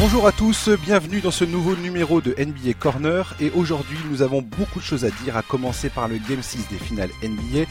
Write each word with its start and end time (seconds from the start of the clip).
Bonjour 0.00 0.26
à 0.26 0.32
tous, 0.32 0.70
bienvenue 0.70 1.20
dans 1.20 1.30
ce 1.30 1.44
nouveau 1.44 1.76
numéro 1.76 2.22
de 2.22 2.30
NBA 2.30 2.72
Corner. 2.78 3.34
Et 3.38 3.50
aujourd'hui 3.50 3.98
nous 4.10 4.22
avons 4.22 4.40
beaucoup 4.40 4.78
de 4.78 4.84
choses 4.84 5.04
à 5.04 5.10
dire 5.10 5.36
à 5.36 5.42
commencer 5.42 5.90
par 5.90 6.08
le 6.08 6.16
Game 6.16 6.40
6 6.40 6.68
des 6.68 6.78
finales 6.78 7.10
NBA 7.22 7.66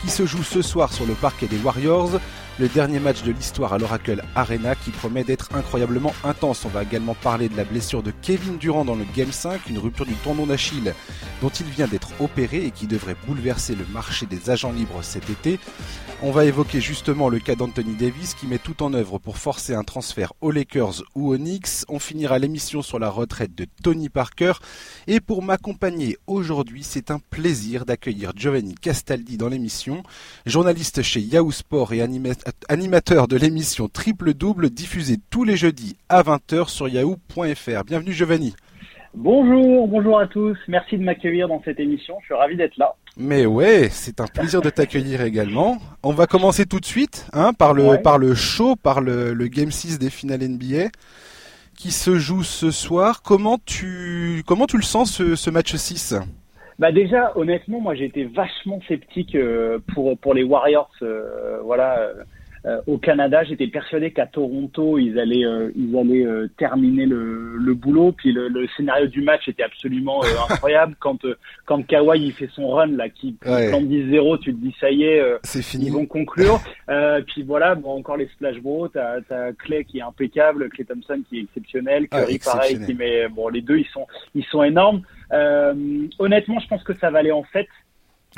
qui 0.00 0.08
se 0.08 0.24
joue 0.24 0.42
ce 0.42 0.62
soir 0.62 0.94
sur 0.94 1.04
le 1.04 1.12
parquet 1.12 1.46
des 1.46 1.58
Warriors, 1.58 2.12
le 2.60 2.68
dernier 2.68 3.00
match 3.00 3.24
de 3.24 3.32
l'histoire 3.32 3.72
à 3.72 3.78
l'Oracle 3.78 4.22
Arena 4.36 4.76
qui 4.76 4.90
promet 4.90 5.24
d'être 5.24 5.48
incroyablement 5.54 6.14
intense. 6.22 6.64
On 6.64 6.68
va 6.68 6.84
également 6.84 7.14
parler 7.14 7.48
de 7.48 7.56
la 7.56 7.64
blessure 7.64 8.02
de 8.02 8.12
Kevin 8.22 8.58
Durant 8.58 8.84
dans 8.84 8.94
le 8.94 9.04
Game 9.16 9.32
5, 9.32 9.68
une 9.68 9.78
rupture 9.78 10.06
du 10.06 10.14
tendon 10.14 10.46
d'Achille 10.46 10.94
dont 11.42 11.48
il 11.48 11.66
vient 11.66 11.88
d'être 11.88 12.10
opéré 12.20 12.64
et 12.64 12.70
qui 12.70 12.86
devrait 12.86 13.16
bouleverser 13.26 13.74
le 13.74 13.84
marché 13.92 14.26
des 14.26 14.50
agents 14.50 14.72
libres 14.72 15.02
cet 15.02 15.30
été. 15.30 15.58
On 16.22 16.30
va 16.30 16.44
évoquer 16.44 16.80
justement 16.80 17.28
le 17.28 17.40
cas 17.40 17.56
d'Anthony 17.56 17.96
Davis 17.96 18.34
qui 18.34 18.46
met 18.46 18.58
tout 18.58 18.82
en 18.82 18.94
œuvre 18.94 19.18
pour 19.18 19.36
forcer 19.36 19.74
un 19.74 19.82
transfert 19.82 20.32
aux 20.40 20.52
Lakers 20.52 21.02
ou 21.14 21.34
aux 21.34 21.36
Knicks. 21.36 21.84
On 21.88 21.98
finira 21.98 22.38
l'émission 22.38 22.82
sur 22.82 22.98
la 22.98 23.10
retraite 23.10 23.54
de 23.54 23.66
Tony 23.82 24.08
Parker. 24.08 24.52
Et 25.06 25.20
pour 25.20 25.42
m'accompagner 25.42 26.16
aujourd'hui, 26.26 26.84
c'est 26.84 27.10
un 27.10 27.18
plaisir 27.18 27.84
d'accueillir 27.84 28.32
Giovanni 28.36 28.74
Castaldi 28.74 29.36
dans 29.36 29.48
l'émission, 29.48 30.02
journaliste 30.46 31.02
chez 31.02 31.20
Yahoo 31.20 31.50
Sport 31.50 31.92
et 31.92 32.00
animateur 32.00 32.43
de 32.44 33.36
l'émission 33.36 33.88
Triple 33.88 34.34
Double 34.34 34.70
diffusée 34.70 35.16
tous 35.30 35.44
les 35.44 35.56
jeudis 35.56 35.96
à 36.08 36.22
20h 36.22 36.68
sur 36.68 36.88
yahoo.fr. 36.88 37.84
Bienvenue 37.86 38.12
Giovanni. 38.12 38.54
Bonjour, 39.14 39.86
bonjour 39.86 40.18
à 40.18 40.26
tous. 40.26 40.58
Merci 40.68 40.98
de 40.98 41.04
m'accueillir 41.04 41.48
dans 41.48 41.62
cette 41.64 41.78
émission. 41.78 42.16
Je 42.20 42.26
suis 42.26 42.34
ravi 42.34 42.56
d'être 42.56 42.76
là. 42.76 42.94
Mais 43.16 43.46
ouais, 43.46 43.88
c'est 43.90 44.20
un 44.20 44.26
plaisir 44.26 44.60
de 44.60 44.70
t'accueillir 44.70 45.22
également. 45.22 45.78
On 46.02 46.12
va 46.12 46.26
commencer 46.26 46.66
tout 46.66 46.80
de 46.80 46.84
suite 46.84 47.26
hein, 47.32 47.52
par, 47.52 47.74
le, 47.74 48.02
par 48.02 48.18
le 48.18 48.34
show, 48.34 48.74
par 48.76 49.00
le, 49.00 49.32
le 49.32 49.46
Game 49.46 49.70
6 49.70 49.98
des 49.98 50.10
finales 50.10 50.40
NBA 50.40 50.88
qui 51.76 51.92
se 51.92 52.18
joue 52.18 52.42
ce 52.42 52.70
soir. 52.70 53.22
Comment 53.22 53.58
tu, 53.64 54.42
comment 54.46 54.66
tu 54.66 54.76
le 54.76 54.82
sens 54.82 55.12
ce, 55.12 55.36
ce 55.36 55.50
match 55.50 55.74
6 55.74 56.16
bah 56.78 56.90
déjà, 56.90 57.32
honnêtement, 57.36 57.80
moi 57.80 57.94
été 57.94 58.24
vachement 58.24 58.80
sceptique 58.88 59.36
euh, 59.36 59.78
pour 59.94 60.18
pour 60.18 60.34
les 60.34 60.42
Warriors. 60.42 60.90
Euh, 61.02 61.60
voilà, 61.62 62.00
euh, 62.00 62.24
euh, 62.66 62.80
au 62.86 62.96
Canada, 62.96 63.44
j'étais 63.44 63.66
persuadé 63.66 64.10
qu'à 64.10 64.26
Toronto, 64.26 64.98
ils 64.98 65.18
allaient, 65.18 65.44
euh, 65.44 65.70
ils 65.76 65.94
allaient 65.98 66.24
euh, 66.24 66.48
terminer 66.56 67.04
le, 67.04 67.56
le, 67.58 67.74
boulot. 67.74 68.12
Puis 68.12 68.32
le, 68.32 68.48
le, 68.48 68.66
scénario 68.74 69.06
du 69.06 69.20
match 69.20 69.46
était 69.48 69.62
absolument 69.62 70.22
incroyable. 70.48 70.96
quand 70.98 71.18
quand 71.66 71.86
Kawhi 71.86 72.28
il 72.28 72.32
fait 72.32 72.48
son 72.54 72.68
run 72.68 72.86
là, 72.96 73.10
qui 73.10 73.36
ouais. 73.44 73.70
10-0, 73.70 74.38
tu 74.38 74.54
te 74.54 74.60
dis 74.60 74.74
ça 74.80 74.90
y 74.90 75.04
est, 75.04 75.22
c'est 75.42 75.60
fini. 75.60 75.86
Ils 75.86 75.92
vont 75.92 76.06
conclure. 76.06 76.58
puis 77.26 77.42
voilà, 77.42 77.74
bon 77.74 77.98
encore 77.98 78.16
les 78.16 78.28
splash 78.28 78.58
bros. 78.60 78.88
T'as 78.88 79.18
as 79.30 79.52
Clay 79.58 79.84
qui 79.84 79.98
est 79.98 80.02
impeccable, 80.02 80.70
Clay 80.70 80.86
Thompson 80.86 81.20
qui 81.28 81.40
est 81.40 81.42
exceptionnel, 81.42 82.06
ah, 82.12 82.22
Curry 82.22 82.38
pareil 82.38 82.86
qui 82.86 82.94
met 82.94 83.28
bon 83.28 83.48
les 83.48 83.60
deux 83.60 83.76
ils 83.76 83.88
sont 83.92 84.06
ils 84.34 84.44
sont 84.44 84.62
énormes. 84.62 85.02
honnêtement, 86.18 86.60
je 86.60 86.68
pense 86.68 86.82
que 86.82 86.94
ça 86.94 87.10
va 87.10 87.18
aller 87.18 87.32
en 87.32 87.44
fait. 87.44 87.68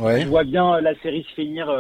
Ouais. 0.01 0.23
Je 0.23 0.27
vois 0.27 0.45
bien 0.45 0.81
la 0.81 0.95
série 0.97 1.23
se 1.23 1.35
finir 1.35 1.71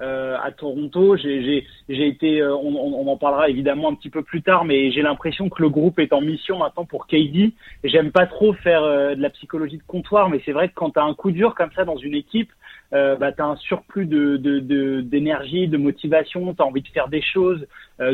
euh, 0.00 0.18
euh, 0.28 0.36
à 0.42 0.52
Toronto. 0.52 1.16
J'ai 1.16 1.64
été, 1.88 2.40
euh, 2.40 2.54
on, 2.56 2.74
on, 2.74 3.06
en 3.08 3.16
parlera 3.16 3.48
évidemment 3.48 3.88
un 3.90 3.94
petit 3.94 4.10
peu 4.10 4.22
plus 4.22 4.42
tard, 4.42 4.64
mais 4.64 4.90
j'ai 4.90 5.02
l'impression 5.02 5.48
que 5.48 5.62
le 5.62 5.68
groupe 5.68 5.98
est 5.98 6.12
en 6.12 6.20
mission 6.20 6.58
maintenant 6.58 6.84
pour 6.84 7.06
KD. 7.06 7.52
J'aime 7.84 8.10
pas 8.10 8.26
trop 8.26 8.52
faire 8.52 8.82
euh, 8.82 9.14
de 9.14 9.22
la 9.22 9.30
psychologie 9.30 9.78
de 9.78 9.82
comptoir, 9.86 10.28
mais 10.28 10.40
c'est 10.44 10.52
vrai 10.52 10.68
que 10.68 10.74
quand 10.74 10.90
tu 10.90 10.98
as 10.98 11.04
un 11.04 11.14
coup 11.14 11.30
dur 11.30 11.54
comme 11.54 11.70
ça 11.74 11.84
dans 11.84 11.96
une 11.96 12.14
équipe, 12.14 12.50
euh, 12.92 13.16
bah, 13.16 13.32
tu 13.32 13.42
as 13.42 13.46
un 13.46 13.56
surplus 13.56 14.06
d'énergie, 14.06 15.66
de, 15.66 15.72
de, 15.72 15.76
de, 15.76 15.82
motivation, 15.82 16.54
tu 16.54 16.62
as 16.62 16.66
envie 16.66 16.82
de 16.82 16.88
faire 16.88 17.08
des 17.08 17.22
choses. 17.22 17.66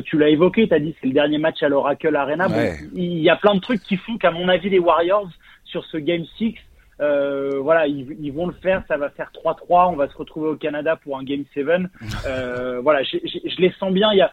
tu 0.05 0.19
l'as 0.19 0.29
évoqué, 0.29 0.69
tu 0.69 0.75
as 0.75 0.81
dit 0.81 0.95
c'est 1.01 1.07
le 1.07 1.13
dernier 1.13 1.39
match 1.39 1.63
à 1.63 1.69
l'Oracle 1.69 2.15
Arena. 2.15 2.49
Ouais. 2.49 2.73
Bon, 2.83 2.89
il 2.95 3.21
y 3.21 3.31
a 3.31 3.37
plein 3.37 3.55
de 3.55 3.61
trucs 3.61 3.83
qui 3.83 3.97
font 3.97 4.19
qu'à 4.19 4.31
mon 4.31 4.49
avis, 4.49 4.69
les 4.69 4.79
Warriors, 4.79 5.31
sur 5.65 5.85
ce 5.87 5.97
Game 5.97 6.25
6, 6.39 6.55
euh, 7.01 7.59
voilà, 7.61 7.87
ils, 7.87 8.17
ils, 8.21 8.33
vont 8.33 8.47
le 8.47 8.53
faire, 8.55 8.83
ça 8.87 8.97
va 8.97 9.11
faire 9.11 9.31
3-3, 9.33 9.93
on 9.93 9.97
va 9.97 10.09
se 10.09 10.17
retrouver 10.17 10.49
au 10.49 10.57
Canada 10.57 10.97
pour 10.97 11.19
un 11.19 11.25
Game 11.25 11.45
7. 11.55 11.65
Euh, 12.27 12.81
voilà, 12.81 13.03
je, 13.03 13.19
je, 13.25 13.39
je, 13.49 13.61
les 13.61 13.73
sens 13.73 13.93
bien, 13.93 14.11
il 14.13 14.19
y 14.19 14.23
a, 14.23 14.33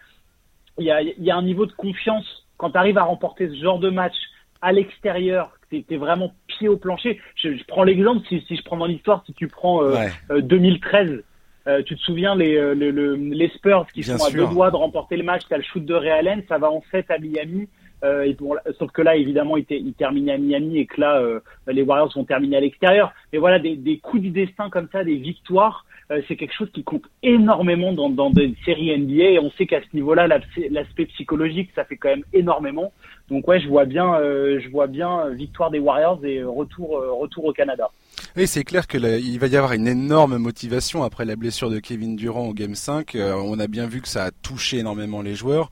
il 0.77 0.85
y, 0.85 0.91
a, 0.91 1.01
il 1.01 1.23
y 1.23 1.31
a 1.31 1.35
un 1.35 1.41
niveau 1.41 1.65
de 1.65 1.71
confiance 1.73 2.45
quand 2.57 2.71
tu 2.71 2.77
arrives 2.77 2.97
à 2.97 3.03
remporter 3.03 3.49
ce 3.49 3.55
genre 3.55 3.79
de 3.79 3.89
match 3.89 4.13
à 4.61 4.71
l'extérieur, 4.71 5.51
tu 5.69 5.83
es, 5.89 5.97
vraiment 5.97 6.33
pied 6.47 6.67
au 6.67 6.77
plancher. 6.77 7.19
Je, 7.35 7.55
je 7.55 7.63
prends 7.65 7.83
l'exemple, 7.83 8.25
si, 8.27 8.41
si, 8.47 8.55
je 8.55 8.63
prends 8.63 8.77
dans 8.77 8.85
l'histoire, 8.85 9.23
si 9.25 9.33
tu 9.33 9.47
prends 9.47 9.83
euh, 9.83 9.95
ouais. 10.29 10.41
2013, 10.41 11.23
euh, 11.67 11.83
tu 11.83 11.95
te 11.95 12.01
souviens 12.01 12.35
les, 12.35 12.75
les, 12.75 12.91
les 12.91 13.49
Spurs 13.49 13.87
qui 13.93 14.01
Bien 14.01 14.17
sont 14.17 14.25
sûr. 14.25 14.43
à 14.43 14.45
deux 14.45 14.53
doigts 14.53 14.71
de 14.71 14.75
remporter 14.75 15.17
le 15.17 15.23
match, 15.23 15.41
tu 15.47 15.53
as 15.53 15.57
le 15.57 15.63
shoot 15.63 15.83
de 15.83 15.93
Ray 15.93 16.11
Allen, 16.11 16.43
ça 16.47 16.59
va 16.59 16.71
en 16.71 16.81
fait 16.81 17.09
à 17.09 17.17
Miami. 17.17 17.67
Euh, 18.03 18.33
sauf 18.79 18.91
que 18.91 19.01
là, 19.01 19.15
évidemment, 19.15 19.57
il, 19.57 19.65
il 19.69 19.93
termine 19.93 20.29
à 20.29 20.37
Miami 20.37 20.79
et 20.79 20.85
que 20.85 20.99
là, 20.99 21.19
euh, 21.19 21.39
les 21.67 21.81
Warriors 21.81 22.11
vont 22.15 22.23
terminer 22.23 22.57
à 22.57 22.59
l'extérieur. 22.59 23.13
Mais 23.31 23.39
voilà, 23.39 23.59
des, 23.59 23.75
des, 23.75 23.97
coups 23.97 24.23
du 24.23 24.29
destin 24.29 24.69
comme 24.69 24.87
ça, 24.91 25.03
des 25.03 25.15
victoires, 25.15 25.85
euh, 26.11 26.21
c'est 26.27 26.35
quelque 26.35 26.53
chose 26.53 26.69
qui 26.73 26.83
compte 26.83 27.03
énormément 27.23 27.93
dans, 27.93 28.09
dans 28.09 28.29
des 28.29 28.53
séries 28.65 28.97
NBA. 28.97 29.23
Et 29.23 29.39
on 29.39 29.51
sait 29.51 29.65
qu'à 29.65 29.81
ce 29.81 29.95
niveau-là, 29.95 30.27
l'aspect 30.69 31.05
psychologique, 31.05 31.69
ça 31.75 31.85
fait 31.85 31.97
quand 31.97 32.09
même 32.09 32.23
énormément. 32.33 32.91
Donc 33.29 33.47
ouais, 33.47 33.59
je 33.61 33.67
vois 33.67 33.85
bien, 33.85 34.15
euh, 34.15 34.59
je 34.61 34.69
vois 34.69 34.87
bien 34.87 35.29
victoire 35.29 35.71
des 35.71 35.79
Warriors 35.79 36.23
et 36.25 36.43
retour, 36.43 37.01
retour 37.19 37.45
au 37.45 37.53
Canada. 37.53 37.89
Oui, 38.37 38.47
c'est 38.47 38.63
clair 38.63 38.87
que 38.87 38.97
là, 38.97 39.17
il 39.17 39.39
va 39.39 39.47
y 39.47 39.57
avoir 39.57 39.73
une 39.73 39.87
énorme 39.87 40.37
motivation 40.37 41.03
après 41.03 41.25
la 41.25 41.35
blessure 41.35 41.69
de 41.69 41.79
Kevin 41.79 42.15
Durant 42.15 42.47
au 42.47 42.53
Game 42.53 42.75
5. 42.75 43.15
Euh, 43.15 43.33
on 43.35 43.59
a 43.59 43.67
bien 43.67 43.87
vu 43.87 44.01
que 44.01 44.07
ça 44.07 44.25
a 44.25 44.31
touché 44.31 44.77
énormément 44.77 45.21
les 45.21 45.35
joueurs 45.35 45.69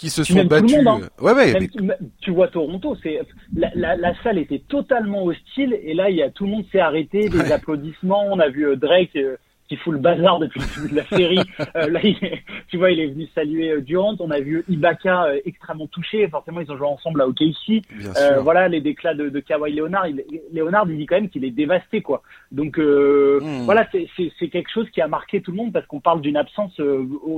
qui 0.00 0.08
se 0.08 0.24
sont 0.24 0.44
battus. 0.44 0.82
Monde, 0.82 1.04
hein. 1.04 1.08
ouais, 1.20 1.32
ouais, 1.34 1.52
Même, 1.52 1.68
mais... 1.82 1.98
Tu 2.22 2.30
vois 2.30 2.48
Toronto, 2.48 2.96
c'est 3.02 3.20
la, 3.54 3.70
la, 3.74 3.96
la, 3.96 4.14
salle 4.22 4.38
était 4.38 4.62
totalement 4.66 5.24
hostile 5.24 5.78
et 5.82 5.92
là 5.92 6.08
il 6.08 6.16
y 6.16 6.22
a 6.22 6.30
tout 6.30 6.44
le 6.44 6.50
monde 6.52 6.64
s'est 6.72 6.80
arrêté, 6.80 7.28
des 7.28 7.38
ouais. 7.38 7.52
applaudissements. 7.52 8.24
On 8.32 8.40
a 8.40 8.48
vu 8.48 8.74
Drake 8.76 9.14
euh, 9.16 9.36
qui 9.70 9.76
fout 9.76 9.92
le 9.92 10.00
bazar 10.00 10.40
depuis 10.40 10.60
le 10.60 10.66
début 10.66 10.94
de 10.94 10.96
la 10.96 11.06
série. 11.06 11.38
euh, 11.76 11.88
là, 11.88 12.00
il 12.02 12.16
est, 12.22 12.42
tu 12.66 12.76
vois, 12.76 12.90
il 12.90 12.98
est 12.98 13.06
venu 13.06 13.28
saluer 13.36 13.70
euh, 13.70 13.80
Durant. 13.80 14.16
On 14.18 14.32
a 14.32 14.40
vu 14.40 14.64
Ibaka 14.68 15.26
euh, 15.26 15.40
extrêmement 15.44 15.86
touché. 15.86 16.26
Forcément, 16.28 16.60
ils 16.60 16.72
ont 16.72 16.76
joué 16.76 16.88
ensemble 16.88 17.22
à 17.22 17.28
OKC. 17.28 17.82
Euh, 18.16 18.40
voilà, 18.40 18.66
les 18.66 18.80
déclats 18.80 19.14
de, 19.14 19.28
de 19.28 19.38
Kawhi 19.38 19.72
Leonard. 19.72 20.08
Il, 20.08 20.24
Leonard, 20.52 20.86
il 20.88 20.98
dit 20.98 21.06
quand 21.06 21.14
même 21.14 21.28
qu'il 21.28 21.44
est 21.44 21.52
dévasté, 21.52 22.02
quoi. 22.02 22.22
Donc 22.50 22.78
mmh. 22.78 23.62
voilà, 23.64 23.86
c'est 23.92 24.48
quelque 24.48 24.70
chose 24.72 24.90
qui 24.90 25.00
a 25.00 25.06
marqué 25.06 25.40
tout 25.40 25.52
le 25.52 25.56
monde 25.56 25.72
parce 25.72 25.86
qu'on 25.86 26.00
parle 26.00 26.20
d'une 26.20 26.36
absence 26.36 26.72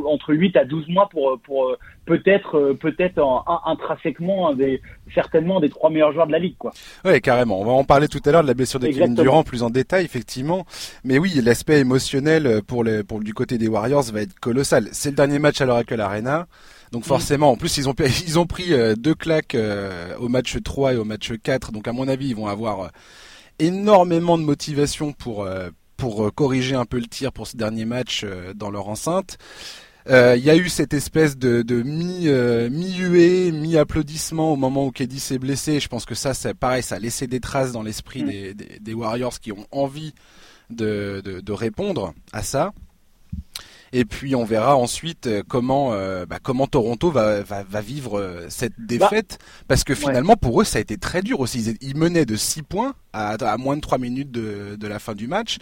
entre 0.06 0.32
8 0.32 0.56
à 0.56 0.64
12 0.64 0.88
mois 0.88 1.10
pour 1.10 1.38
pour 1.40 1.76
peut-être 2.06 2.72
peut-être 2.80 3.44
intrinsèquement 3.66 4.48
un 4.48 4.54
des 4.54 4.80
certainement 5.14 5.58
un 5.58 5.60
des 5.60 5.68
trois 5.68 5.90
meilleurs 5.90 6.12
joueurs 6.12 6.26
de 6.26 6.32
la 6.32 6.38
ligue, 6.38 6.56
quoi. 6.56 6.72
Ouais, 7.04 7.20
carrément. 7.20 7.60
On 7.60 7.64
va 7.64 7.72
en 7.72 7.84
parler 7.84 8.08
tout 8.08 8.20
à 8.24 8.32
l'heure 8.32 8.42
de 8.42 8.48
la 8.48 8.54
blessure 8.54 8.80
de. 8.80 8.86
Kevin 8.86 9.14
Durant 9.14 9.42
plus 9.42 9.62
en 9.62 9.68
détail, 9.68 10.06
effectivement. 10.06 10.64
Mais 11.04 11.18
oui, 11.18 11.38
l'aspect 11.44 11.80
émotionnel 11.80 12.21
pour 12.66 12.84
les 12.84 13.02
pour 13.02 13.20
du 13.20 13.34
côté 13.34 13.58
des 13.58 13.68
Warriors 13.68 14.04
va 14.04 14.22
être 14.22 14.38
colossal. 14.38 14.88
C'est 14.92 15.10
le 15.10 15.16
dernier 15.16 15.38
match 15.38 15.60
à 15.60 15.66
l'Oracle 15.66 16.00
Arena. 16.00 16.46
Donc 16.90 17.04
forcément, 17.04 17.50
en 17.50 17.56
plus 17.56 17.78
ils 17.78 17.88
ont 17.88 17.94
ils 18.26 18.38
ont 18.38 18.46
pris 18.46 18.72
deux 18.96 19.14
claques 19.14 19.56
au 20.18 20.28
match 20.28 20.56
3 20.62 20.94
et 20.94 20.96
au 20.96 21.04
match 21.04 21.32
4. 21.42 21.72
Donc 21.72 21.88
à 21.88 21.92
mon 21.92 22.08
avis, 22.08 22.28
ils 22.28 22.36
vont 22.36 22.48
avoir 22.48 22.90
énormément 23.58 24.38
de 24.38 24.42
motivation 24.44 25.12
pour 25.12 25.48
pour 25.96 26.34
corriger 26.34 26.74
un 26.74 26.84
peu 26.84 26.98
le 26.98 27.06
tir 27.06 27.32
pour 27.32 27.46
ce 27.46 27.56
dernier 27.56 27.84
match 27.84 28.26
dans 28.54 28.70
leur 28.70 28.88
enceinte. 28.88 29.38
Il 30.06 30.12
euh, 30.14 30.36
y 30.36 30.50
a 30.50 30.56
eu 30.56 30.68
cette 30.68 30.94
espèce 30.94 31.38
de, 31.38 31.62
de 31.62 31.82
mi 31.82 32.26
euh, 32.26 32.68
mi 32.70 32.92
huée, 32.96 33.52
mi 33.52 33.76
applaudissement 33.76 34.52
au 34.52 34.56
moment 34.56 34.84
où 34.84 34.90
KD 34.90 35.18
s'est 35.18 35.38
blessé. 35.38 35.78
Je 35.78 35.86
pense 35.86 36.06
que 36.06 36.16
ça, 36.16 36.34
c'est 36.34 36.54
pareil, 36.54 36.82
ça 36.82 36.96
a 36.96 36.98
laissé 36.98 37.28
des 37.28 37.38
traces 37.38 37.70
dans 37.70 37.82
l'esprit 37.82 38.24
des, 38.24 38.52
des, 38.52 38.80
des, 38.80 38.94
Warriors 38.94 39.38
qui 39.38 39.52
ont 39.52 39.66
envie 39.70 40.12
de, 40.72 41.22
de, 41.24 41.40
de 41.40 41.52
répondre 41.52 42.14
à 42.32 42.42
ça. 42.42 42.72
Et 43.94 44.06
puis 44.06 44.34
on 44.34 44.44
verra 44.44 44.74
ensuite 44.74 45.28
comment 45.48 45.92
euh, 45.92 46.24
bah, 46.24 46.38
comment 46.42 46.66
Toronto 46.66 47.10
va, 47.10 47.42
va, 47.42 47.62
va 47.62 47.80
vivre 47.82 48.18
euh, 48.18 48.46
cette 48.48 48.72
défaite 48.78 49.36
bah, 49.38 49.64
parce 49.68 49.84
que 49.84 49.94
finalement 49.94 50.32
ouais. 50.32 50.38
pour 50.40 50.62
eux 50.62 50.64
ça 50.64 50.78
a 50.78 50.80
été 50.80 50.96
très 50.96 51.20
dur 51.20 51.40
aussi. 51.40 51.76
Ils, 51.82 51.96
menaient 51.96 52.24
de 52.24 52.36
6 52.36 52.62
points 52.62 52.94
à, 53.12 53.32
à, 53.34 53.56
moins 53.58 53.76
de 53.76 53.82
3 53.82 53.98
minutes 53.98 54.30
de, 54.30 54.76
de 54.76 54.86
la 54.86 54.98
fin 54.98 55.14
du 55.14 55.28
match. 55.28 55.58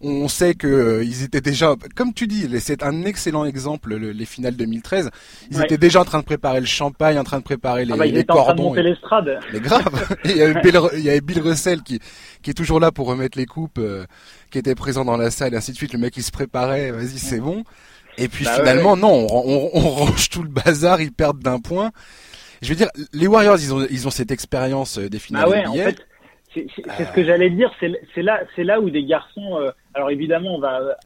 On 0.00 0.28
sait 0.28 0.54
que 0.54 0.68
euh, 0.68 1.04
ils 1.04 1.24
étaient 1.24 1.40
déjà, 1.40 1.74
comme 1.96 2.14
tu 2.14 2.28
dis, 2.28 2.48
c'est 2.60 2.84
un 2.84 3.02
excellent 3.02 3.44
exemple 3.44 3.94
le, 3.96 4.12
les 4.12 4.24
finales 4.26 4.54
2013. 4.54 5.10
Ils 5.50 5.58
ouais. 5.58 5.64
étaient 5.64 5.78
déjà 5.78 6.00
en 6.00 6.04
train 6.04 6.20
de 6.20 6.24
préparer 6.24 6.60
le 6.60 6.66
champagne, 6.66 7.18
en 7.18 7.24
train 7.24 7.38
de 7.38 7.44
préparer 7.44 7.84
les, 7.84 7.92
ah 7.92 7.96
bah, 7.96 8.06
les 8.06 8.24
cordons. 8.24 8.74
Et... 8.76 8.82
l'estrade. 8.82 9.40
Mais 9.52 9.60
grave. 9.60 10.16
il, 10.24 10.36
y 10.36 10.42
avait 10.42 10.60
Bill, 10.60 10.80
il 10.94 11.02
y 11.02 11.10
avait 11.10 11.20
Bill 11.20 11.40
Russell 11.40 11.82
qui 11.82 12.00
qui 12.42 12.50
est 12.50 12.54
toujours 12.54 12.80
là 12.80 12.92
pour 12.92 13.06
remettre 13.06 13.38
les 13.38 13.46
coupes, 13.46 13.78
euh, 13.78 14.04
qui 14.52 14.58
était 14.58 14.74
présent 14.76 15.04
dans 15.04 15.16
la 15.16 15.30
salle 15.30 15.54
et 15.54 15.56
ainsi 15.56 15.72
de 15.72 15.76
suite. 15.76 15.92
Le 15.92 15.98
mec 15.98 16.16
il 16.16 16.22
se 16.22 16.30
préparait, 16.30 16.92
vas-y 16.92 17.18
c'est 17.18 17.40
bon. 17.40 17.64
Et 18.18 18.28
puis 18.28 18.44
bah 18.44 18.52
finalement, 18.58 18.92
ouais. 18.92 19.00
non, 19.00 19.26
on, 19.30 19.42
on, 19.46 19.70
on, 19.74 19.80
range 20.04 20.28
tout 20.28 20.42
le 20.42 20.48
bazar, 20.48 21.00
ils 21.00 21.12
perdent 21.12 21.40
d'un 21.40 21.58
point. 21.58 21.90
Je 22.60 22.68
veux 22.68 22.76
dire, 22.76 22.88
les 23.12 23.26
Warriors, 23.26 23.56
ils 23.58 23.74
ont, 23.74 23.84
ils 23.90 24.06
ont 24.06 24.10
cette 24.10 24.30
expérience 24.30 24.98
des 24.98 25.18
finales 25.18 25.44
bah 25.46 25.50
ouais. 25.50 25.66
En 25.66 25.74
fait, 25.74 25.96
c'est 26.54 26.66
euh... 26.86 27.04
ce 27.04 27.12
que 27.12 27.24
j'allais 27.24 27.50
dire. 27.50 27.72
C'est 27.80 28.22
là, 28.22 28.40
c'est 28.54 28.64
là 28.64 28.80
où 28.80 28.90
des 28.90 29.04
garçons. 29.04 29.58
Euh, 29.58 29.70
alors 29.94 30.10
évidemment, 30.10 30.54
on 30.56 30.60
va 30.60 30.96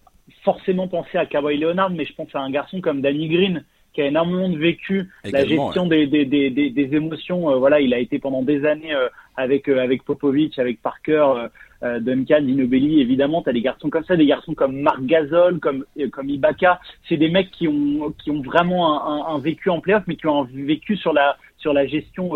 forcément 0.44 0.88
penser 0.88 1.16
à 1.16 1.26
Kawhi 1.26 1.58
Leonard, 1.58 1.90
mais 1.90 2.04
je 2.04 2.14
pense 2.14 2.28
à 2.34 2.40
un 2.40 2.50
garçon 2.50 2.81
comme 2.81 3.00
Danny 3.00 3.28
Green 3.28 3.64
qui 3.93 4.02
a 4.02 4.06
énormément 4.06 4.50
de 4.50 4.58
vécu, 4.58 5.08
la 5.25 5.46
gestion 5.46 5.87
des, 5.87 6.06
des, 6.06 6.26
des, 6.26 6.50
des, 6.50 6.94
émotions. 6.94 7.50
Euh, 7.50 7.56
voilà, 7.56 7.81
il 7.81 7.94
a 7.94 7.98
été 7.98 8.19
pendant 8.19 8.43
des 8.43 8.66
années 8.66 8.93
euh, 8.93 9.08
avec 9.37 9.69
avec 9.69 10.04
Popovic, 10.04 10.58
avec 10.58 10.82
Parker, 10.82 11.48
Duncan, 11.82 12.43
Dinobelli. 12.43 13.00
Évidemment, 13.00 13.43
tu 13.43 13.50
as 13.50 13.52
des 13.52 13.62
garçons 13.62 13.90
comme 13.90 14.05
ça, 14.05 14.17
des 14.17 14.26
garçons 14.26 14.55
comme 14.55 14.81
Marc 14.81 15.02
Gasol, 15.02 15.58
comme 15.61 15.84
comme 16.12 16.28
Ibaka. 16.28 16.81
C'est 17.08 17.17
des 17.17 17.28
mecs 17.28 17.50
qui 17.50 17.69
ont 17.69 18.12
qui 18.23 18.31
ont 18.31 18.43
vraiment 18.43 19.31
un, 19.31 19.34
un, 19.34 19.38
vécu 19.38 19.70
en 19.70 19.81
playoff, 19.81 20.05
mais 20.06 20.17
qui 20.17 20.26
ont 20.26 20.43
un 20.43 20.49
vécu 20.52 20.96
sur 20.96 21.12
la 21.12 21.37
sur 21.58 21.73
la 21.73 21.87
gestion 21.87 22.31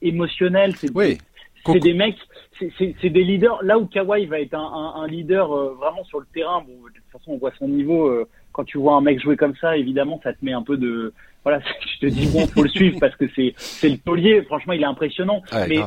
émotionnelle. 0.00 0.74
C'est 0.76 0.90
oui. 0.94 1.18
c'est 1.64 1.80
des 1.80 1.94
mecs, 1.94 2.18
c'est 2.58 3.10
des 3.10 3.24
leaders. 3.24 3.62
Là 3.62 3.78
où 3.78 3.86
Kawhi 3.86 4.26
va 4.26 4.40
être 4.40 4.54
un, 4.54 4.94
un, 4.96 5.06
leader 5.06 5.48
vraiment 5.74 6.04
sur 6.04 6.20
le 6.20 6.26
terrain, 6.34 6.60
bon, 6.60 6.74
de 6.88 6.94
toute 6.94 7.12
façon, 7.12 7.32
on 7.32 7.38
voit 7.38 7.52
son 7.58 7.68
niveau 7.68 8.26
quand 8.52 8.64
tu 8.64 8.78
vois 8.78 8.94
un 8.94 9.00
mec 9.00 9.20
jouer 9.20 9.36
comme 9.36 9.56
ça, 9.56 9.76
évidemment, 9.76 10.20
ça 10.22 10.32
te 10.32 10.44
met 10.44 10.52
un 10.52 10.62
peu 10.62 10.76
de, 10.76 11.12
voilà, 11.42 11.60
je 11.94 12.06
te 12.06 12.06
dis 12.06 12.26
bon, 12.26 12.46
faut 12.46 12.62
le 12.62 12.68
suivre 12.68 12.98
parce 13.00 13.16
que 13.16 13.24
c'est, 13.34 13.54
c'est 13.56 13.88
le 13.88 13.98
taulier. 13.98 14.42
Franchement, 14.42 14.74
il 14.74 14.82
est 14.82 14.86
impressionnant. 14.86 15.42
mais 15.68 15.78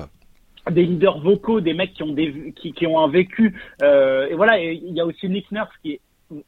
des 0.71 0.83
leaders 0.83 1.19
vocaux, 1.19 1.61
des 1.61 1.73
mecs 1.73 1.93
qui 1.93 2.03
ont 2.03 2.13
des, 2.13 2.53
qui, 2.55 2.73
qui 2.73 2.87
ont 2.87 2.99
un 2.99 3.07
vécu. 3.07 3.55
Euh, 3.81 4.27
et 4.27 4.33
voilà, 4.33 4.59
il 4.59 4.93
y 4.93 4.99
a 4.99 5.05
aussi 5.05 5.29
Nick 5.29 5.51
Nurse 5.51 5.73
qui 5.81 5.93
est, 5.93 5.99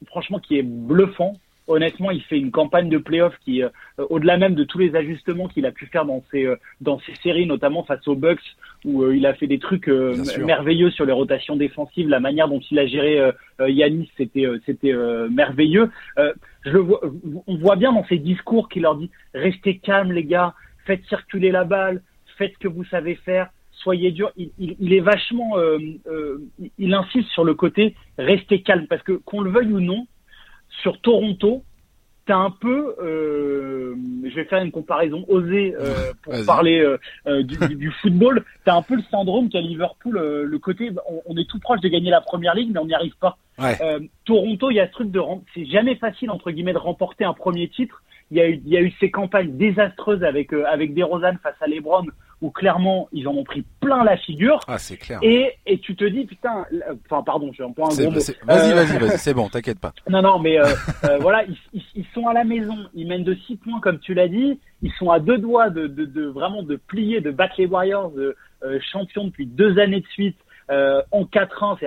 franchement, 0.06 0.38
qui 0.38 0.58
est 0.58 0.62
bluffant 0.62 1.34
honnêtement, 1.68 2.10
il 2.10 2.22
fait 2.22 2.38
une 2.38 2.50
campagne 2.50 2.88
de 2.88 2.98
playoff 2.98 3.34
qui, 3.44 3.62
euh, 3.62 3.68
au-delà 3.98 4.38
même 4.38 4.54
de 4.54 4.64
tous 4.64 4.78
les 4.78 4.96
ajustements 4.96 5.48
qu'il 5.48 5.66
a 5.66 5.72
pu 5.72 5.86
faire 5.86 6.04
dans 6.04 6.24
ses, 6.30 6.46
euh, 6.46 6.56
dans 6.80 6.98
ses 7.00 7.14
séries, 7.22 7.46
notamment 7.46 7.84
face 7.84 8.06
aux 8.08 8.16
Bucks, 8.16 8.40
où 8.84 9.02
euh, 9.02 9.16
il 9.16 9.26
a 9.26 9.34
fait 9.34 9.46
des 9.46 9.58
trucs 9.58 9.88
merveilleux 9.88 10.90
sur 10.90 11.04
les 11.04 11.12
rotations 11.12 11.56
défensives, 11.56 12.08
la 12.08 12.20
manière 12.20 12.48
dont 12.48 12.60
il 12.70 12.78
a 12.78 12.86
géré 12.86 13.20
Yanis, 13.60 14.10
c'était, 14.16 14.46
c'était 14.64 14.94
merveilleux. 15.30 15.90
je 16.16 16.70
le 16.70 16.78
vois, 16.78 17.00
on 17.46 17.56
voit 17.56 17.76
bien 17.76 17.92
dans 17.92 18.04
ses 18.06 18.18
discours 18.18 18.68
qu'il 18.68 18.82
leur 18.82 18.96
dit 18.96 19.10
restez 19.34 19.78
calmes 19.78 20.12
les 20.12 20.24
gars, 20.24 20.54
faites 20.86 21.04
circuler 21.06 21.50
la 21.50 21.64
balle, 21.64 22.02
faites 22.38 22.54
ce 22.54 22.58
que 22.58 22.68
vous 22.68 22.84
savez 22.84 23.16
faire 23.16 23.50
soyez 23.82 24.10
dur. 24.10 24.30
Il, 24.36 24.50
il, 24.58 24.76
il 24.80 24.92
est 24.92 25.00
vachement, 25.00 25.56
il 26.78 26.94
insiste 26.94 27.28
sur 27.30 27.44
le 27.44 27.54
côté 27.54 27.94
restez 28.18 28.62
calme 28.62 28.86
parce 28.88 29.02
que 29.02 29.12
qu'on 29.12 29.40
le 29.40 29.50
veuille 29.50 29.72
ou 29.72 29.80
non, 29.80 30.06
sur 30.82 31.00
Toronto, 31.00 31.62
t'as 32.26 32.36
un 32.36 32.50
peu, 32.50 32.94
euh, 33.00 33.94
je 34.22 34.34
vais 34.34 34.44
faire 34.44 34.62
une 34.62 34.70
comparaison 34.70 35.24
osée 35.28 35.74
euh, 35.78 36.12
pour 36.22 36.34
parler 36.44 36.78
euh, 36.78 36.98
euh 37.26 37.42
du, 37.42 37.56
du, 37.74 37.90
football, 37.90 38.44
t'as 38.66 38.76
un 38.76 38.82
peu 38.82 38.96
le 38.96 39.02
syndrome 39.10 39.48
qu'à 39.48 39.62
Liverpool, 39.62 40.18
euh, 40.18 40.44
le 40.44 40.58
côté, 40.58 40.90
on, 41.08 41.22
on, 41.24 41.36
est 41.38 41.48
tout 41.48 41.58
proche 41.58 41.80
de 41.80 41.88
gagner 41.88 42.10
la 42.10 42.20
première 42.20 42.54
ligue, 42.54 42.70
mais 42.70 42.80
on 42.80 42.86
n'y 42.86 42.94
arrive 42.94 43.16
pas. 43.18 43.38
Euh, 43.60 44.00
Toronto, 44.26 44.70
il 44.70 44.74
y 44.74 44.80
a 44.80 44.86
ce 44.88 44.92
truc 44.92 45.10
de, 45.10 45.20
c'est 45.54 45.64
jamais 45.64 45.96
facile 45.96 46.30
entre 46.30 46.50
guillemets 46.50 46.74
de 46.74 46.78
remporter 46.78 47.24
un 47.24 47.32
premier 47.32 47.68
titre. 47.68 48.02
Il 48.30 48.36
y 48.36 48.40
a 48.42 48.48
eu, 48.48 48.60
il 48.62 48.68
y 48.68 48.76
a 48.76 48.82
eu 48.82 48.92
ces 49.00 49.10
campagnes 49.10 49.56
désastreuses 49.56 50.22
avec 50.22 50.52
avec 50.52 50.92
des 50.92 51.02
Rosanne 51.02 51.38
face 51.42 51.56
à 51.62 51.66
LeBron 51.66 52.04
où 52.40 52.50
clairement 52.50 53.08
ils 53.12 53.26
en 53.26 53.32
ont 53.32 53.44
pris 53.44 53.64
plein 53.80 54.04
la 54.04 54.16
figure. 54.16 54.60
Ah, 54.68 54.78
c'est 54.78 54.96
clair. 54.96 55.18
Et, 55.22 55.54
et 55.66 55.78
tu 55.78 55.96
te 55.96 56.04
dis, 56.04 56.24
putain, 56.24 56.64
enfin, 57.06 57.22
pardon, 57.22 57.50
j'ai 57.52 57.64
un 57.64 57.72
peu 57.72 57.82
un 57.82 57.88
gros 57.88 58.10
mot. 58.10 58.10
Vas-y, 58.10 58.72
vas-y, 58.72 58.98
vas-y, 58.98 59.18
c'est 59.18 59.34
bon, 59.34 59.48
t'inquiète 59.48 59.80
pas. 59.80 59.92
Non, 60.08 60.22
non, 60.22 60.38
mais 60.38 60.58
euh, 60.58 60.64
euh, 61.04 61.18
voilà, 61.18 61.44
ils, 61.44 61.82
ils, 61.94 62.06
sont 62.14 62.26
à 62.26 62.32
la 62.32 62.44
maison, 62.44 62.76
ils 62.94 63.06
mennent 63.06 63.24
de 63.24 63.34
6 63.46 63.56
points, 63.56 63.80
comme 63.80 63.98
tu 63.98 64.14
l'as 64.14 64.28
dit, 64.28 64.58
ils 64.82 64.92
sont 64.92 65.10
à 65.10 65.20
deux 65.20 65.38
doigts 65.38 65.70
de, 65.70 65.86
de, 65.86 66.04
de 66.04 66.26
vraiment 66.26 66.62
de 66.62 66.76
plier, 66.76 67.20
de 67.20 67.30
battre 67.30 67.54
les 67.58 67.66
Warriors, 67.66 68.12
euh, 68.16 68.80
champions 68.92 69.24
depuis 69.24 69.46
deux 69.46 69.78
années 69.78 70.00
de 70.00 70.06
suite. 70.08 70.36
Euh, 70.70 71.00
en 71.12 71.24
4 71.24 71.62
ans, 71.62 71.78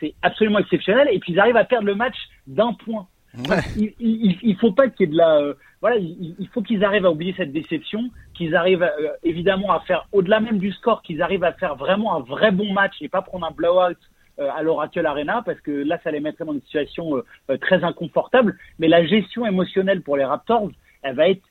c'est 0.00 0.14
absolument 0.22 0.58
exceptionnel. 0.58 1.08
Et 1.10 1.18
puis 1.18 1.32
ils 1.32 1.40
arrivent 1.40 1.56
à 1.56 1.64
perdre 1.64 1.86
le 1.86 1.94
match 1.94 2.16
d'un 2.46 2.74
point. 2.74 3.06
Ouais. 3.48 3.58
Il, 3.76 3.92
il, 3.98 4.38
il, 4.42 4.56
faut 4.56 4.72
pas 4.72 4.88
qu'il 4.88 5.06
y 5.06 5.10
ait 5.10 5.12
de 5.12 5.16
la, 5.16 5.54
voilà, 5.84 5.98
il, 5.98 6.48
faut 6.54 6.62
qu'ils 6.62 6.82
arrivent 6.82 7.04
à 7.04 7.10
oublier 7.10 7.34
cette 7.36 7.52
déception, 7.52 8.08
qu'ils 8.32 8.56
arrivent 8.56 8.82
euh, 8.84 9.10
évidemment 9.22 9.70
à 9.70 9.80
faire, 9.80 10.08
au-delà 10.12 10.40
même 10.40 10.56
du 10.56 10.72
score, 10.72 11.02
qu'ils 11.02 11.20
arrivent 11.20 11.44
à 11.44 11.52
faire 11.52 11.76
vraiment 11.76 12.16
un 12.16 12.20
vrai 12.20 12.52
bon 12.52 12.72
match 12.72 12.94
et 13.02 13.10
pas 13.10 13.20
prendre 13.20 13.46
un 13.46 13.50
blowout 13.50 13.98
euh, 14.38 14.48
à 14.56 14.62
l'Oracle 14.62 15.04
Arena 15.04 15.42
parce 15.44 15.60
que 15.60 15.70
là, 15.70 16.00
ça 16.02 16.10
les 16.10 16.20
mettrait 16.20 16.46
dans 16.46 16.54
une 16.54 16.62
situation 16.62 17.22
euh, 17.50 17.58
très 17.58 17.84
inconfortable. 17.84 18.56
Mais 18.78 18.88
la 18.88 19.04
gestion 19.04 19.44
émotionnelle 19.44 20.00
pour 20.00 20.16
les 20.16 20.24
Raptors, 20.24 20.70
elle 21.02 21.16
va 21.16 21.28
être 21.28 21.42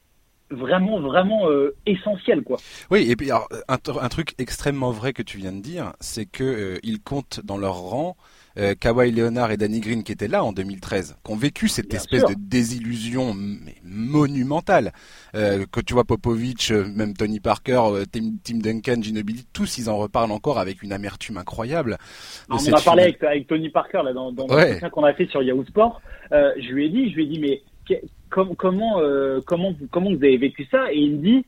vraiment 0.50 1.00
vraiment 1.00 1.48
essentielle 1.86 2.44
quoi. 2.44 2.58
Oui 2.92 3.10
et 3.10 3.16
puis 3.16 3.30
alors, 3.30 3.48
un, 3.68 3.78
un, 4.02 4.10
truc 4.10 4.34
extrêmement 4.40 4.92
vrai 4.92 5.14
que 5.14 5.22
tu 5.22 5.38
viens 5.38 5.52
de 5.52 5.62
dire, 5.62 5.94
c'est 6.00 6.26
que 6.26 6.80
ils 6.82 7.02
comptent 7.02 7.40
dans 7.44 7.58
leur 7.58 7.76
rang 7.76 8.18
euh, 8.58 8.76
Kawhi 8.80 9.12
Leonard 9.12 9.52
et 9.52 9.58
Danny 9.58 9.80
Green 9.80 10.04
qui 10.04 10.12
étaient 10.12 10.28
là 10.28 10.44
en 10.44 10.54
2013, 10.54 11.18
qui 11.24 11.32
ont 11.32 11.36
vécu 11.36 11.68
cette 11.68 11.94
espèce 11.94 12.24
de 12.26 12.36
désillusion 12.38 13.36
monumentale. 13.84 14.92
Euh, 15.36 15.66
que 15.72 15.82
tu 15.82 15.94
vois 15.94 16.04
Popovic, 16.04 16.72
euh, 16.72 16.86
même 16.96 17.14
Tony 17.16 17.40
Parker, 17.40 17.82
euh, 17.86 18.04
Tim, 18.12 18.58
Duncan, 18.60 19.02
Ginobili, 19.02 19.46
tous 19.54 19.78
ils 19.78 19.90
en 19.90 19.98
reparlent 19.98 20.32
encore 20.32 20.60
avec 20.60 20.84
une 20.84 20.94
amertume 20.94 21.38
incroyable. 21.38 21.98
on 22.50 22.56
a 22.56 22.82
parlé 22.82 23.04
avec, 23.04 23.24
avec, 23.24 23.48
Tony 23.48 23.70
Parker 23.70 24.02
là 24.04 24.14
dans, 24.14 24.32
dans 24.32 24.48
ouais. 24.48 24.80
qu'on 24.92 25.04
a 25.04 25.14
fait 25.14 25.28
sur 25.28 25.42
Yahoo 25.42 25.66
Sport. 25.66 26.02
Euh, 26.32 26.52
je 26.58 26.72
lui 26.72 26.86
ai 26.86 26.90
dit, 26.90 27.10
je 27.10 27.16
lui 27.16 27.24
ai 27.24 27.28
dit 27.28 27.40
mais 27.40 28.02
comment 28.30 28.54
comment 29.46 29.74
comment 29.92 30.10
vous 30.10 30.24
avez 30.24 30.38
vécu 30.38 30.66
ça? 30.70 30.92
Et 30.92 31.00
il 31.00 31.18
me 31.18 31.22
dit 31.22 31.46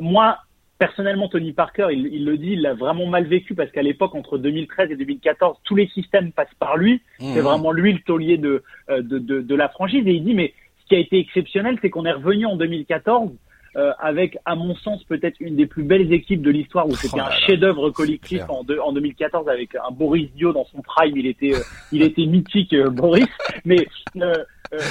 moi 0.00 0.38
personnellement, 0.78 1.28
Tony 1.28 1.52
Parker, 1.52 1.88
il, 1.92 2.24
le 2.24 2.36
dit, 2.36 2.52
il 2.52 2.62
l'a 2.62 2.74
vraiment 2.74 3.06
mal 3.06 3.26
vécu 3.26 3.54
parce 3.54 3.70
qu'à 3.70 3.82
l'époque, 3.82 4.14
entre 4.14 4.38
2013 4.38 4.90
et 4.90 4.96
2014, 4.96 5.58
tous 5.64 5.76
les 5.76 5.86
systèmes 5.88 6.32
passent 6.32 6.54
par 6.58 6.76
lui. 6.76 7.00
Mmh. 7.20 7.34
C'est 7.34 7.40
vraiment 7.40 7.72
lui 7.72 7.92
le 7.92 8.00
taulier 8.00 8.38
de, 8.38 8.62
euh, 8.90 9.02
de, 9.02 9.18
de, 9.18 9.40
de, 9.40 9.54
la 9.54 9.68
franchise. 9.68 10.06
Et 10.06 10.12
il 10.14 10.24
dit, 10.24 10.34
mais 10.34 10.52
ce 10.82 10.86
qui 10.86 10.94
a 10.96 10.98
été 10.98 11.18
exceptionnel, 11.18 11.78
c'est 11.80 11.90
qu'on 11.90 12.04
est 12.04 12.12
revenu 12.12 12.46
en 12.46 12.56
2014 12.56 13.30
euh, 13.76 13.92
avec, 13.98 14.38
à 14.44 14.54
mon 14.54 14.74
sens, 14.76 15.02
peut-être 15.04 15.36
une 15.40 15.56
des 15.56 15.66
plus 15.66 15.82
belles 15.82 16.12
équipes 16.12 16.42
de 16.42 16.50
l'histoire 16.50 16.86
où 16.86 16.94
c'était 16.94 17.20
oh 17.20 17.26
un 17.26 17.30
chef-d'œuvre 17.30 17.90
collectif 17.90 18.42
en, 18.48 18.64
en 18.82 18.92
2014 18.92 19.48
avec 19.48 19.74
un 19.74 19.90
Boris 19.90 20.30
Dio 20.34 20.52
dans 20.52 20.64
son 20.66 20.80
prime. 20.80 21.16
Il 21.16 21.26
était, 21.26 21.54
euh, 21.54 21.60
il 21.90 22.02
était 22.02 22.26
mythique, 22.26 22.72
euh, 22.72 22.90
Boris. 22.90 23.26
Mais 23.64 23.86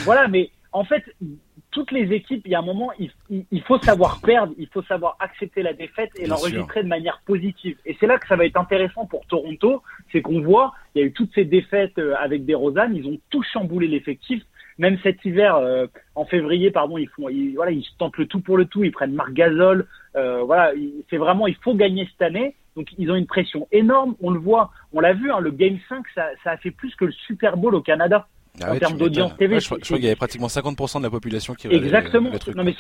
voilà, 0.04 0.28
mais 0.28 0.50
en 0.74 0.84
fait, 0.84 1.04
toutes 1.74 1.92
les 1.92 2.14
équipes, 2.14 2.44
il 2.46 2.52
y 2.52 2.56
a 2.56 2.60
un 2.60 2.64
moment, 2.64 2.92
il, 3.00 3.12
il, 3.52 3.62
faut 3.64 3.80
savoir 3.80 4.22
perdre, 4.22 4.54
il 4.58 4.68
faut 4.68 4.84
savoir 4.84 5.18
accepter 5.20 5.64
la 5.64 5.74
défaite 5.74 6.12
et 6.16 6.28
l'enregistrer 6.28 6.84
de 6.84 6.88
manière 6.88 7.22
positive. 7.26 7.76
Et 7.86 7.98
c'est 8.00 8.08
là 8.08 8.18
que 8.18 8.28
ça 8.28 8.36
va 8.36 8.46
être 8.46 8.58
intéressant 8.58 9.06
pour 9.06 9.26
Toronto, 9.26 9.82
c'est 10.12 10.22
qu'on 10.22 10.42
voit, 10.42 10.74
il 10.94 11.02
y 11.02 11.04
a 11.04 11.08
eu 11.08 11.12
toutes 11.12 11.34
ces 11.34 11.46
défaites 11.46 11.98
euh, 11.98 12.16
avec 12.20 12.46
des 12.46 12.54
Rosanne, 12.54 12.96
ils 12.96 13.08
ont 13.08 13.20
tous 13.30 13.44
chamboulé 13.52 13.88
l'effectif. 13.88 14.42
Même 14.78 14.98
cet 15.04 15.24
hiver, 15.26 15.56
euh, 15.56 15.86
en 16.16 16.26
février, 16.26 16.72
pardon, 16.72 16.98
ils 16.98 17.10
font, 17.10 17.30
ils, 17.30 17.54
voilà, 17.56 17.72
ils 17.72 17.86
tentent 17.98 18.18
le 18.18 18.28
tout 18.28 18.40
pour 18.40 18.58
le 18.58 18.66
tout, 18.66 18.84
ils 18.84 18.92
prennent 18.92 19.14
Marc 19.14 19.34
Gasol. 19.34 19.88
Euh, 20.16 20.44
voilà, 20.44 20.72
c'est 21.10 21.18
vraiment, 21.18 21.48
il 21.48 21.56
faut 21.56 21.76
gagner 21.76 22.08
cette 22.12 22.22
année. 22.22 22.56
Donc 22.76 22.88
ils 22.98 23.12
ont 23.12 23.16
une 23.16 23.28
pression 23.28 23.68
énorme. 23.72 24.16
On 24.22 24.32
le 24.32 24.40
voit, 24.40 24.72
on 24.94 25.00
l'a 25.00 25.14
vu, 25.14 25.32
hein, 25.32 25.40
le 25.40 25.52
Game 25.52 25.78
5, 25.90 26.04
ça, 26.16 26.26
ça 26.44 26.52
a 26.52 26.58
fait 26.58 26.72
plus 26.72 26.96
que 26.96 27.06
le 27.06 27.12
Super 27.12 27.58
Bowl 27.58 27.76
au 27.76 27.82
Canada. 27.82 28.28
Ah 28.62 28.74
en 28.74 28.78
termes 28.78 28.98
d'audience 28.98 29.36
TV. 29.36 29.60
je, 29.60 29.66
crois, 29.66 29.80
qu'il 29.80 30.04
y 30.04 30.08
avait 30.08 30.16
pratiquement 30.16 30.48
50% 30.48 31.00
de 31.00 31.04
la 31.04 31.10
population 31.10 31.56
qui 31.56 31.68
Exactement. 31.68 32.30
Non 32.56 32.64
mais 32.64 32.76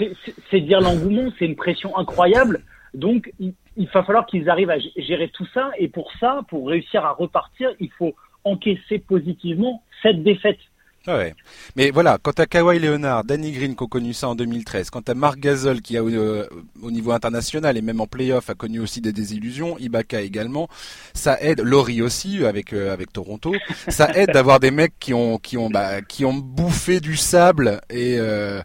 c'est 0.51 0.62
dire 0.62 0.80
l'engouement, 0.82 1.32
c'est 1.39 1.46
une 1.46 1.56
pression 1.56 1.98
incroyable. 1.98 2.62
Donc 2.94 3.32
il, 3.39 3.53
il 3.75 3.88
va 3.88 4.03
falloir 4.03 4.25
qu'ils 4.25 4.50
arrivent 4.50 4.70
à 4.70 4.77
gérer 4.98 5.30
tout 5.30 5.48
ça 5.53 5.72
et 5.77 5.88
pour 5.88 6.12
ça, 6.20 6.42
pour 6.50 6.68
réussir 6.68 7.03
à 7.06 7.12
repartir, 7.12 7.72
il 7.80 7.92
faut 7.92 8.15
encaisser 8.44 9.00
positivement 9.00 9.84
cette 10.01 10.24
défaite. 10.24 10.60
Ah 11.05 11.17
ouais. 11.17 11.36
Mais 11.75 11.91
voilà, 11.91 12.17
quand 12.22 12.39
à 12.39 12.45
Kawhi 12.45 12.79
Leonard, 12.79 13.25
Danny 13.25 13.51
Green 13.51 13.75
qui 13.75 13.83
ont 13.83 13.88
connu 13.88 14.13
ça 14.13 14.29
en 14.29 14.36
2013, 14.36 14.89
quand 14.89 15.10
à 15.10 15.13
Marc 15.13 15.38
Gasol 15.38 15.81
qui 15.81 15.98
a 15.98 16.01
euh, 16.01 16.48
au 16.81 16.91
niveau 16.91 17.12
international 17.12 17.75
et 17.75 17.81
même 17.81 18.00
en 18.00 18.07
playoff 18.07 18.50
a 18.50 18.55
connu 18.55 18.79
aussi 18.79 19.01
des 19.01 19.12
désillusions, 19.12 19.77
Ibaka 19.79 20.22
également, 20.22 20.69
ça 21.13 21.38
aide, 21.41 21.60
Laurie 21.60 22.01
aussi 22.01 22.45
avec 22.45 22.72
euh, 22.72 22.93
avec 22.93 23.12
Toronto, 23.12 23.53
ça 23.89 24.12
aide 24.15 24.31
d'avoir 24.31 24.62
des 24.62 24.72
mecs 24.72 24.98
qui 24.98 25.13
ont 25.13 25.39
qui 25.39 25.57
ont 25.57 25.69
bah, 25.69 26.01
qui 26.01 26.24
ont 26.24 26.36
bouffé 26.36 27.01
du 27.01 27.17
sable 27.17 27.81
et 27.89 28.15
euh, 28.17 28.62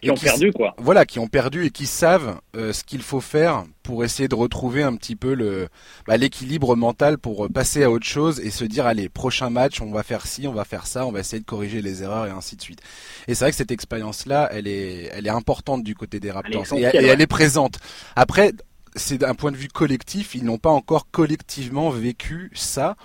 qui 0.00 0.10
ont 0.10 0.14
perdu 0.14 0.52
quoi. 0.52 0.74
Voilà, 0.78 1.06
qui 1.06 1.18
ont 1.18 1.26
perdu 1.26 1.66
et 1.66 1.70
qui 1.70 1.86
savent 1.86 2.40
euh, 2.56 2.72
ce 2.72 2.84
qu'il 2.84 3.02
faut 3.02 3.20
faire 3.20 3.64
pour 3.82 4.04
essayer 4.04 4.28
de 4.28 4.34
retrouver 4.34 4.82
un 4.82 4.96
petit 4.96 5.16
peu 5.16 5.34
le 5.34 5.68
bah, 6.06 6.16
l'équilibre 6.16 6.76
mental 6.76 7.18
pour 7.18 7.46
euh, 7.46 7.48
passer 7.48 7.82
à 7.84 7.90
autre 7.90 8.06
chose 8.06 8.40
et 8.40 8.50
se 8.50 8.64
dire 8.64 8.86
allez 8.86 9.08
prochain 9.08 9.50
match 9.50 9.80
on 9.80 9.90
va 9.90 10.02
faire 10.02 10.26
ci, 10.26 10.46
on 10.46 10.52
va 10.52 10.64
faire 10.64 10.86
ça, 10.86 11.06
on 11.06 11.12
va 11.12 11.20
essayer 11.20 11.40
de 11.40 11.46
corriger 11.46 11.82
les 11.82 12.02
erreurs 12.02 12.26
et 12.26 12.30
ainsi 12.30 12.56
de 12.56 12.62
suite. 12.62 12.80
Et 13.28 13.34
c'est 13.34 13.44
vrai 13.44 13.50
que 13.50 13.56
cette 13.56 13.70
expérience 13.72 14.26
là, 14.26 14.48
elle 14.52 14.66
est 14.66 15.10
elle 15.12 15.26
est 15.26 15.30
importante 15.30 15.82
du 15.82 15.94
côté 15.94 16.20
des 16.20 16.30
Raptors 16.30 16.66
et, 16.74 16.82
elle 16.82 17.20
est 17.20 17.26
présente. 17.26 17.78
Après 18.16 18.52
c'est 18.96 19.18
d'un 19.18 19.34
point 19.34 19.52
de 19.52 19.56
vue 19.56 19.68
collectif, 19.68 20.34
ils 20.34 20.44
n'ont 20.44 20.58
pas 20.58 20.70
encore 20.70 21.10
collectivement 21.10 21.90
vécu 21.90 22.50
ça, 22.54 22.96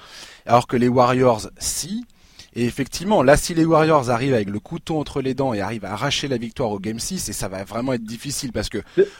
alors 0.45 0.67
que 0.67 0.77
les 0.77 0.87
Warriors, 0.87 1.49
si, 1.59 2.05
Et 2.55 2.65
effectivement, 2.65 3.21
là, 3.21 3.35
si 3.35 3.53
les 3.53 3.65
Warriors 3.65 4.09
arrivent 4.09 4.33
avec 4.33 4.49
le 4.49 4.59
couteau 4.59 4.97
entre 4.97 5.21
les 5.21 5.33
dents 5.33 5.53
et 5.53 5.59
arrivent 5.59 5.83
à 5.83 5.91
arracher 5.91 6.29
la 6.29 6.37
victoire 6.37 6.71
au 6.71 6.79
Game 6.79 6.99
6, 6.99 7.27
et 7.27 7.33
ça 7.33 7.49
va 7.49 7.65
vraiment 7.65 7.91
être 7.91 8.03
difficile 8.03 8.53
parce 8.53 8.69
que 8.69 8.77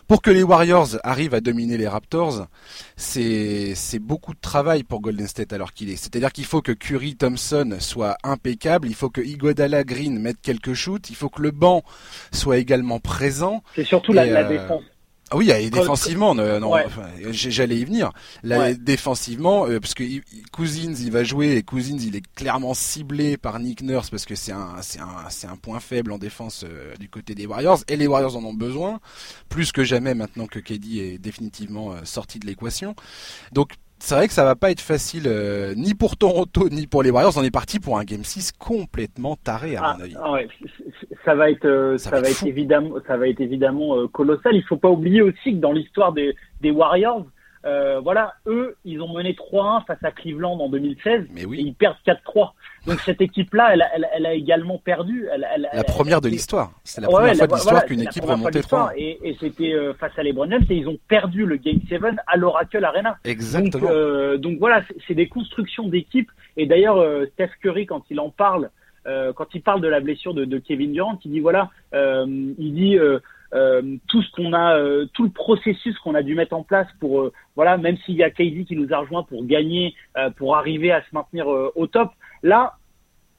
pour 0.08 0.22
que 0.22 0.32
les 0.32 0.44
Warriors 0.44 0.98
arrivent 1.04 1.34
à 1.34 1.42
dominer 1.42 1.78
les 1.78 1.88
Raptors, 1.88 2.48
c'est 2.96 3.76
beaucoup 4.00 4.34
de 4.34 4.40
travail 4.40 4.84
pour 4.84 5.02
Golden 5.02 5.28
State 5.28 5.52
alors 5.52 5.74
qu'il 5.74 5.90
est. 5.90 5.98
C'est-à-dire 5.98 6.32
qu'il 6.32 6.46
faut 6.46 6.62
que 6.62 6.72
Curry, 6.72 7.18
Thompson 7.18 7.76
soit 7.80 8.18
impeccable, 8.24 8.88
il 8.88 8.96
faut 8.96 9.10
que 9.10 9.22
Igodala 9.22 9.84
Green 9.84 10.18
mette 10.18 10.42
quelques 10.42 10.74
shoots, 10.74 11.10
il 11.10 11.16
faut 11.16 11.30
que 11.30 11.42
le 11.42 11.52
banc 11.52 11.84
soit 12.32 12.58
également 12.58 13.00
présent. 13.00 13.64
C'est 13.76 13.84
surtout 13.84 14.14
la, 14.14 14.26
la, 14.26 14.46
euh, 14.46 14.50
défense. 14.50 14.84
Ah 15.32 15.38
oui, 15.38 15.50
et 15.50 15.72
défensivement, 15.72 16.36
non, 16.36 16.72
j'allais 17.32 17.78
y 17.78 17.86
venir. 17.86 18.12
Là, 18.44 18.74
défensivement, 18.74 19.68
euh, 19.68 19.80
parce 19.80 19.96
que 19.96 20.04
Cousins, 20.52 20.94
il 20.94 21.12
va 21.12 21.24
jouer 21.24 21.56
et 21.56 21.64
Cousins, 21.64 21.98
il 22.00 22.16
est 22.16 22.24
clairement 22.36 22.74
ciblé 22.76 23.36
par 23.38 23.60
Nick 23.60 23.82
Nurse 23.82 24.10
parce 24.12 24.26
que 24.26 24.36
c'est 24.36 24.52
un, 24.52 24.76
c'est 24.82 25.00
un, 25.00 25.30
c'est 25.30 25.48
un 25.48 25.56
point 25.56 25.80
faible 25.80 26.12
en 26.12 26.20
défense 26.20 26.64
euh, 26.64 26.94
du 27.00 27.10
côté 27.10 27.34
des 27.34 27.48
Warriors 27.48 27.80
et 27.88 27.96
les 27.96 28.06
Warriors 28.06 28.38
en 28.38 28.44
ont 28.44 28.54
besoin 28.54 29.00
plus 29.50 29.72
que 29.72 29.84
jamais 29.84 30.14
maintenant 30.14 30.46
que 30.46 30.60
KD 30.60 31.00
est 31.00 31.18
définitivement 31.18 31.94
euh, 31.94 31.98
sorti 32.04 32.40
de 32.40 32.46
l'équation. 32.46 32.96
Donc 33.52 33.72
c'est 34.00 34.16
vrai 34.16 34.28
que 34.28 34.34
ça 34.34 34.44
va 34.44 34.56
pas 34.56 34.72
être 34.72 34.82
facile 34.82 35.24
euh, 35.26 35.74
ni 35.76 35.94
pour 35.94 36.18
Toronto 36.18 36.70
ni 36.70 36.88
pour 36.88 37.02
les 37.02 37.12
Warriors. 37.12 37.38
On 37.38 37.44
est 37.44 37.52
parti 37.52 37.80
pour 37.80 37.98
un 37.98 38.04
game 38.04 38.24
6 38.24 38.52
complètement 38.54 39.36
taré 39.36 39.78
à 39.78 39.82
mon 39.82 39.88
ah, 39.88 40.04
avis. 40.04 40.16
Ah 40.22 40.32
ouais, 40.34 40.48
ça 41.24 41.36
va 41.36 41.50
être 41.50 41.66
euh, 41.66 41.98
ça, 41.98 42.12
va, 42.12 42.30
être, 42.30 42.46
évidemment 42.46 42.96
ça 43.08 43.18
va 43.18 43.28
être 43.28 43.42
évidemment 43.42 43.98
euh, 43.98 44.08
colossal. 44.08 44.56
Il 44.56 44.64
faut 44.64 44.78
pas 44.78 44.90
oublier 44.90 45.22
aussi 45.22 45.54
que 45.54 45.60
dans 45.60 45.72
l'histoire 45.72 46.14
des, 46.14 46.36
des 46.62 46.72
Warriors, 46.72 47.26
euh, 47.66 48.00
voilà, 48.00 48.36
eux, 48.46 48.76
ils 48.86 49.02
ont 49.02 49.12
mené 49.12 49.34
3-1 49.34 49.86
face 49.86 50.04
à 50.04 50.12
Cleveland 50.12 50.60
en 50.60 50.70
2016 50.70 51.26
Mais 51.32 51.46
oui. 51.46 51.60
et 51.60 51.62
ils 51.64 51.74
perdent 51.74 51.98
4-3. 52.06 52.52
Donc 52.86 53.00
cette 53.00 53.22
équipe-là, 53.22 53.72
elle, 53.74 53.84
elle, 53.96 54.08
elle, 54.14 54.26
a 54.28 54.34
également 54.34 54.78
perdu. 54.78 55.28
Elle, 55.34 55.68
la 55.74 55.84
première 55.84 56.22
de 56.22 56.30
l'histoire. 56.30 56.72
C'est 56.84 57.02
la 57.02 57.08
première 57.08 57.36
fois 57.36 57.48
de 57.48 57.54
l'histoire 57.54 57.86
qu'une 57.86 58.02
équipe 58.02 58.24
remontait 58.24 58.62
3 58.62 58.92
Et, 58.96 59.18
et 59.24 59.36
c'était 59.40 59.74
euh, 59.74 59.96
face 59.96 60.12
à 60.18 60.22
LeBron 60.22 60.50
James 60.52 60.66
et 60.70 60.76
ils 60.76 60.88
ont 60.88 61.00
perdu 61.08 61.46
le 61.46 61.58
Game 61.58 61.80
7 61.90 62.02
à 62.28 62.38
l'Oracle 62.38 62.84
Arena. 62.84 63.18
Exactement. 63.24 63.88
Donc, 63.88 63.92
euh, 63.92 64.38
donc 64.38 64.60
voilà, 64.60 64.84
c'est 65.08 65.16
des 65.16 65.28
constructions 65.28 65.88
d'équipe. 65.88 66.30
Et 66.58 66.68
d'ailleurs, 66.68 66.98
euh, 66.98 67.26
Steph 67.34 67.52
Curry, 67.62 67.88
quand 67.88 68.04
il 68.12 68.20
en 68.20 68.30
parle, 68.30 68.70
quand 69.36 69.54
il 69.54 69.62
parle 69.62 69.82
de 69.82 69.88
la 69.88 70.00
blessure 70.00 70.34
de, 70.34 70.46
de 70.46 70.58
Kevin 70.58 70.92
Durant, 70.92 71.20
il 71.24 71.30
dit 71.30 71.40
voilà, 71.40 71.70
il 71.94 72.74
dit 72.74 72.98
euh, 73.56 73.82
tout 74.10 74.22
ce 74.22 74.32
qu'on 74.32 74.52
a, 74.52 74.78
euh, 74.78 75.06
tout 75.14 75.24
le 75.24 75.30
processus 75.30 75.98
qu'on 76.00 76.14
a 76.14 76.24
dû 76.24 76.36
mettre 76.36 76.54
en 76.56 76.64
place 76.64 76.88
pour, 77.00 77.22
euh, 77.22 77.34
voilà, 77.56 77.78
même 77.78 77.96
s'il 78.00 78.16
y 78.16 78.24
a 78.24 78.30
KD 78.30 78.66
qui 78.66 78.76
nous 78.76 78.94
a 78.94 78.98
rejoint 78.98 79.24
pour 79.24 79.46
gagner, 79.46 79.96
pour 80.36 80.58
arriver 80.58 80.92
à 80.92 81.02
se 81.02 81.08
maintenir 81.14 81.48
au 81.48 81.88
top. 81.88 82.12
Là, 82.44 82.74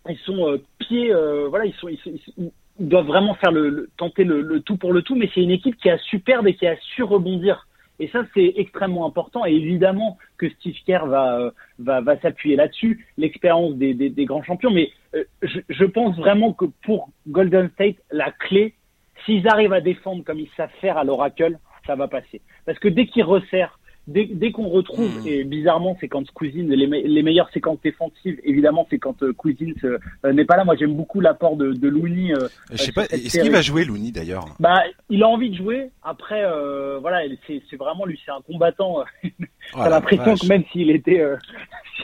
ils 0.08 0.18
sont 0.18 0.58
pieds, 0.78 1.12
voilà, 1.48 1.66
ils 1.66 1.74
sont, 1.74 1.88
ils, 1.88 2.50
doivent 2.78 3.06
vraiment 3.06 3.34
faire 3.34 3.52
le, 3.52 3.90
tenter 3.96 4.24
le, 4.24 4.60
tout 4.60 4.76
pour 4.76 4.92
le 4.92 5.02
tout, 5.02 5.16
mais 5.16 5.28
c'est 5.34 5.42
une 5.42 5.50
équipe 5.50 5.76
qui 5.76 5.90
a 5.90 5.98
su 5.98 6.18
perdre 6.18 6.48
et 6.48 6.54
qui 6.54 6.66
a 6.66 6.76
su 6.94 7.02
rebondir. 7.02 7.66
Et 7.98 8.08
ça, 8.08 8.24
c'est 8.34 8.52
extrêmement 8.56 9.06
important. 9.06 9.46
Et 9.46 9.52
évidemment 9.52 10.18
que 10.38 10.48
Steve 10.50 10.76
Kerr 10.86 11.06
va, 11.06 11.52
va, 11.78 12.00
va 12.00 12.18
s'appuyer 12.20 12.56
là-dessus, 12.56 13.06
l'expérience 13.16 13.74
des, 13.76 13.94
des, 13.94 14.10
des, 14.10 14.24
grands 14.26 14.42
champions. 14.42 14.70
Mais 14.70 14.90
je, 15.42 15.60
je, 15.68 15.84
pense 15.84 16.16
vraiment 16.16 16.52
que 16.52 16.66
pour 16.84 17.08
Golden 17.28 17.70
State, 17.70 17.96
la 18.10 18.30
clé, 18.30 18.74
S'ils 19.24 19.48
arrivent 19.48 19.72
à 19.72 19.80
défendre 19.80 20.24
comme 20.24 20.38
ils 20.38 20.50
savent 20.56 20.70
faire 20.80 20.98
à 20.98 21.04
l'Oracle, 21.04 21.58
ça 21.86 21.94
va 21.94 22.08
passer. 22.08 22.40
Parce 22.64 22.78
que 22.78 22.88
dès 22.88 23.06
qu'ils 23.06 23.24
resserrent, 23.24 23.78
dès, 24.06 24.26
dès 24.26 24.52
qu'on 24.52 24.68
retrouve, 24.68 25.22
hmm. 25.22 25.26
et 25.26 25.44
bizarrement, 25.44 25.96
c'est 26.00 26.08
quand 26.08 26.28
Cousins, 26.32 26.66
les, 26.68 26.86
les 26.86 27.22
meilleures 27.22 27.50
séquences 27.50 27.80
défensives, 27.82 28.40
évidemment, 28.44 28.86
c'est 28.90 28.98
quand 28.98 29.22
euh, 29.22 29.32
Cousins 29.32 29.72
euh, 29.84 30.32
n'est 30.32 30.44
pas 30.44 30.56
là. 30.56 30.64
Moi, 30.64 30.76
j'aime 30.76 30.94
beaucoup 30.94 31.20
l'apport 31.20 31.56
de, 31.56 31.72
de 31.72 31.88
Looney. 31.88 32.32
Euh, 32.32 32.48
Je 32.70 32.76
sais 32.76 32.92
pas, 32.92 33.04
est-ce 33.06 33.40
qu'il 33.40 33.50
va 33.50 33.62
jouer 33.62 33.84
Looney 33.84 34.10
d'ailleurs? 34.10 34.46
Bah, 34.60 34.82
il 35.10 35.22
a 35.22 35.28
envie 35.28 35.50
de 35.50 35.56
jouer. 35.56 35.90
Après, 36.02 36.44
euh, 36.44 36.98
voilà, 37.00 37.22
c'est 37.46 37.76
vraiment 37.76 38.06
lui, 38.06 38.20
c'est 38.24 38.32
un 38.32 38.40
combattant. 38.46 39.04
T'as 39.72 39.88
l'impression 39.88 40.36
que 40.36 40.46
même 40.46 40.64
s'il 40.72 40.90
était. 40.90 41.22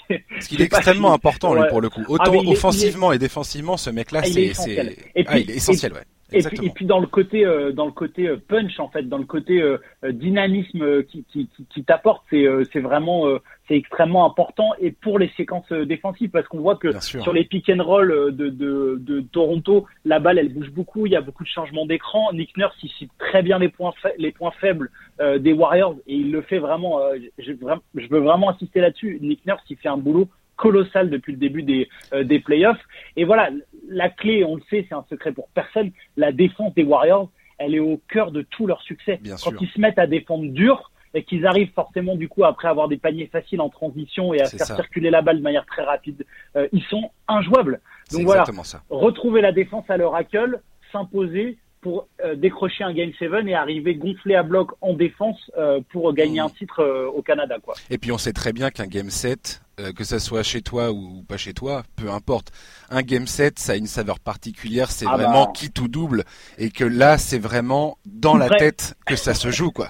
Parce 0.08 0.48
qu'il 0.48 0.60
est 0.60 0.64
extrêmement 0.64 1.12
important, 1.12 1.54
lui, 1.54 1.62
pour 1.68 1.80
le 1.80 1.88
coup. 1.88 2.02
Ah, 2.04 2.12
Autant 2.12 2.36
offensivement 2.46 3.12
et 3.12 3.18
défensivement, 3.18 3.76
ce 3.76 3.90
mec-là, 3.90 4.22
c'est 4.24 4.42
essentiel. 4.42 4.94
Ah, 5.26 5.38
il 5.38 5.50
est 5.50 5.56
essentiel, 5.56 5.92
ouais. 5.92 6.04
Et 6.32 6.42
puis, 6.42 6.66
et 6.66 6.70
puis, 6.70 6.86
dans 6.86 6.98
le 6.98 7.06
côté 7.06 7.44
euh, 7.44 7.72
dans 7.72 7.86
le 7.86 7.92
côté 7.92 8.28
euh, 8.28 8.36
punch 8.36 8.78
en 8.80 8.88
fait, 8.88 9.02
dans 9.02 9.18
le 9.18 9.24
côté 9.24 9.60
euh, 9.60 9.78
dynamisme 10.10 11.02
qui 11.04 11.24
qui, 11.30 11.48
qui, 11.48 11.66
qui 11.66 11.84
t'apporte, 11.84 12.22
c'est 12.30 12.46
c'est 12.72 12.80
vraiment 12.80 13.26
c'est 13.68 13.76
extrêmement 13.76 14.26
important 14.26 14.70
et 14.80 14.90
pour 14.90 15.18
les 15.18 15.30
séquences 15.36 15.70
défensives 15.72 16.30
parce 16.30 16.46
qu'on 16.48 16.60
voit 16.60 16.76
que 16.76 16.98
sur 17.00 17.32
les 17.32 17.44
pick 17.44 17.68
and 17.68 17.82
roll 17.82 18.34
de, 18.34 18.48
de, 18.48 18.96
de 19.00 19.20
Toronto, 19.20 19.86
la 20.04 20.18
balle 20.18 20.38
elle 20.38 20.52
bouge 20.52 20.70
beaucoup, 20.70 21.06
il 21.06 21.12
y 21.12 21.16
a 21.16 21.20
beaucoup 21.20 21.44
de 21.44 21.48
changements 21.48 21.86
d'écran. 21.86 22.32
Nick 22.32 22.56
Nurse 22.56 22.76
il 22.82 22.90
cite 22.90 23.12
très 23.18 23.42
bien 23.42 23.58
les 23.58 23.68
points 23.68 23.92
les 24.18 24.32
points 24.32 24.52
faibles 24.60 24.90
des 25.38 25.52
Warriors 25.52 25.96
et 26.06 26.14
il 26.16 26.32
le 26.32 26.42
fait 26.42 26.58
vraiment. 26.58 27.00
je, 27.38 27.52
je 27.94 28.08
veux 28.08 28.20
vraiment 28.20 28.50
insister 28.50 28.80
là-dessus. 28.80 29.18
Nick 29.20 29.44
Nurse 29.46 29.62
il 29.70 29.76
fait 29.76 29.88
un 29.88 29.96
boulot 29.96 30.28
colossal 30.56 31.10
depuis 31.10 31.32
le 31.32 31.38
début 31.38 31.62
des, 31.62 31.88
euh, 32.12 32.24
des 32.24 32.38
playoffs. 32.38 32.80
Et 33.16 33.24
voilà, 33.24 33.50
la 33.88 34.08
clé, 34.08 34.44
on 34.44 34.56
le 34.56 34.62
sait, 34.70 34.86
c'est 34.88 34.94
un 34.94 35.04
secret 35.08 35.32
pour 35.32 35.48
personne, 35.48 35.90
la 36.16 36.32
défense 36.32 36.74
des 36.74 36.84
Warriors, 36.84 37.30
elle 37.58 37.74
est 37.74 37.80
au 37.80 38.00
cœur 38.08 38.32
de 38.32 38.42
tout 38.42 38.66
leur 38.66 38.82
succès. 38.82 39.20
Quand 39.44 39.52
ils 39.60 39.68
se 39.68 39.80
mettent 39.80 39.98
à 39.98 40.06
défendre 40.06 40.46
dur, 40.52 40.90
et 41.14 41.24
qu'ils 41.24 41.46
arrivent 41.46 41.72
forcément 41.74 42.16
du 42.16 42.28
coup 42.28 42.44
après 42.44 42.68
avoir 42.68 42.88
des 42.88 42.96
paniers 42.96 43.26
faciles 43.26 43.60
en 43.60 43.68
transition 43.68 44.32
et 44.32 44.40
à 44.40 44.46
faire 44.46 44.66
circuler 44.66 45.10
la 45.10 45.22
balle 45.22 45.38
de 45.38 45.42
manière 45.42 45.66
très 45.66 45.82
rapide, 45.82 46.24
euh, 46.56 46.68
ils 46.72 46.82
sont 46.84 47.10
injouables. 47.28 47.80
Donc 48.10 48.22
voilà, 48.22 48.44
retrouver 48.88 49.40
la 49.40 49.52
défense 49.52 49.84
à 49.88 49.96
l'oracle, 49.96 50.60
s'imposer, 50.90 51.58
pour 51.82 52.08
euh, 52.24 52.36
décrocher 52.36 52.84
un 52.84 52.94
Game 52.94 53.10
7 53.18 53.30
et 53.46 53.54
arriver 53.54 53.96
gonflé 53.96 54.36
à 54.36 54.44
bloc 54.44 54.70
en 54.80 54.94
défense 54.94 55.36
euh, 55.58 55.80
pour 55.90 56.14
gagner 56.14 56.40
mmh. 56.40 56.44
un 56.44 56.48
titre 56.48 56.80
euh, 56.80 57.08
au 57.08 57.22
Canada. 57.22 57.56
Quoi. 57.62 57.74
Et 57.90 57.98
puis 57.98 58.12
on 58.12 58.18
sait 58.18 58.32
très 58.32 58.52
bien 58.52 58.70
qu'un 58.70 58.86
Game 58.86 59.10
7, 59.10 59.60
que 59.96 60.04
ça 60.04 60.20
soit 60.20 60.44
chez 60.44 60.62
toi 60.62 60.92
ou 60.92 61.24
pas 61.28 61.36
chez 61.36 61.54
toi, 61.54 61.82
peu 61.96 62.08
importe, 62.08 62.52
un 62.88 63.02
Game 63.02 63.26
7, 63.26 63.58
ça 63.58 63.72
a 63.72 63.76
une 63.76 63.86
saveur 63.86 64.20
particulière, 64.20 64.90
c'est 64.90 65.06
ah 65.08 65.16
vraiment 65.16 65.46
bah... 65.46 65.52
qui 65.54 65.72
tout 65.72 65.88
double, 65.88 66.22
et 66.56 66.70
que 66.70 66.84
là, 66.84 67.18
c'est 67.18 67.40
vraiment 67.40 67.98
dans 68.06 68.36
la 68.36 68.48
tête 68.48 68.94
que 69.06 69.16
ça 69.16 69.34
se 69.34 69.50
joue. 69.50 69.72
quoi. 69.72 69.88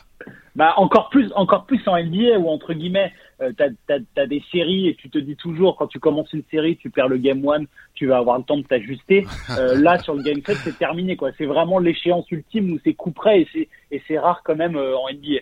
Bah 0.54 0.74
encore 0.76 1.08
plus, 1.10 1.30
encore 1.34 1.66
plus 1.66 1.80
en 1.86 2.02
NBA 2.02 2.38
où 2.38 2.48
entre 2.48 2.72
guillemets, 2.74 3.12
euh, 3.42 3.52
t'as 3.56 3.96
as, 4.16 4.26
des 4.26 4.42
séries 4.50 4.88
et 4.88 4.94
tu 4.94 5.10
te 5.10 5.18
dis 5.18 5.36
toujours 5.36 5.76
quand 5.76 5.88
tu 5.88 5.98
commences 5.98 6.32
une 6.32 6.44
série, 6.50 6.76
tu 6.76 6.90
perds 6.90 7.08
le 7.08 7.18
game 7.18 7.44
one, 7.44 7.66
tu 7.94 8.06
vas 8.06 8.18
avoir 8.18 8.38
le 8.38 8.44
temps 8.44 8.58
de 8.58 8.62
t'ajuster. 8.62 9.26
Euh, 9.58 9.76
là 9.76 9.98
sur 9.98 10.14
le 10.14 10.22
game 10.22 10.40
7, 10.46 10.56
c'est 10.64 10.78
terminé 10.78 11.16
quoi. 11.16 11.30
C'est 11.36 11.44
vraiment 11.44 11.78
l'échéance 11.78 12.30
ultime 12.30 12.72
où 12.72 12.78
c'est 12.84 12.94
coup 12.94 13.10
près 13.10 13.42
et 13.42 13.48
c'est 13.52 13.68
et 13.90 14.02
c'est 14.08 14.18
rare 14.18 14.40
quand 14.44 14.54
même 14.54 14.76
euh, 14.76 14.96
en 14.96 15.12
NBA. 15.12 15.40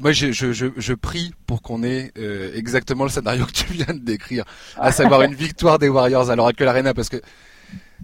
Moi, 0.00 0.12
je, 0.12 0.32
je, 0.32 0.52
je, 0.52 0.66
je 0.76 0.94
prie 0.94 1.32
pour 1.46 1.62
qu'on 1.62 1.82
ait 1.82 2.12
euh, 2.18 2.50
exactement 2.54 3.04
le 3.04 3.10
scénario 3.10 3.44
que 3.46 3.52
tu 3.52 3.72
viens 3.72 3.94
de 3.94 4.00
décrire, 4.00 4.44
à 4.76 4.92
savoir 4.92 5.22
une 5.28 5.34
victoire 5.34 5.78
des 5.78 5.88
Warriors 5.88 6.30
à 6.30 6.36
l'Oracle 6.36 6.66
Arena, 6.66 6.94
parce 6.94 7.08
que 7.08 7.18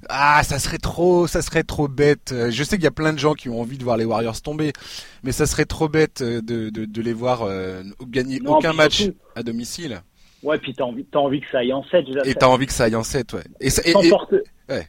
ah, 0.09 0.43
ça 0.45 0.59
serait 0.59 0.78
trop, 0.78 1.26
ça 1.26 1.43
serait 1.43 1.62
trop 1.62 1.88
bête. 1.88 2.35
Je 2.50 2.62
sais 2.62 2.76
qu'il 2.76 2.85
y 2.85 2.88
a 2.88 2.93
plein 2.93 3.12
de 3.12 3.19
gens 3.19 3.35
qui 3.35 3.49
ont 3.49 3.61
envie 3.61 3.78
de 3.78 3.85
voir 3.85 3.97
les 3.97 4.05
Warriors 4.05 4.40
tomber, 4.40 4.73
mais 5.23 5.33
ça 5.33 5.47
serait 5.47 5.64
trop 5.64 5.88
bête 5.88 6.23
de, 6.23 6.40
de, 6.71 6.85
de 6.85 7.02
les 7.02 7.12
voir 7.12 7.43
euh, 7.43 7.83
gagner 8.02 8.40
aucun 8.47 8.73
match 8.73 9.05
à 9.35 9.43
domicile. 9.43 10.00
Ouais, 10.43 10.59
puis 10.59 10.73
t'as 10.73 10.85
envie, 10.85 11.05
as 11.12 11.19
envie 11.19 11.40
que 11.40 11.50
ça 11.50 11.59
aille 11.59 11.73
en 11.73 11.83
7. 11.83 12.07
Et 12.25 12.35
t'as 12.35 12.47
envie 12.47 12.67
que 12.67 12.73
ça 12.73 12.85
aille 12.85 12.95
en 12.95 13.02
7, 13.02 13.33
ouais. 13.33 13.40
Et, 13.61 13.71
sans, 13.71 14.09
porter, 14.09 14.43
ouais. 14.69 14.87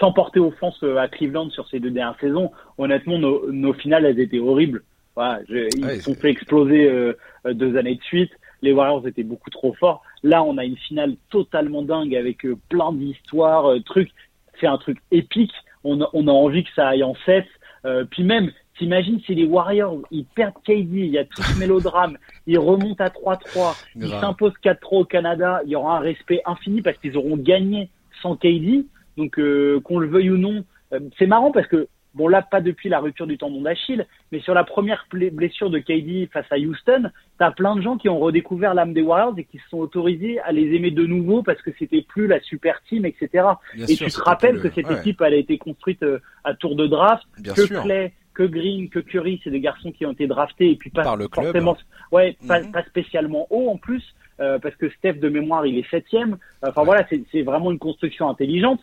sans 0.00 0.12
porter 0.12 0.40
offense 0.40 0.82
euh, 0.82 0.96
à 0.96 1.08
Cleveland 1.08 1.50
sur 1.50 1.68
ces 1.68 1.78
deux 1.78 1.90
dernières 1.90 2.18
saisons, 2.20 2.50
honnêtement, 2.78 3.18
nos, 3.18 3.52
nos 3.52 3.74
finales, 3.74 4.06
elles 4.06 4.20
étaient 4.20 4.38
horribles. 4.38 4.82
Voilà, 5.14 5.40
je, 5.48 5.68
ils 5.76 5.84
ouais, 5.84 6.00
sont 6.00 6.14
fait 6.14 6.30
exploser 6.30 6.88
euh, 6.88 7.12
deux 7.44 7.76
années 7.76 7.96
de 7.96 8.02
suite. 8.02 8.30
Les 8.62 8.72
Warriors 8.72 9.06
étaient 9.06 9.24
beaucoup 9.24 9.50
trop 9.50 9.72
forts. 9.74 10.02
Là, 10.22 10.42
on 10.42 10.58
a 10.58 10.64
une 10.64 10.76
finale 10.76 11.16
totalement 11.30 11.82
dingue 11.82 12.14
avec 12.14 12.44
euh, 12.44 12.56
plein 12.68 12.92
d'histoires, 12.92 13.66
euh, 13.66 13.80
trucs 13.80 14.10
c'est 14.60 14.66
un 14.66 14.78
truc 14.78 14.98
épique. 15.10 15.52
On 15.84 16.00
a, 16.00 16.08
on 16.12 16.26
a 16.28 16.32
envie 16.32 16.64
que 16.64 16.70
ça 16.74 16.88
aille 16.88 17.04
en 17.04 17.14
7. 17.26 17.44
Euh, 17.84 18.04
puis 18.10 18.24
même, 18.24 18.50
t'imagines 18.78 19.20
si 19.20 19.34
les 19.34 19.44
Warriors, 19.44 19.98
ils 20.10 20.24
perdent 20.24 20.54
KD, 20.64 20.88
il 20.92 21.06
y 21.06 21.18
a 21.18 21.24
tout 21.24 21.42
ce 21.42 21.58
mélodrame, 21.60 22.18
ils 22.46 22.58
remontent 22.58 23.04
à 23.04 23.08
3-3, 23.08 23.84
ils 23.96 24.08
s'imposent 24.08 24.54
4-3 24.62 24.78
au 24.90 25.04
Canada, 25.04 25.60
il 25.64 25.70
y 25.70 25.76
aura 25.76 25.98
un 25.98 26.00
respect 26.00 26.42
infini 26.44 26.82
parce 26.82 26.98
qu'ils 26.98 27.16
auront 27.16 27.36
gagné 27.36 27.90
sans 28.22 28.36
KD. 28.36 28.86
Donc 29.16 29.38
euh, 29.38 29.80
qu'on 29.80 29.98
le 29.98 30.08
veuille 30.08 30.30
ou 30.30 30.38
non, 30.38 30.64
euh, 30.92 31.00
c'est 31.18 31.26
marrant 31.26 31.50
parce 31.50 31.66
que 31.66 31.88
Bon 32.18 32.26
là, 32.26 32.42
pas 32.42 32.60
depuis 32.60 32.88
la 32.88 32.98
rupture 32.98 33.28
du 33.28 33.38
tendon 33.38 33.62
d'Achille, 33.62 34.04
mais 34.32 34.40
sur 34.40 34.52
la 34.52 34.64
première 34.64 35.06
blessure 35.12 35.70
de 35.70 35.78
KD 35.78 36.28
face 36.32 36.50
à 36.50 36.56
Houston, 36.56 37.10
t'as 37.38 37.52
plein 37.52 37.76
de 37.76 37.80
gens 37.80 37.96
qui 37.96 38.08
ont 38.08 38.18
redécouvert 38.18 38.74
l'âme 38.74 38.92
des 38.92 39.02
Warriors 39.02 39.34
et 39.38 39.44
qui 39.44 39.58
se 39.58 39.68
sont 39.68 39.78
autorisés 39.78 40.40
à 40.40 40.50
les 40.50 40.74
aimer 40.74 40.90
de 40.90 41.06
nouveau 41.06 41.44
parce 41.44 41.62
que 41.62 41.70
c'était 41.78 42.02
plus 42.02 42.26
la 42.26 42.40
super 42.40 42.82
team, 42.88 43.04
etc. 43.06 43.46
et 43.76 43.94
tu 43.94 44.04
te 44.04 44.20
rappelles 44.20 44.60
que 44.60 44.68
cette 44.68 44.90
équipe, 44.90 45.20
elle 45.20 45.34
a 45.34 45.36
été 45.36 45.58
construite 45.58 46.02
euh, 46.02 46.18
à 46.42 46.54
tour 46.54 46.74
de 46.74 46.88
draft, 46.88 47.22
que 47.36 47.82
Clay, 47.82 48.12
que 48.34 48.42
Green, 48.42 48.88
que 48.88 48.98
Curry, 48.98 49.40
c'est 49.44 49.50
des 49.50 49.60
garçons 49.60 49.92
qui 49.92 50.04
ont 50.04 50.10
été 50.10 50.26
draftés 50.26 50.72
et 50.72 50.76
puis 50.76 50.90
pas 50.90 51.04
Par 51.04 51.16
le 51.16 51.28
forcément, 51.32 51.76
ouais, 52.10 52.36
pas, 52.48 52.60
mm-hmm. 52.60 52.72
pas, 52.72 52.82
spécialement 52.82 53.46
haut 53.50 53.70
en 53.70 53.76
plus. 53.76 54.02
parce 54.38 54.74
que 54.74 54.90
Steph 54.90 55.20
de 55.20 55.28
mémoire 55.28 55.66
il 55.66 55.78
est 55.78 55.88
septième. 55.88 56.36
Enfin 56.66 56.82
voilà, 56.82 57.06
c'est 57.30 57.42
vraiment 57.42 57.70
une 57.70 57.78
construction 57.78 58.28
intelligente. 58.28 58.80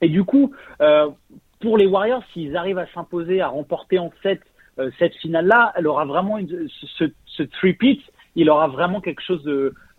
Et 0.00 0.08
du 0.08 0.24
coup, 0.24 0.52
pour 1.60 1.78
les 1.78 1.86
Warriors, 1.86 2.22
s'ils 2.32 2.56
arrivent 2.56 2.78
à 2.78 2.86
s'imposer, 2.92 3.40
à 3.40 3.48
remporter 3.48 3.98
en 3.98 4.12
7 4.22 4.40
cette 5.00 5.14
finale-là, 5.16 5.72
elle 5.74 5.88
aura 5.88 6.04
vraiment 6.04 6.38
une, 6.38 6.68
ce, 6.68 7.04
ce 7.26 7.42
three-peat, 7.42 8.00
il 8.36 8.48
aura 8.48 8.68
vraiment 8.68 9.00
quelque 9.00 9.22
chose 9.22 9.42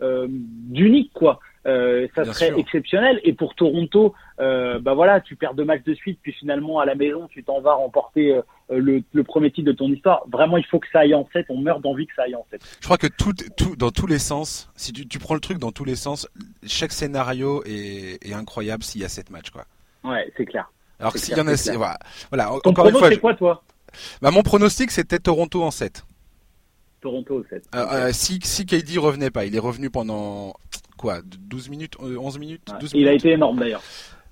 d'unique, 0.00 1.12
quoi. 1.12 1.38
Euh, 1.66 2.08
ça 2.14 2.24
serait 2.24 2.58
exceptionnel. 2.58 3.20
Et 3.22 3.32
pour 3.32 3.54
Toronto, 3.54 4.14
euh, 4.40 4.78
bah 4.78 4.94
voilà, 4.94 5.20
tu 5.20 5.36
perds 5.36 5.54
deux 5.54 5.64
matchs 5.64 5.84
de 5.84 5.94
suite, 5.94 6.18
puis 6.22 6.32
finalement 6.32 6.80
à 6.80 6.86
la 6.86 6.94
maison, 6.94 7.28
tu 7.28 7.44
t'en 7.44 7.60
vas 7.60 7.74
remporter 7.74 8.34
euh, 8.34 8.42
le, 8.70 9.02
le, 9.12 9.24
premier 9.24 9.50
titre 9.50 9.66
de 9.66 9.72
ton 9.72 9.88
histoire. 9.88 10.24
Vraiment, 10.30 10.56
il 10.56 10.64
faut 10.64 10.78
que 10.78 10.88
ça 10.90 11.00
aille 11.00 11.14
en 11.14 11.28
7. 11.32 11.46
On 11.50 11.58
meurt 11.58 11.82
d'envie 11.82 12.06
que 12.06 12.14
ça 12.14 12.22
aille 12.22 12.34
en 12.34 12.46
7. 12.50 12.78
Je 12.80 12.84
crois 12.84 12.96
que 12.96 13.08
tout, 13.08 13.34
tout, 13.56 13.76
dans 13.76 13.90
tous 13.90 14.06
les 14.06 14.18
sens, 14.18 14.70
si 14.74 14.92
tu, 14.92 15.06
tu 15.06 15.18
prends 15.18 15.34
le 15.34 15.40
truc 15.40 15.58
dans 15.58 15.72
tous 15.72 15.84
les 15.84 15.96
sens, 15.96 16.28
chaque 16.66 16.92
scénario 16.92 17.62
est, 17.66 18.24
est 18.26 18.32
incroyable 18.32 18.82
s'il 18.82 19.02
y 19.02 19.04
a 19.04 19.08
7 19.08 19.30
matchs, 19.30 19.50
quoi. 19.50 19.64
Ouais, 20.02 20.32
c'est 20.36 20.46
clair. 20.46 20.70
Alors 21.00 21.16
s'il 21.16 21.36
y 21.36 21.40
en 21.40 21.48
a, 21.48 21.54
voilà. 21.76 21.98
voilà. 22.28 22.44
Ton 22.62 22.70
encore 22.70 22.90
fois, 22.90 23.08
c'est 23.08 23.18
quoi, 23.18 23.34
toi? 23.34 23.62
Bah, 24.22 24.30
mon 24.30 24.42
pronostic, 24.42 24.90
c'était 24.90 25.18
Toronto 25.18 25.62
en 25.62 25.70
7. 25.70 26.04
Toronto 27.00 27.40
en 27.40 27.42
7. 27.48 28.14
si, 28.14 28.38
si 28.42 28.66
KD 28.66 28.98
revenait 28.98 29.30
pas, 29.30 29.44
il 29.46 29.56
est 29.56 29.60
revenu 29.60 29.90
pendant 29.90 30.54
quoi 30.96 31.20
12 31.24 31.70
minutes 31.70 31.94
11 31.98 32.38
minutes, 32.38 32.62
12 32.78 32.90
Il 32.94 33.08
a 33.08 33.14
été 33.14 33.30
énorme 33.30 33.58
d'ailleurs. 33.58 33.82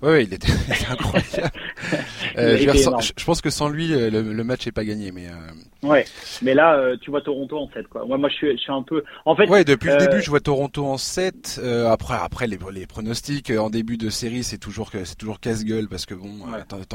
Oui, 0.01 0.23
il, 0.29 0.33
était, 0.33 0.47
incroyable. 0.89 1.51
euh, 2.37 2.57
je, 2.57 3.23
pense 3.25 3.41
que 3.41 3.49
sans 3.49 3.67
lui, 3.67 3.93
euh, 3.93 4.09
le, 4.09 4.43
match 4.45 4.65
n'est 4.65 4.71
pas 4.71 4.85
gagné. 4.85 5.11
Mais 5.11 5.27
euh... 5.27 5.87
ouais, 5.87 6.05
mais 6.41 6.53
là, 6.53 6.77
euh, 6.77 6.95
tu 7.01 7.11
vois 7.11 7.19
Toronto 7.19 7.57
en 7.57 7.69
7 7.69 7.87
quoi. 7.89 8.05
Moi, 8.05 8.17
moi, 8.17 8.29
je 8.29 8.35
suis, 8.35 8.51
je 8.51 8.61
suis 8.61 8.71
un 8.71 8.81
peu. 8.81 9.03
En 9.25 9.35
fait. 9.35 9.49
Ouais, 9.49 9.65
depuis 9.65 9.89
le 9.89 9.95
euh, 9.95 10.07
début, 10.07 10.21
je 10.21 10.29
vois 10.29 10.39
Toronto 10.39 10.85
en 10.85 10.97
7 10.97 11.59
après, 11.89 12.15
après 12.15 12.47
les, 12.47 12.57
les 12.71 12.87
pronostics 12.87 13.51
en 13.51 13.69
début 13.69 13.97
de 13.97 14.09
série, 14.09 14.43
c'est 14.43 14.57
toujours 14.57 14.89
c'est 15.03 15.17
toujours 15.17 15.41
casse-gueule 15.41 15.89
parce 15.89 16.05
que 16.05 16.13
bon, 16.13 16.29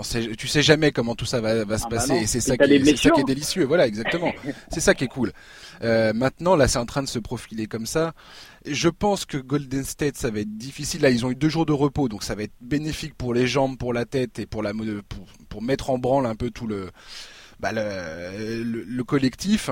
sais, 0.03 0.29
tu 0.39 0.49
sais 0.49 0.63
jamais 0.63 0.91
comment 0.91 1.15
tout 1.15 1.27
ça 1.27 1.43
va, 1.43 1.65
va 1.65 1.77
se 1.77 1.85
ah 1.85 1.89
bah 1.91 1.97
passer 1.97 2.15
et 2.15 2.27
c'est 2.27 2.41
ça, 2.41 2.57
qui, 2.57 2.97
ça 2.97 3.11
qui 3.11 3.21
est 3.21 3.25
délicieux. 3.25 3.65
Voilà, 3.65 3.87
exactement. 3.87 4.33
c'est 4.71 4.81
ça 4.81 4.95
qui 4.95 5.05
est 5.05 5.09
cool. 5.09 5.33
maintenant, 5.83 6.57
là, 6.57 6.69
c'est 6.69 6.79
en 6.79 6.87
train 6.87 7.03
de 7.03 7.09
se 7.09 7.19
profiler 7.19 7.67
comme 7.67 7.87
ça. 7.87 8.15
Je 8.67 8.89
pense 8.89 9.27
que 9.27 9.37
Golden 9.37 9.85
State, 9.85 10.17
ça 10.17 10.31
va 10.31 10.41
être 10.41 10.57
difficile. 10.57 11.03
Là, 11.03 11.11
ils 11.11 11.27
ont 11.27 11.31
eu 11.31 11.35
deux 11.35 11.49
jours 11.49 11.67
de 11.67 11.73
repos, 11.73 12.09
donc 12.09 12.23
ça 12.23 12.35
va 12.35 12.45
être 12.45 12.55
bénéfique 12.61 13.15
pour 13.15 13.35
les 13.35 13.47
jambes, 13.47 13.77
pour 13.77 13.93
la 13.93 14.07
tête 14.07 14.39
et 14.39 14.47
pour 14.47 14.63
la 14.63 14.73
pour, 14.73 15.27
pour 15.49 15.63
mettre 15.63 15.91
en 15.91 15.99
branle 15.99 16.27
un 16.27 16.35
peu 16.35 16.51
tout 16.51 16.67
le 16.67 16.91
bah, 17.61 17.73
le, 17.73 18.85
le, 18.87 19.05
collectif. 19.05 19.71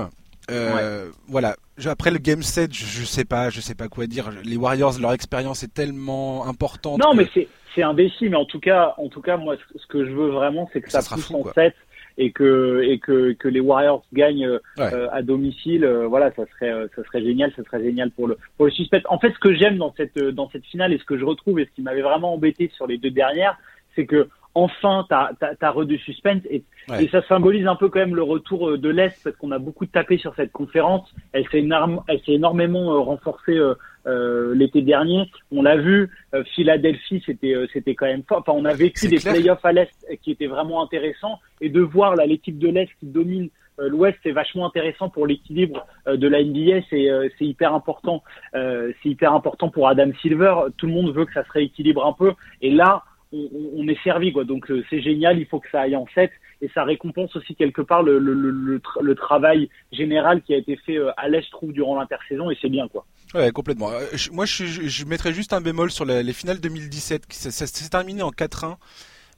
Euh, 0.51 1.11
Voilà. 1.27 1.55
Après 1.85 2.11
le 2.11 2.19
game 2.19 2.43
set, 2.43 2.73
je, 2.73 2.85
je, 2.85 3.03
sais 3.03 3.25
pas, 3.25 3.49
je 3.49 3.61
sais 3.61 3.75
pas 3.75 3.87
quoi 3.87 4.05
dire. 4.07 4.29
Les 4.43 4.57
Warriors, 4.57 4.99
leur 4.99 5.13
expérience 5.13 5.63
est 5.63 5.73
tellement 5.73 6.47
importante. 6.47 6.99
Non, 6.99 7.13
mais 7.13 7.27
c'est 7.33 7.47
c'est 7.75 7.83
indécis. 7.83 8.29
Mais 8.29 8.35
en 8.37 8.45
tout 8.45 8.59
cas, 8.59 8.93
en 8.97 9.09
tout 9.09 9.21
cas, 9.21 9.37
moi, 9.37 9.55
ce 9.75 9.87
que 9.87 10.05
je 10.05 10.11
veux 10.11 10.29
vraiment, 10.29 10.69
c'est 10.71 10.81
que 10.81 10.91
ça, 10.91 11.01
ça 11.01 11.15
pousse 11.15 11.31
en 11.31 11.43
7 11.53 11.73
et 12.17 12.31
que 12.31 12.81
et 12.83 12.99
que, 12.99 13.33
que 13.33 13.47
les 13.47 13.59
Warriors 13.59 14.03
gagnent 14.13 14.59
euh, 14.79 15.07
à 15.11 15.21
domicile, 15.21 15.83
euh, 15.83 16.07
voilà, 16.07 16.31
ça 16.31 16.43
serait 16.53 16.71
euh, 16.71 16.87
ça 16.95 17.03
serait 17.03 17.23
génial, 17.23 17.51
ça 17.55 17.63
serait 17.63 17.83
génial 17.83 18.11
pour 18.11 18.27
le 18.27 18.37
pour 18.57 18.65
le 18.65 18.71
suspect. 18.71 19.01
En 19.09 19.19
fait, 19.19 19.31
ce 19.31 19.39
que 19.39 19.53
j'aime 19.53 19.77
dans 19.77 19.93
cette 19.95 20.17
dans 20.19 20.49
cette 20.49 20.65
finale 20.65 20.93
et 20.93 20.97
ce 20.97 21.05
que 21.05 21.17
je 21.17 21.25
retrouve 21.25 21.59
et 21.59 21.65
ce 21.65 21.71
qui 21.71 21.81
m'avait 21.81 22.01
vraiment 22.01 22.33
embêté 22.33 22.71
sur 22.75 22.87
les 22.87 22.97
deux 22.97 23.11
dernières, 23.11 23.57
c'est 23.95 24.05
que 24.05 24.27
enfin 24.55 25.05
t'as 25.09 25.31
as, 25.41 25.71
re 25.71 25.85
du 25.85 25.97
suspense 25.97 26.43
et, 26.47 26.63
et, 26.99 27.07
ça 27.07 27.23
symbolise 27.23 27.65
un 27.65 27.75
peu 27.75 27.89
quand 27.89 27.99
même 27.99 28.15
le 28.15 28.21
retour 28.21 28.77
de 28.77 28.89
l'est 28.89 29.15
parce 29.23 29.35
qu'on 29.37 29.51
a 29.51 29.57
beaucoup 29.57 29.87
tapé 29.87 30.17
sur 30.17 30.35
cette 30.35 30.51
conférence. 30.51 31.11
Elle 31.31 31.47
s'est 31.49 31.67
elle 32.07 32.19
s'est 32.21 32.33
énormément 32.33 33.03
renforcée 33.03 33.59
euh, 34.05 34.53
l'été 34.53 34.81
dernier. 34.81 35.29
On 35.51 35.61
l'a 35.61 35.77
vu, 35.77 36.09
euh, 36.33 36.43
Philadelphie, 36.55 37.23
c'était 37.25 37.55
euh, 37.55 37.67
c'était 37.71 37.95
quand 37.95 38.05
même 38.05 38.23
fort. 38.27 38.39
Enfin, 38.39 38.51
on 38.53 38.65
a 38.65 38.73
vécu 38.73 39.07
des 39.07 39.17
playoffs 39.17 39.63
à 39.63 39.71
l'est 39.71 39.89
qui 40.21 40.31
étaient 40.31 40.47
vraiment 40.47 40.83
intéressants 40.83 41.39
et 41.61 41.69
de 41.69 41.79
voir 41.79 42.15
là 42.15 42.25
l'équipe 42.25 42.57
de 42.57 42.67
l'est 42.67 42.89
qui 42.99 43.05
domine 43.05 43.49
l'Ouest, 43.79 44.19
c'est 44.21 44.31
vachement 44.31 44.67
intéressant 44.67 45.09
pour 45.09 45.25
l'équilibre 45.25 45.87
de 46.05 46.27
la 46.27 46.43
NBA. 46.43 46.85
C'est 46.91 47.07
c'est 47.39 47.45
hyper 47.45 47.73
important. 47.73 48.23
c'est 48.53 48.93
hyper 49.05 49.33
important 49.33 49.69
pour 49.69 49.87
Adam 49.87 50.11
Silver. 50.21 50.53
Tout 50.77 50.85
le 50.85 50.93
monde 50.93 51.11
veut 51.11 51.25
que 51.25 51.33
ça 51.33 51.43
se 51.43 51.51
rééquilibre 51.51 52.05
un 52.05 52.13
peu. 52.13 52.33
Et 52.61 52.69
là, 52.69 53.03
on, 53.33 53.49
on 53.75 53.87
est 53.87 54.01
servi 54.03 54.31
quoi. 54.31 54.43
Donc 54.43 54.71
c'est 54.89 55.01
génial. 55.01 55.39
Il 55.39 55.45
faut 55.45 55.59
que 55.59 55.69
ça 55.71 55.81
aille 55.81 55.95
en 55.95 56.05
7 56.13 56.31
et 56.61 56.69
ça 56.73 56.83
récompense 56.83 57.35
aussi 57.35 57.55
quelque 57.55 57.81
part 57.81 58.03
le, 58.03 58.19
le, 58.19 58.33
le, 58.33 58.81
le 59.01 59.15
travail 59.15 59.69
général 59.91 60.41
qui 60.43 60.53
a 60.53 60.57
été 60.57 60.77
fait 60.77 60.97
à 61.17 61.27
l'est, 61.27 61.41
je 61.41 61.51
trouve, 61.51 61.73
durant 61.73 61.99
l'intersaison. 61.99 62.49
Et 62.51 62.57
c'est 62.61 62.69
bien 62.69 62.87
quoi. 62.87 63.05
Ouais, 63.33 63.51
complètement. 63.51 63.91
Euh, 63.91 64.05
moi, 64.31 64.45
je, 64.45 64.65
je, 64.65 65.05
mettrais 65.05 65.33
juste 65.33 65.53
un 65.53 65.61
bémol 65.61 65.91
sur 65.91 66.05
les 66.05 66.33
finales 66.33 66.59
2017. 66.59 67.25
Ça, 67.31 67.51
ça 67.51 67.67
s'est 67.67 67.89
terminé 67.89 68.21
en 68.21 68.29
4-1. 68.29 68.75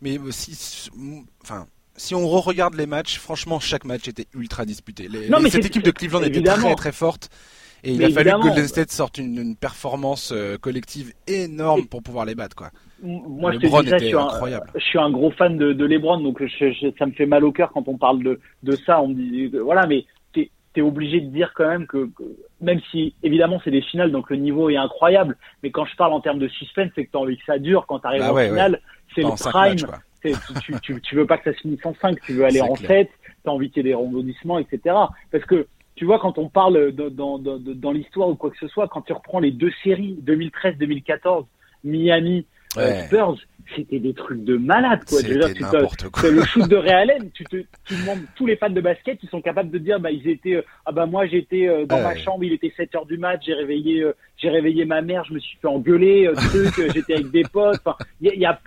Mais 0.02 0.20
si, 0.32 0.90
enfin, 1.42 1.68
si 1.96 2.14
on 2.14 2.28
re-regarde 2.28 2.76
les 2.76 2.86
matchs, 2.86 3.18
franchement, 3.20 3.60
chaque 3.60 3.86
match 3.86 4.08
était 4.08 4.28
ultra 4.34 4.66
disputé. 4.66 5.08
cette 5.50 5.66
équipe 5.66 5.84
de 5.84 5.92
Cleveland 5.92 6.24
était 6.24 6.42
très 6.42 6.76
très 6.76 6.92
forte. 6.92 7.30
Et 7.86 7.92
il 7.92 8.04
a 8.04 8.10
fallu 8.10 8.32
que 8.32 8.48
Golden 8.48 8.68
State 8.68 8.92
sorte 8.92 9.18
une, 9.18 9.56
performance 9.56 10.34
euh, 10.36 10.58
collective 10.58 11.14
énorme 11.28 11.86
pour 11.86 12.02
pouvoir 12.02 12.26
les 12.26 12.36
battre, 12.36 12.56
quoi. 12.56 12.70
Moi, 13.04 13.52
je, 13.52 13.58
te 13.60 13.66
je, 13.66 14.06
suis 14.06 14.16
un, 14.16 14.62
je 14.74 14.84
suis 14.84 14.98
un 14.98 15.12
gros 15.12 15.30
fan 15.30 15.58
de, 15.58 15.74
de 15.74 15.86
LeBron, 15.86 16.20
donc 16.22 16.42
ça 16.98 17.06
me 17.06 17.12
fait 17.12 17.26
mal 17.26 17.44
au 17.44 17.52
cœur 17.52 17.72
quand 17.72 17.88
on 17.88 17.98
parle 17.98 18.24
de, 18.24 18.40
de 18.64 18.76
ça. 18.76 19.02
On 19.02 19.10
me 19.10 19.14
dit, 19.14 19.48
voilà, 19.48 19.86
mais 19.86 20.06
t'es 20.76 20.82
obligé 20.82 21.22
de 21.22 21.28
dire 21.28 21.54
quand 21.56 21.68
même 21.68 21.88
que, 21.88 22.10
même 22.62 22.82
si 22.92 23.16
évidemment 23.24 23.62
c'est 23.64 23.72
des 23.72 23.82
finales 23.82 24.12
donc 24.12 24.30
le 24.30 24.36
niveau 24.36 24.70
est 24.70 24.76
incroyable, 24.76 25.38
mais 25.64 25.72
quand 25.72 25.86
je 25.86 25.96
parle 25.96 26.12
en 26.12 26.20
termes 26.20 26.38
de 26.38 26.50
suspense, 26.50 26.92
c'est 26.94 27.06
que 27.06 27.12
t'as 27.12 27.20
envie 27.20 27.38
que 27.38 27.46
ça 27.46 27.58
dure. 27.58 27.86
Quand 27.88 28.00
t'arrives 28.00 28.22
bah 28.22 28.34
en 28.34 28.38
finale, 28.38 28.82
c'est 29.16 29.22
le 29.22 29.30
prime. 29.30 29.78
tu, 30.62 30.80
tu, 30.82 31.02
tu, 31.02 31.16
veux 31.16 31.26
pas 31.26 31.38
que 31.38 31.50
ça 31.50 31.56
se 31.56 31.62
finisse 31.62 31.86
en 31.86 31.96
5, 32.02 32.20
tu 32.22 32.34
veux 32.34 32.44
aller 32.44 32.62
en 32.62 32.76
7, 32.76 33.10
t'as 33.44 33.52
envie 33.52 33.70
qu'il 33.70 33.86
y 33.86 33.88
ait 33.88 33.92
des 33.92 33.96
rebondissements, 33.96 34.60
etc. 34.60 34.96
Parce 35.32 35.46
que 35.46 35.66
tu 35.96 36.06
vois, 36.06 36.20
quand 36.20 36.38
on 36.38 36.50
parle 36.50 36.92
de, 36.92 37.10
dans, 37.10 37.40
dans, 37.40 37.58
dans 37.58 37.92
l'histoire 37.92 38.30
ou 38.30 38.36
quoi 38.36 38.52
que 38.52 38.58
ce 38.58 38.68
soit, 38.68 38.88
quand 38.88 39.02
tu 39.02 39.14
reprends 39.14 39.40
les 39.40 39.52
deux 39.52 39.72
séries 39.84 40.18
2013-2014, 40.24 41.46
Miami, 41.84 42.46
euh, 42.78 43.06
Spurs, 43.06 43.38
c'était 43.76 44.00
des 44.00 44.14
trucs 44.14 44.44
de 44.44 44.58
malade 44.58 45.00
quoi. 45.08 45.20
C'était 45.20 45.38
n'importe 45.38 46.10
quoi. 46.10 46.30
Le 46.30 46.44
shoot 46.46 46.68
de 46.68 46.76
Ray 46.76 46.94
Allen, 46.94 47.32
tu 47.34 47.44
te, 47.46 47.58
tu 47.86 47.96
demandes 47.96 48.20
tous 48.36 48.46
les 48.46 48.56
fans 48.58 48.70
de 48.70 48.82
basket, 48.82 49.20
ils 49.24 49.30
sont 49.30 49.42
capables 49.42 49.72
de 49.72 49.80
dire 49.80 50.00
bah 50.00 50.12
ils 50.12 50.28
étaient, 50.28 50.56
euh, 50.56 50.62
ah 50.86 50.92
bah 50.92 51.06
moi 51.06 51.26
j'étais 51.26 51.68
euh, 51.68 51.86
dans 51.86 52.02
ma 52.02 52.16
chambre, 52.16 52.44
il 52.44 52.54
était 52.54 52.74
7 52.76 52.96
heures 52.96 53.06
du 53.06 53.18
mat, 53.18 53.40
j'ai 53.44 53.54
réveillé, 53.54 54.02
euh, 54.02 54.16
j'ai 54.38 54.50
réveillé 54.50 54.86
ma 54.86 55.02
mère, 55.02 55.24
je 55.26 55.34
me 55.34 55.40
suis 55.40 55.58
fait 55.62 55.68
engueuler, 55.68 56.30
truc, 56.36 56.92
j'étais 56.94 57.14
avec 57.14 57.32
des 57.32 57.44
potes. 57.44 57.80
Enfin, 57.84 57.96
il 58.22 58.28
y 58.28 58.32
a, 58.32 58.36
y 58.36 58.46
a 58.46 58.60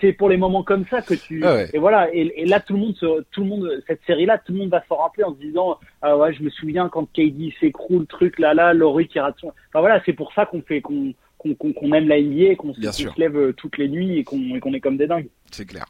c'est 0.00 0.12
pour 0.12 0.28
les 0.28 0.36
moments 0.36 0.62
comme 0.62 0.84
ça 0.86 1.02
que 1.02 1.14
tu 1.14 1.42
et 1.72 1.78
voilà 1.78 2.14
et, 2.14 2.32
et, 2.36 2.46
là 2.46 2.60
tout 2.60 2.74
le 2.74 2.80
monde 2.80 2.94
se, 2.96 3.22
tout 3.32 3.40
le 3.40 3.48
monde 3.48 3.82
cette 3.88 4.00
série 4.06 4.26
là 4.26 4.38
tout 4.38 4.52
le 4.52 4.58
monde 4.58 4.68
va 4.68 4.84
s'en 4.88 4.96
rappeler 4.96 5.24
en 5.24 5.34
se 5.34 5.40
disant 5.40 5.78
ah 6.02 6.16
ouais 6.16 6.32
je 6.32 6.42
me 6.42 6.50
souviens 6.50 6.88
quand 6.88 7.06
KD 7.12 7.52
s'écroule 7.58 8.06
truc 8.06 8.38
là 8.38 8.54
là 8.54 8.74
Laurie 8.74 9.08
qui 9.08 9.18
rate 9.18 9.34
son 9.40 9.48
enfin 9.48 9.80
voilà 9.80 10.00
c'est 10.06 10.12
pour 10.12 10.32
ça 10.34 10.46
qu'on 10.46 10.62
fait 10.62 10.80
qu'on 10.80 11.14
qu'on 11.58 11.92
aime 11.92 12.08
la 12.08 12.20
NBA, 12.20 12.56
qu'on 12.56 12.74
se, 12.74 13.18
lève 13.18 13.36
euh, 13.36 13.52
toutes 13.52 13.78
les 13.78 13.88
nuits 13.88 14.18
et 14.18 14.24
qu'on 14.24 14.54
est 14.74 14.80
comme 14.80 14.96
des 14.96 15.06
dingues. 15.06 15.28
C'est 15.50 15.66
clair. 15.66 15.86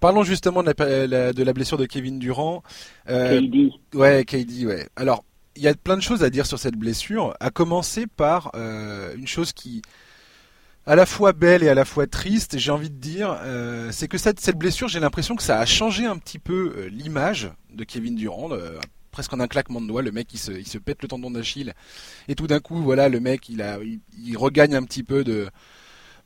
Parlons 0.00 0.22
justement 0.22 0.62
de 0.62 0.72
la, 0.78 1.32
de 1.32 1.42
la, 1.42 1.52
blessure 1.52 1.78
de 1.78 1.86
Kevin 1.86 2.18
Durant. 2.18 2.62
Euh, 3.08 3.40
KD. 3.40 3.70
Ouais, 3.94 4.24
KD, 4.24 4.66
ouais. 4.66 4.86
Alors, 4.96 5.24
il 5.56 5.62
y 5.62 5.68
a 5.68 5.74
plein 5.74 5.96
de 5.96 6.02
choses 6.02 6.22
à 6.22 6.30
dire 6.30 6.46
sur 6.46 6.58
cette 6.58 6.76
blessure, 6.76 7.34
à 7.40 7.50
commencer 7.50 8.06
par 8.06 8.50
euh, 8.54 9.14
une 9.16 9.26
chose 9.26 9.52
qui 9.52 9.82
à 10.88 10.94
la 10.94 11.06
fois 11.06 11.32
belle 11.32 11.64
et 11.64 11.68
à 11.68 11.74
la 11.74 11.84
fois 11.84 12.06
triste, 12.06 12.58
j'ai 12.58 12.70
envie 12.70 12.90
de 12.90 12.96
dire, 12.96 13.36
euh, 13.42 13.88
c'est 13.90 14.06
que 14.06 14.18
cette, 14.18 14.38
cette 14.38 14.56
blessure, 14.56 14.86
j'ai 14.86 15.00
l'impression 15.00 15.34
que 15.34 15.42
ça 15.42 15.58
a 15.58 15.66
changé 15.66 16.04
un 16.04 16.16
petit 16.16 16.38
peu 16.38 16.86
l'image 16.92 17.50
de 17.74 17.82
Kevin 17.82 18.14
Durant, 18.14 18.50
presque 19.16 19.32
en 19.32 19.40
un 19.40 19.46
claquement 19.46 19.80
de 19.80 19.86
doigts, 19.86 20.02
le 20.02 20.12
mec 20.12 20.26
il 20.34 20.38
se, 20.38 20.52
il 20.52 20.66
se 20.66 20.76
pète 20.76 21.00
le 21.00 21.08
tendon 21.08 21.30
d'Achille 21.30 21.72
et 22.28 22.34
tout 22.34 22.46
d'un 22.46 22.60
coup 22.60 22.76
voilà 22.82 23.08
le 23.08 23.18
mec 23.18 23.48
il 23.48 23.62
a 23.62 23.78
il, 23.82 24.36
regagne 24.36 24.74
un 24.74 24.82
petit 24.82 25.02
peu 25.02 25.24
de 25.24 25.46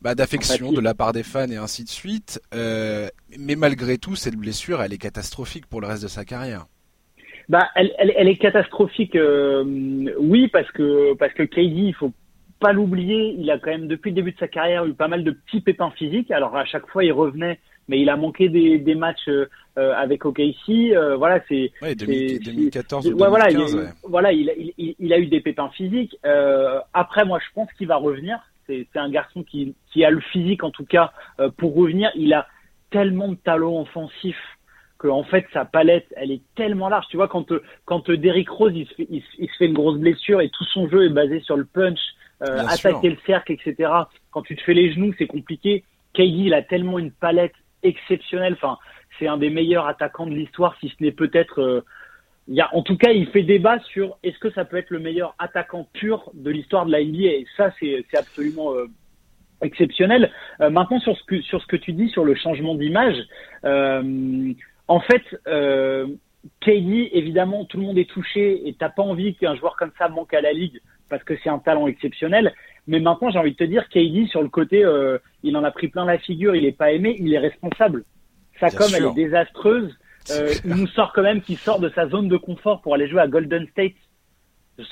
bah, 0.02 0.16
d'affection 0.16 0.72
de 0.72 0.80
la 0.80 0.92
part 0.92 1.12
des 1.12 1.22
fans 1.22 1.48
et 1.48 1.56
ainsi 1.56 1.84
de 1.84 1.88
suite. 1.88 2.40
Euh, 2.52 3.06
mais 3.38 3.54
malgré 3.54 3.96
tout 3.96 4.16
cette 4.16 4.34
blessure 4.34 4.82
elle 4.82 4.92
est 4.92 4.98
catastrophique 4.98 5.66
pour 5.66 5.80
le 5.80 5.86
reste 5.86 6.02
de 6.02 6.08
sa 6.08 6.24
carrière. 6.24 6.66
Bah 7.48 7.68
elle, 7.76 7.92
elle, 7.96 8.26
est 8.26 8.38
catastrophique 8.38 9.14
euh, 9.14 9.62
oui 10.18 10.48
parce 10.48 10.70
que 10.72 11.14
parce 11.14 11.32
que 11.34 11.44
KD 11.44 11.78
il 11.90 11.94
faut 11.94 12.12
pas 12.58 12.72
l'oublier, 12.72 13.36
il 13.38 13.48
a 13.52 13.58
quand 13.60 13.70
même 13.70 13.86
depuis 13.86 14.10
le 14.10 14.16
début 14.16 14.32
de 14.32 14.38
sa 14.38 14.48
carrière 14.48 14.84
eu 14.84 14.94
pas 14.94 15.06
mal 15.06 15.22
de 15.22 15.30
petits 15.30 15.60
pépins 15.60 15.92
physiques. 15.92 16.32
Alors 16.32 16.56
à 16.56 16.64
chaque 16.64 16.88
fois 16.88 17.04
il 17.04 17.12
revenait 17.12 17.60
mais 17.90 18.00
il 18.00 18.08
a 18.08 18.16
manqué 18.16 18.48
des, 18.48 18.78
des 18.78 18.94
matchs 18.94 19.28
euh, 19.28 19.48
avec 19.76 20.24
OKC. 20.24 20.68
Euh, 20.68 21.16
voilà, 21.16 21.40
c'est 21.48 21.72
ouais, 21.82 21.96
2014 21.96 23.08
ouais, 23.08 23.12
voilà, 23.28 23.50
il, 23.50 23.92
voilà, 24.04 24.32
il, 24.32 24.52
il, 24.78 24.94
il, 24.98 25.12
a 25.12 25.18
eu 25.18 25.26
des 25.26 25.40
pépins 25.40 25.70
physiques. 25.70 26.16
Euh, 26.24 26.78
après, 26.94 27.24
moi, 27.24 27.40
je 27.40 27.52
pense 27.52 27.68
qu'il 27.72 27.88
va 27.88 27.96
revenir. 27.96 28.38
C'est 28.68 28.86
un 28.94 29.10
garçon 29.10 29.42
qui, 29.42 29.74
qui 29.92 30.04
a 30.04 30.10
le 30.10 30.20
physique, 30.20 30.62
en 30.62 30.70
tout 30.70 30.84
cas, 30.84 31.10
pour 31.56 31.74
revenir. 31.74 32.12
Il 32.14 32.32
a 32.32 32.46
tellement 32.90 33.26
de 33.26 33.34
talent 33.34 33.80
offensif 33.80 34.36
que 35.00 35.08
en 35.08 35.24
fait 35.24 35.46
sa 35.52 35.64
palette 35.64 36.06
elle 36.14 36.30
est 36.30 36.42
tellement 36.54 36.88
large. 36.88 37.06
Tu 37.10 37.16
vois 37.16 37.26
quand 37.26 37.52
quand 37.86 38.10
Derrick 38.10 38.48
Rose 38.48 38.72
il 38.74 38.86
se, 38.86 38.94
fait, 38.94 39.08
il, 39.10 39.22
se 39.22 39.56
fait 39.58 39.66
une 39.66 39.72
grosse 39.72 39.98
blessure 39.98 40.40
et 40.40 40.50
tout 40.50 40.64
son 40.66 40.88
jeu 40.88 41.06
est 41.06 41.10
basé 41.10 41.40
sur 41.40 41.56
le 41.56 41.64
punch, 41.64 41.98
euh, 42.42 42.58
attaquer 42.68 43.08
le 43.08 43.16
cercle, 43.26 43.52
etc. 43.52 43.90
Quand 44.30 44.42
tu 44.42 44.54
te 44.54 44.62
fais 44.62 44.74
les 44.74 44.92
genoux 44.92 45.12
c'est 45.18 45.26
compliqué. 45.26 45.84
KD 46.12 46.46
il 46.46 46.54
a 46.54 46.62
tellement 46.62 46.98
une 46.98 47.12
palette 47.12 47.54
exceptionnelle. 47.82 48.54
Enfin 48.54 48.78
c'est 49.18 49.26
un 49.26 49.36
des 49.36 49.50
meilleurs 49.50 49.86
attaquants 49.86 50.26
de 50.26 50.34
l'histoire 50.34 50.76
si 50.80 50.88
ce 50.88 51.02
n'est 51.02 51.12
peut-être 51.12 51.60
euh, 51.60 51.84
y 52.48 52.60
a, 52.60 52.74
en 52.74 52.82
tout 52.82 52.96
cas, 52.96 53.12
il 53.12 53.28
fait 53.28 53.42
débat 53.42 53.78
sur 53.92 54.18
est-ce 54.22 54.38
que 54.38 54.50
ça 54.50 54.64
peut 54.64 54.76
être 54.76 54.90
le 54.90 54.98
meilleur 54.98 55.34
attaquant 55.38 55.86
pur 55.92 56.30
de 56.34 56.50
l'histoire 56.50 56.86
de 56.86 56.92
la 56.92 57.02
NBA. 57.02 57.28
Et 57.28 57.46
ça, 57.56 57.70
c'est 57.78 58.04
absolument 58.16 58.74
euh, 58.74 58.86
exceptionnel. 59.62 60.30
Euh, 60.60 60.70
maintenant, 60.70 61.00
sur 61.00 61.16
ce, 61.16 61.24
que, 61.24 61.40
sur 61.42 61.60
ce 61.62 61.66
que 61.66 61.76
tu 61.76 61.92
dis 61.92 62.08
sur 62.08 62.24
le 62.24 62.34
changement 62.34 62.74
d'image, 62.74 63.16
euh, 63.64 64.52
en 64.88 65.00
fait, 65.00 65.22
euh, 65.46 66.06
évidemment, 66.66 67.64
tout 67.64 67.78
le 67.78 67.84
monde 67.84 67.98
est 67.98 68.10
touché 68.10 68.68
et 68.68 68.74
t'as 68.74 68.88
pas 68.88 69.02
envie 69.02 69.34
qu'un 69.34 69.54
joueur 69.54 69.76
comme 69.76 69.92
ça 69.98 70.08
manque 70.08 70.34
à 70.34 70.40
la 70.40 70.52
ligue 70.52 70.80
parce 71.08 71.22
que 71.24 71.34
c'est 71.42 71.50
un 71.50 71.58
talent 71.58 71.86
exceptionnel. 71.86 72.52
Mais 72.86 73.00
maintenant, 73.00 73.30
j'ai 73.30 73.38
envie 73.38 73.52
de 73.52 73.56
te 73.56 73.64
dire, 73.64 73.88
KD, 73.88 74.26
sur 74.28 74.42
le 74.42 74.48
côté, 74.48 74.84
euh, 74.84 75.18
il 75.42 75.56
en 75.56 75.64
a 75.64 75.70
pris 75.70 75.88
plein 75.88 76.04
la 76.04 76.18
figure, 76.18 76.54
il 76.54 76.64
est 76.64 76.76
pas 76.76 76.92
aimé, 76.92 77.16
il 77.18 77.32
est 77.32 77.38
responsable. 77.38 78.04
Sa 78.58 78.70
com, 78.70 78.88
elle 78.94 79.06
est 79.06 79.14
désastreuse. 79.14 79.94
Euh, 80.30 80.52
il 80.64 80.74
nous 80.74 80.86
sort 80.88 81.12
quand 81.12 81.22
même 81.22 81.40
qu'il 81.40 81.56
sort 81.56 81.80
de 81.80 81.88
sa 81.90 82.08
zone 82.08 82.28
de 82.28 82.36
confort 82.36 82.82
pour 82.82 82.94
aller 82.94 83.08
jouer 83.08 83.20
à 83.20 83.28
Golden 83.28 83.66
State. 83.68 83.94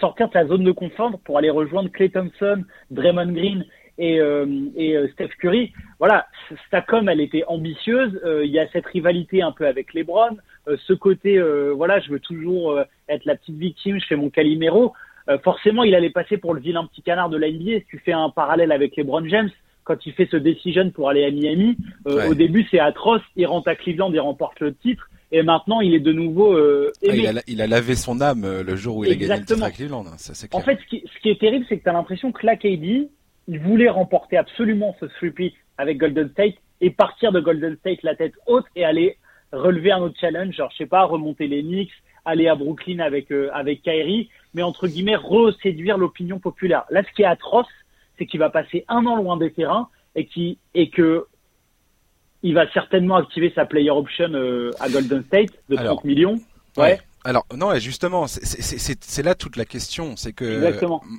Sortir 0.00 0.28
de 0.28 0.32
sa 0.32 0.46
zone 0.46 0.64
de 0.64 0.72
confort 0.72 1.18
pour 1.24 1.38
aller 1.38 1.50
rejoindre 1.50 1.90
Clay 1.90 2.10
Thompson, 2.10 2.64
Draymond 2.90 3.32
Green 3.32 3.64
et, 3.98 4.20
euh, 4.20 4.46
et 4.76 4.96
Steph 5.12 5.30
Curry. 5.40 5.72
Voilà, 5.98 6.26
Stacom, 6.66 7.08
elle 7.08 7.20
était 7.20 7.44
ambitieuse. 7.46 8.20
Il 8.44 8.50
y 8.50 8.58
a 8.58 8.68
cette 8.68 8.86
rivalité 8.86 9.42
un 9.42 9.52
peu 9.52 9.66
avec 9.66 9.94
LeBron. 9.94 10.36
ce 10.66 10.92
côté, 10.92 11.40
voilà, 11.74 12.00
je 12.00 12.10
veux 12.10 12.20
toujours 12.20 12.78
être 13.08 13.24
la 13.24 13.36
petite 13.36 13.56
victime. 13.56 13.98
Je 14.00 14.06
fais 14.06 14.16
mon 14.16 14.30
Calimero. 14.30 14.94
Forcément, 15.42 15.84
il 15.84 15.94
allait 15.94 16.10
passer 16.10 16.38
pour 16.38 16.54
le 16.54 16.60
vilain 16.60 16.86
petit 16.86 17.02
canard 17.02 17.28
de 17.28 17.36
la 17.36 17.50
NBA. 17.50 17.80
Si 17.80 17.86
tu 17.90 17.98
fais 17.98 18.12
un 18.12 18.30
parallèle 18.30 18.72
avec 18.72 18.96
LeBron 18.96 19.26
James, 19.26 19.50
quand 19.84 20.06
il 20.06 20.12
fait 20.12 20.28
ce 20.30 20.36
decision 20.36 20.90
pour 20.90 21.08
aller 21.08 21.24
à 21.24 21.30
Miami, 21.30 21.76
au 22.06 22.34
début 22.34 22.66
c'est 22.70 22.78
atroce. 22.78 23.22
Il 23.36 23.46
rentre 23.46 23.68
à 23.68 23.74
Cleveland 23.74 24.12
et 24.12 24.18
remporte 24.18 24.60
le 24.60 24.74
titre 24.74 25.08
et 25.30 25.42
maintenant 25.42 25.80
il 25.80 25.94
est 25.94 26.00
de 26.00 26.12
nouveau 26.12 26.54
euh, 26.56 26.90
ah, 27.06 27.14
il, 27.14 27.26
a, 27.26 27.42
il, 27.46 27.60
a, 27.60 27.66
lavé 27.66 27.94
son 27.94 28.20
âme 28.20 28.44
euh, 28.44 28.62
le 28.62 28.76
jour 28.76 28.98
où 28.98 29.04
il 29.04 29.12
a 29.12 29.14
gagné 29.14 29.40
le 29.40 29.44
titre 29.44 29.62
à 29.62 29.70
Cleveland. 29.70 30.04
Hein, 30.06 30.16
en 30.52 30.60
fait, 30.60 30.78
ce 30.80 30.86
qui, 30.86 31.04
ce 31.14 31.20
qui, 31.20 31.28
est 31.28 31.40
terrible, 31.40 31.64
c'est 31.68 31.78
que 31.78 31.82
tu 31.82 31.88
as 31.88 31.92
l'impression 31.92 32.32
que 32.32 32.46
là, 32.46 32.56
KD, 32.56 33.08
il 33.48 33.60
voulait 33.60 33.88
remporter 33.88 34.36
absolument 34.36 34.96
ce 35.00 35.06
three 35.06 35.54
avec 35.76 35.98
Golden 35.98 36.30
State 36.30 36.54
et 36.80 36.90
partir 36.90 37.32
de 37.32 37.40
Golden 37.40 37.76
State 37.76 38.02
la 38.02 38.14
tête 38.14 38.34
haute 38.46 38.66
et 38.76 38.84
aller 38.84 39.16
relever 39.52 39.92
un 39.92 40.00
autre 40.00 40.18
challenge, 40.20 40.54
genre 40.54 40.70
je 40.72 40.78
sais 40.78 40.86
pas, 40.86 41.04
remonter 41.04 41.46
les 41.46 41.62
Knicks, 41.62 41.92
aller 42.28 42.48
à 42.48 42.54
Brooklyn 42.54 42.98
avec 43.00 43.30
euh, 43.32 43.50
avec 43.52 43.82
Kyrie, 43.82 44.28
mais 44.54 44.62
entre 44.62 44.86
guillemets 44.86 45.16
reséduire 45.16 45.98
l'opinion 45.98 46.38
populaire. 46.38 46.84
Là, 46.90 47.02
ce 47.02 47.14
qui 47.14 47.22
est 47.22 47.26
atroce, 47.26 47.66
c'est 48.18 48.26
qu'il 48.26 48.40
va 48.40 48.50
passer 48.50 48.84
un 48.88 49.06
an 49.06 49.16
loin 49.16 49.36
des 49.36 49.50
terrains 49.50 49.88
et 50.14 50.26
qui 50.26 50.58
et 50.74 50.90
que 50.90 51.26
il 52.42 52.54
va 52.54 52.70
certainement 52.72 53.16
activer 53.16 53.52
sa 53.54 53.64
player 53.64 53.90
option 53.90 54.32
euh, 54.32 54.70
à 54.78 54.88
Golden 54.88 55.24
State 55.24 55.50
de 55.68 55.76
30 55.76 56.04
millions. 56.04 56.38
Ouais. 56.76 57.00
Alors 57.24 57.44
non, 57.54 57.76
justement, 57.78 58.26
c'est 58.28 59.22
là 59.22 59.34
toute 59.34 59.56
la 59.56 59.64
question, 59.64 60.16
c'est 60.16 60.32
que 60.32 60.72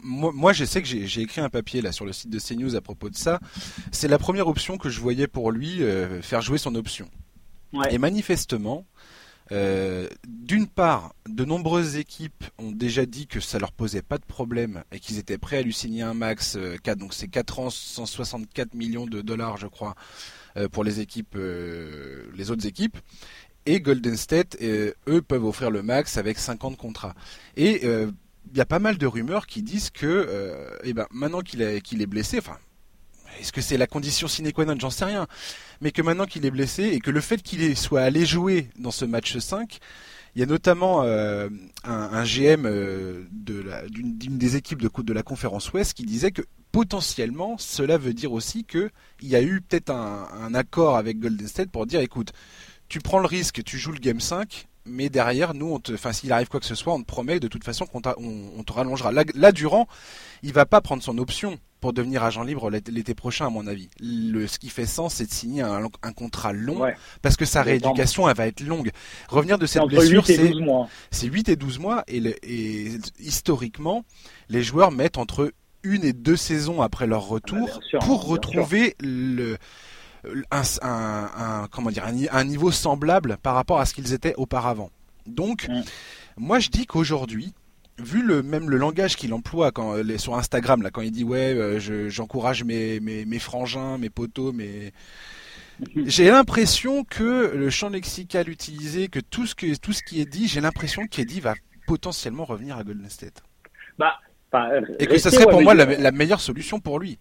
moi, 0.03 0.31
moi, 0.33 0.53
je 0.53 0.63
sais 0.63 0.81
que 0.81 0.87
j'ai 0.87 1.21
écrit 1.21 1.41
un 1.41 1.49
papier 1.49 1.81
là 1.81 1.91
sur 1.91 2.05
le 2.05 2.13
site 2.13 2.29
de 2.29 2.39
CNews 2.39 2.75
à 2.75 2.81
propos 2.81 3.09
de 3.09 3.15
ça. 3.15 3.39
C'est 3.91 4.07
la 4.07 4.17
première 4.17 4.47
option 4.47 4.77
que 4.77 4.89
je 4.89 5.01
voyais 5.01 5.27
pour 5.27 5.51
lui 5.51 5.83
euh, 5.83 6.21
faire 6.21 6.41
jouer 6.41 6.57
son 6.57 6.73
option. 6.75 7.09
Ouais. 7.73 7.93
Et 7.93 7.97
manifestement, 7.97 8.85
euh, 9.51 10.07
d'une 10.27 10.67
part, 10.67 11.15
de 11.27 11.43
nombreuses 11.43 11.95
équipes 11.95 12.43
ont 12.57 12.71
déjà 12.71 13.05
dit 13.05 13.27
que 13.27 13.39
ça 13.39 13.59
leur 13.59 13.71
posait 13.71 14.01
pas 14.01 14.17
de 14.17 14.25
problème 14.25 14.83
et 14.91 14.99
qu'ils 14.99 15.17
étaient 15.17 15.37
prêts 15.37 15.57
à 15.57 15.61
lui 15.61 15.73
signer 15.73 16.03
un 16.03 16.13
max, 16.13 16.55
euh, 16.55 16.77
4, 16.83 16.97
donc 16.97 17.13
c'est 17.13 17.27
4 17.27 17.59
ans, 17.59 17.69
164 17.69 18.73
millions 18.73 19.07
de 19.07 19.21
dollars, 19.21 19.57
je 19.57 19.67
crois, 19.67 19.95
euh, 20.57 20.69
pour 20.69 20.83
les 20.83 20.99
équipes, 20.99 21.35
euh, 21.35 22.25
les 22.35 22.51
autres 22.51 22.65
équipes. 22.65 22.97
Et 23.65 23.81
Golden 23.81 24.17
State, 24.17 24.57
euh, 24.61 24.93
eux, 25.07 25.21
peuvent 25.21 25.45
offrir 25.45 25.71
le 25.71 25.83
max 25.83 26.17
avec 26.17 26.39
50 26.39 26.77
contrats. 26.77 27.13
Et 27.55 27.85
il 27.85 28.57
y 28.57 28.61
a 28.61 28.65
pas 28.65 28.79
mal 28.79 28.97
de 28.97 29.05
rumeurs 29.05 29.45
qui 29.45 29.61
disent 29.61 29.89
que, 29.89 30.79
eh 30.83 30.93
ben, 30.93 31.05
maintenant 31.11 31.41
qu'il 31.41 31.61
est 31.61 32.07
blessé, 32.07 32.39
enfin, 32.39 32.57
est-ce 33.39 33.51
que 33.51 33.61
c'est 33.61 33.77
la 33.77 33.87
condition 33.87 34.27
sine 34.27 34.51
qua 34.51 34.65
non? 34.65 34.75
J'en 34.79 34.89
sais 34.89 35.05
rien. 35.05 35.27
Mais 35.81 35.91
que 35.91 36.01
maintenant 36.01 36.25
qu'il 36.25 36.45
est 36.45 36.51
blessé 36.51 36.85
et 36.85 36.99
que 36.99 37.11
le 37.11 37.21
fait 37.21 37.41
qu'il 37.41 37.75
soit 37.77 38.01
allé 38.01 38.25
jouer 38.25 38.69
dans 38.77 38.91
ce 38.91 39.05
match 39.05 39.37
5, 39.37 39.79
il 40.35 40.39
y 40.39 40.43
a 40.43 40.45
notamment 40.45 41.03
un, 41.03 41.49
un, 41.83 42.23
GM 42.23 42.67
d'une 43.41 44.37
des 44.37 44.55
équipes 44.55 44.81
de, 44.81 44.89
de 45.01 45.13
la 45.13 45.23
conférence 45.23 45.71
Ouest 45.73 45.93
qui 45.93 46.05
disait 46.05 46.31
que 46.31 46.43
potentiellement, 46.71 47.57
cela 47.57 47.97
veut 47.97 48.13
dire 48.13 48.31
aussi 48.31 48.63
que 48.63 48.91
il 49.21 49.29
y 49.29 49.35
a 49.35 49.41
eu 49.41 49.61
peut-être 49.61 49.91
un, 49.91 50.53
accord 50.53 50.97
avec 50.97 51.19
Golden 51.19 51.47
State 51.47 51.71
pour 51.71 51.85
dire, 51.85 51.99
écoute, 51.99 52.33
tu 52.87 52.99
prends 52.99 53.19
le 53.19 53.27
risque, 53.27 53.63
tu 53.63 53.77
joues 53.77 53.91
le 53.91 53.99
game 53.99 54.19
5, 54.19 54.67
mais 54.85 55.09
derrière, 55.09 55.53
nous, 55.53 55.79
s'il 56.11 56.31
arrive 56.31 56.47
quoi 56.47 56.59
que 56.59 56.65
ce 56.65 56.75
soit, 56.75 56.93
on 56.93 57.01
te 57.01 57.05
promet 57.05 57.39
de 57.39 57.47
toute 57.47 57.63
façon 57.63 57.85
qu'on 57.85 58.01
on, 58.17 58.63
te 58.63 58.73
rallongera. 58.73 59.11
Là, 59.11 59.51
Durant, 59.51 59.87
il 60.41 60.53
va 60.53 60.65
pas 60.65 60.81
prendre 60.81 61.03
son 61.03 61.17
option 61.17 61.59
pour 61.79 61.93
devenir 61.93 62.23
agent 62.23 62.43
libre 62.43 62.69
l'été 62.69 63.13
prochain, 63.13 63.47
à 63.47 63.49
mon 63.49 63.67
avis. 63.67 63.89
Le, 63.99 64.47
ce 64.47 64.59
qui 64.59 64.69
fait 64.69 64.85
sens, 64.85 65.15
c'est 65.15 65.25
de 65.25 65.31
signer 65.31 65.61
un, 65.61 65.87
contrat 66.15 66.53
long, 66.53 66.81
parce 67.21 67.37
que 67.37 67.45
sa 67.45 67.61
rééducation, 67.61 68.29
elle 68.29 68.35
va 68.35 68.47
être 68.47 68.61
longue. 68.61 68.91
Revenir 69.29 69.57
de 69.57 69.65
cette 69.65 69.83
blessure, 69.83 70.25
c'est 70.25 70.51
c'est 71.11 71.27
8 71.27 71.49
et 71.49 71.55
12 71.55 71.79
mois, 71.79 72.03
et, 72.07 72.17
et 72.43 72.91
historiquement, 73.19 74.03
les 74.49 74.63
joueurs 74.63 74.91
mettent 74.91 75.17
entre 75.17 75.51
une 75.83 76.03
et 76.03 76.13
deux 76.13 76.35
saisons 76.35 76.81
après 76.81 77.07
leur 77.07 77.27
retour 77.27 77.69
ah 77.73 77.79
bah, 77.93 77.99
pour 77.99 78.25
retrouver 78.25 78.95
le 78.99 79.57
un, 80.51 80.63
un, 80.81 81.67
comment 81.71 81.91
dire 81.91 82.05
un, 82.05 82.43
niveau 82.43 82.71
semblable 82.71 83.37
par 83.41 83.55
rapport 83.55 83.79
à 83.79 83.85
ce 83.85 83.93
qu'ils 83.93 84.13
étaient 84.13 84.35
auparavant. 84.35 84.91
Donc, 85.25 85.67
mm. 85.69 85.83
moi 86.37 86.59
je 86.59 86.69
dis 86.69 86.85
qu'aujourd'hui, 86.85 87.53
vu 87.99 88.21
le 88.21 88.41
même 88.43 88.69
le 88.69 88.77
langage 88.77 89.15
qu'il 89.15 89.33
emploie 89.33 89.71
quand 89.71 89.95
sur 90.17 90.35
Instagram 90.35 90.81
là 90.81 90.91
quand 90.91 91.01
il 91.01 91.11
dit 91.11 91.23
ouais 91.23 91.53
euh, 91.53 92.09
j'encourage 92.09 92.63
mes, 92.63 92.99
mes, 92.99 93.25
mes 93.25 93.39
frangins, 93.39 93.97
mes 93.97 94.09
potos, 94.09 94.53
mes 94.53 94.91
j'ai 96.05 96.29
l'impression 96.29 97.03
que 97.03 97.53
le 97.55 97.69
champ 97.69 97.89
lexical 97.89 98.49
utilisé, 98.49 99.07
que 99.07 99.19
tout 99.19 99.45
ce 99.45 99.55
que 99.55 99.77
tout 99.77 99.93
ce 99.93 100.03
qui 100.03 100.21
est 100.21 100.25
dit, 100.25 100.47
j'ai 100.47 100.61
l'impression 100.61 101.07
qu'Eddie 101.07 101.39
va 101.39 101.55
potentiellement 101.87 102.45
revenir 102.45 102.77
à 102.77 102.83
Golden 102.83 103.09
State. 103.09 103.41
Bah 103.97 104.19
et 104.99 105.05
que 105.05 105.17
ce 105.17 105.29
serait 105.29 105.45
pour 105.45 105.61
moi 105.61 105.75
la, 105.75 106.11
meilleure 106.11 106.41
solution 106.41 106.79
pour 106.79 106.99
lui. 106.99 107.19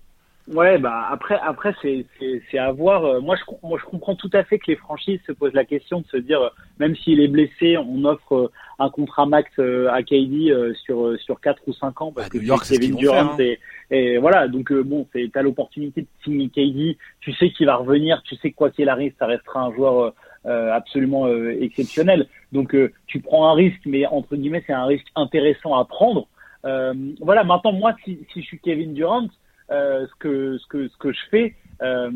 Ouais, 0.55 0.79
bah 0.79 1.07
après, 1.11 1.39
après 1.43 1.75
c'est 1.83 2.07
c'est 2.51 2.59
à 2.59 2.73
voir. 2.73 3.05
Euh, 3.05 3.21
moi, 3.21 3.37
je 3.37 3.43
moi, 3.63 3.79
je 3.79 3.85
comprends 3.85 4.15
tout 4.15 4.31
à 4.33 4.45
fait 4.45 4.59
que 4.59 4.67
les 4.69 4.77
franchises 4.77 5.21
se 5.27 5.33
posent 5.33 5.53
la 5.53 5.65
question 5.65 6.01
de 6.01 6.07
se 6.07 6.17
dire, 6.17 6.41
euh, 6.41 6.49
même 6.79 6.97
s'il 6.97 7.21
est 7.21 7.29
blessé, 7.29 7.77
on 7.77 8.05
offre 8.05 8.35
euh, 8.35 8.51
un 8.79 8.89
contrat 8.89 9.27
max 9.27 9.51
à 9.59 10.03
KD 10.03 10.75
sur 10.87 11.19
sur 11.21 11.41
quatre 11.41 11.61
ou 11.67 11.75
cinq 11.75 12.01
ans 12.01 12.13
parce 12.13 12.31
bah, 12.31 12.39
que 12.39 12.45
York, 12.45 12.67
Kevin 12.67 12.97
Durant 12.97 13.37
hein. 13.39 13.55
et, 13.91 14.19
voilà. 14.19 14.49
Donc 14.49 14.73
bon, 14.73 15.07
c'est 15.13 15.31
t'as 15.33 15.43
l'opportunité 15.43 16.03
de 16.03 16.09
signer 16.25 16.49
KD. 16.49 16.97
Tu 17.21 17.33
sais 17.35 17.51
qu'il 17.51 17.67
va 17.67 17.77
revenir. 17.77 18.23
Tu 18.23 18.37
sais 18.37 18.51
que 18.51 18.57
quoi 18.57 18.71
qu'il 18.71 18.89
arrive, 18.89 19.13
ça 19.19 19.27
restera 19.27 19.61
un 19.61 19.75
joueur 19.75 20.15
absolument 20.45 21.29
exceptionnel. 21.29 22.27
Donc 22.53 22.75
tu 23.07 23.21
prends 23.21 23.51
un 23.51 23.55
risque, 23.55 23.83
mais 23.85 24.07
entre 24.07 24.37
guillemets, 24.37 24.63
c'est 24.67 24.73
un 24.73 24.87
risque 24.87 25.09
intéressant 25.15 25.75
à 25.75 25.85
prendre. 25.85 26.27
Euh, 26.65 26.95
voilà, 27.21 27.45
maintenant 27.45 27.73
moi, 27.73 27.95
si, 28.05 28.19
si 28.33 28.43
je 28.43 28.47
suis 28.47 28.59
Kevin 28.61 28.95
Durant, 28.95 29.29
euh, 29.71 30.07
ce 30.07 30.15
que 30.19 30.59
ce 30.59 30.67
que 30.67 30.89
ce 30.89 30.97
que 30.97 31.13
je 31.13 31.21
fais, 31.31 31.55
euh, 31.83 32.11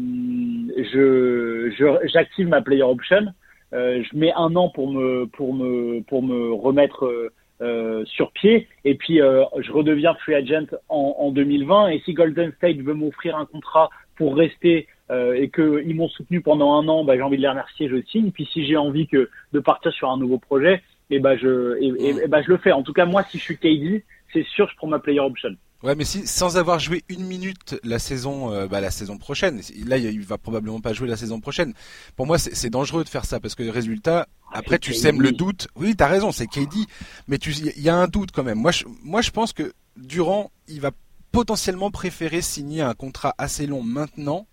je 0.92 2.00
j'active 2.12 2.48
ma 2.48 2.62
player 2.62 2.82
option. 2.82 3.26
Euh, 3.72 4.02
je 4.02 4.16
mets 4.16 4.32
un 4.34 4.54
an 4.56 4.68
pour 4.68 4.90
me 4.90 5.26
pour 5.26 5.54
me 5.54 6.02
pour 6.02 6.22
me 6.22 6.52
remettre 6.52 7.30
euh, 7.60 8.04
sur 8.04 8.32
pied 8.32 8.68
et 8.84 8.94
puis 8.96 9.18
je 9.18 9.72
redeviens 9.72 10.14
free 10.14 10.34
agent 10.34 10.66
en, 10.88 11.16
en 11.18 11.30
2020 11.30 11.88
et 11.88 12.02
si 12.04 12.12
Golden 12.12 12.52
State 12.52 12.78
veut 12.78 12.94
m'offrir 12.94 13.36
un 13.36 13.46
contrat 13.46 13.88
pour 14.16 14.36
rester 14.36 14.88
euh, 15.10 15.34
et 15.34 15.50
qu'ils 15.50 15.94
m'ont 15.94 16.08
soutenu 16.08 16.40
pendant 16.40 16.74
un 16.74 16.88
an, 16.88 17.04
bah, 17.04 17.16
j'ai 17.16 17.22
envie 17.22 17.36
de 17.36 17.42
les 17.42 17.48
remercier, 17.48 17.88
je 17.88 18.00
signe. 18.02 18.30
Puis 18.30 18.48
si 18.52 18.64
j'ai 18.64 18.76
envie 18.76 19.06
que 19.06 19.28
de 19.52 19.60
partir 19.60 19.92
sur 19.92 20.10
un 20.10 20.16
nouveau 20.16 20.38
projet, 20.38 20.82
et 21.10 21.16
eh 21.16 21.18
bah 21.18 21.36
je 21.36 21.76
et, 21.82 22.24
et, 22.24 22.28
bah, 22.28 22.40
je 22.40 22.48
le 22.48 22.56
fais. 22.56 22.72
En 22.72 22.82
tout 22.82 22.94
cas 22.94 23.04
moi 23.04 23.22
si 23.24 23.38
je 23.38 23.42
suis 23.42 23.58
KD, 23.58 24.04
c'est 24.32 24.46
sûr, 24.46 24.68
je 24.70 24.76
prends 24.76 24.86
ma 24.86 24.98
player 24.98 25.20
option. 25.20 25.50
Ouais, 25.82 25.96
mais 25.96 26.04
si 26.04 26.26
sans 26.26 26.56
avoir 26.56 26.78
joué 26.78 27.02
une 27.08 27.24
minute 27.24 27.78
la 27.82 27.98
saison, 27.98 28.52
euh, 28.52 28.68
bah, 28.68 28.80
la 28.80 28.90
saison 28.90 29.18
prochaine, 29.18 29.60
là 29.84 29.98
il 29.98 30.24
va 30.24 30.38
probablement 30.38 30.80
pas 30.80 30.92
jouer 30.92 31.08
la 31.08 31.16
saison 31.16 31.40
prochaine. 31.40 31.74
Pour 32.14 32.26
moi, 32.26 32.38
c'est 32.38 32.70
dangereux 32.70 33.02
de 33.02 33.08
faire 33.08 33.24
ça 33.24 33.40
parce 33.40 33.54
que 33.56 33.64
le 33.64 33.70
résultat, 33.70 34.28
après 34.52 34.78
tu 34.78 34.94
sèmes 34.94 35.20
le 35.20 35.32
doute. 35.32 35.68
Oui, 35.74 35.96
t'as 35.96 36.06
raison, 36.06 36.30
c'est 36.30 36.46
KD, 36.46 36.86
mais 37.26 37.36
il 37.36 37.82
y 37.82 37.88
a 37.88 37.96
un 37.96 38.06
doute 38.06 38.30
quand 38.30 38.44
même. 38.44 38.58
Moi, 38.58 38.70
je, 38.70 38.84
moi, 39.02 39.22
je 39.22 39.30
pense 39.30 39.52
que 39.52 39.72
Durant, 39.96 40.50
il 40.68 40.80
va 40.80 40.90
potentiellement 41.32 41.90
préférer 41.90 42.40
signer 42.40 42.82
un 42.82 42.94
contrat 42.94 43.34
assez 43.36 43.66
long 43.66 43.82
maintenant 43.82 44.46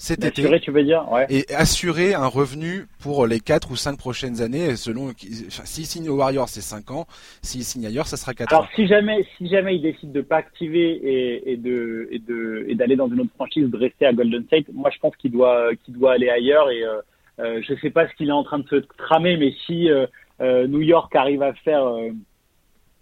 cet 0.00 0.24
été. 0.24 0.60
tu 0.60 0.70
veux 0.70 0.82
dire, 0.82 1.06
ouais. 1.12 1.26
Et 1.28 1.44
assurer 1.54 2.14
un 2.14 2.26
revenu 2.26 2.86
pour 3.02 3.26
les 3.26 3.38
4 3.38 3.70
ou 3.70 3.76
5 3.76 3.98
prochaines 3.98 4.40
années, 4.40 4.74
selon, 4.76 5.08
enfin, 5.08 5.64
s'il 5.66 5.84
signe 5.84 6.08
aux 6.08 6.16
Warriors, 6.16 6.48
c'est 6.48 6.62
5 6.62 6.90
ans. 6.90 7.06
S'il 7.42 7.64
signe 7.64 7.84
ailleurs, 7.84 8.06
ça 8.06 8.16
sera 8.16 8.32
4 8.32 8.50
ans. 8.50 8.56
Alors, 8.60 8.70
si 8.74 8.86
jamais, 8.86 9.26
si 9.36 9.46
jamais 9.46 9.76
il 9.76 9.82
décide 9.82 10.10
de 10.10 10.22
pas 10.22 10.38
activer 10.38 10.92
et, 10.92 11.52
et 11.52 11.56
de, 11.58 12.08
et 12.10 12.18
de, 12.18 12.64
et 12.66 12.74
d'aller 12.76 12.96
dans 12.96 13.08
une 13.08 13.20
autre 13.20 13.34
franchise, 13.34 13.68
de 13.68 13.76
rester 13.76 14.06
à 14.06 14.14
Golden 14.14 14.42
State, 14.44 14.64
moi, 14.72 14.90
je 14.90 14.98
pense 15.00 15.14
qu'il 15.16 15.32
doit, 15.32 15.68
qu'il 15.84 15.92
doit 15.92 16.12
aller 16.12 16.30
ailleurs 16.30 16.70
et, 16.70 16.82
euh, 16.82 17.00
euh 17.40 17.60
je 17.60 17.74
sais 17.82 17.90
pas 17.90 18.08
ce 18.08 18.14
qu'il 18.14 18.30
est 18.30 18.32
en 18.32 18.42
train 18.42 18.60
de 18.60 18.68
se 18.68 18.76
tramer, 18.96 19.36
mais 19.36 19.52
si, 19.66 19.90
euh, 19.90 20.06
euh 20.40 20.66
New 20.66 20.80
York 20.80 21.14
arrive 21.14 21.42
à 21.42 21.52
faire, 21.52 21.84
euh, 21.84 22.08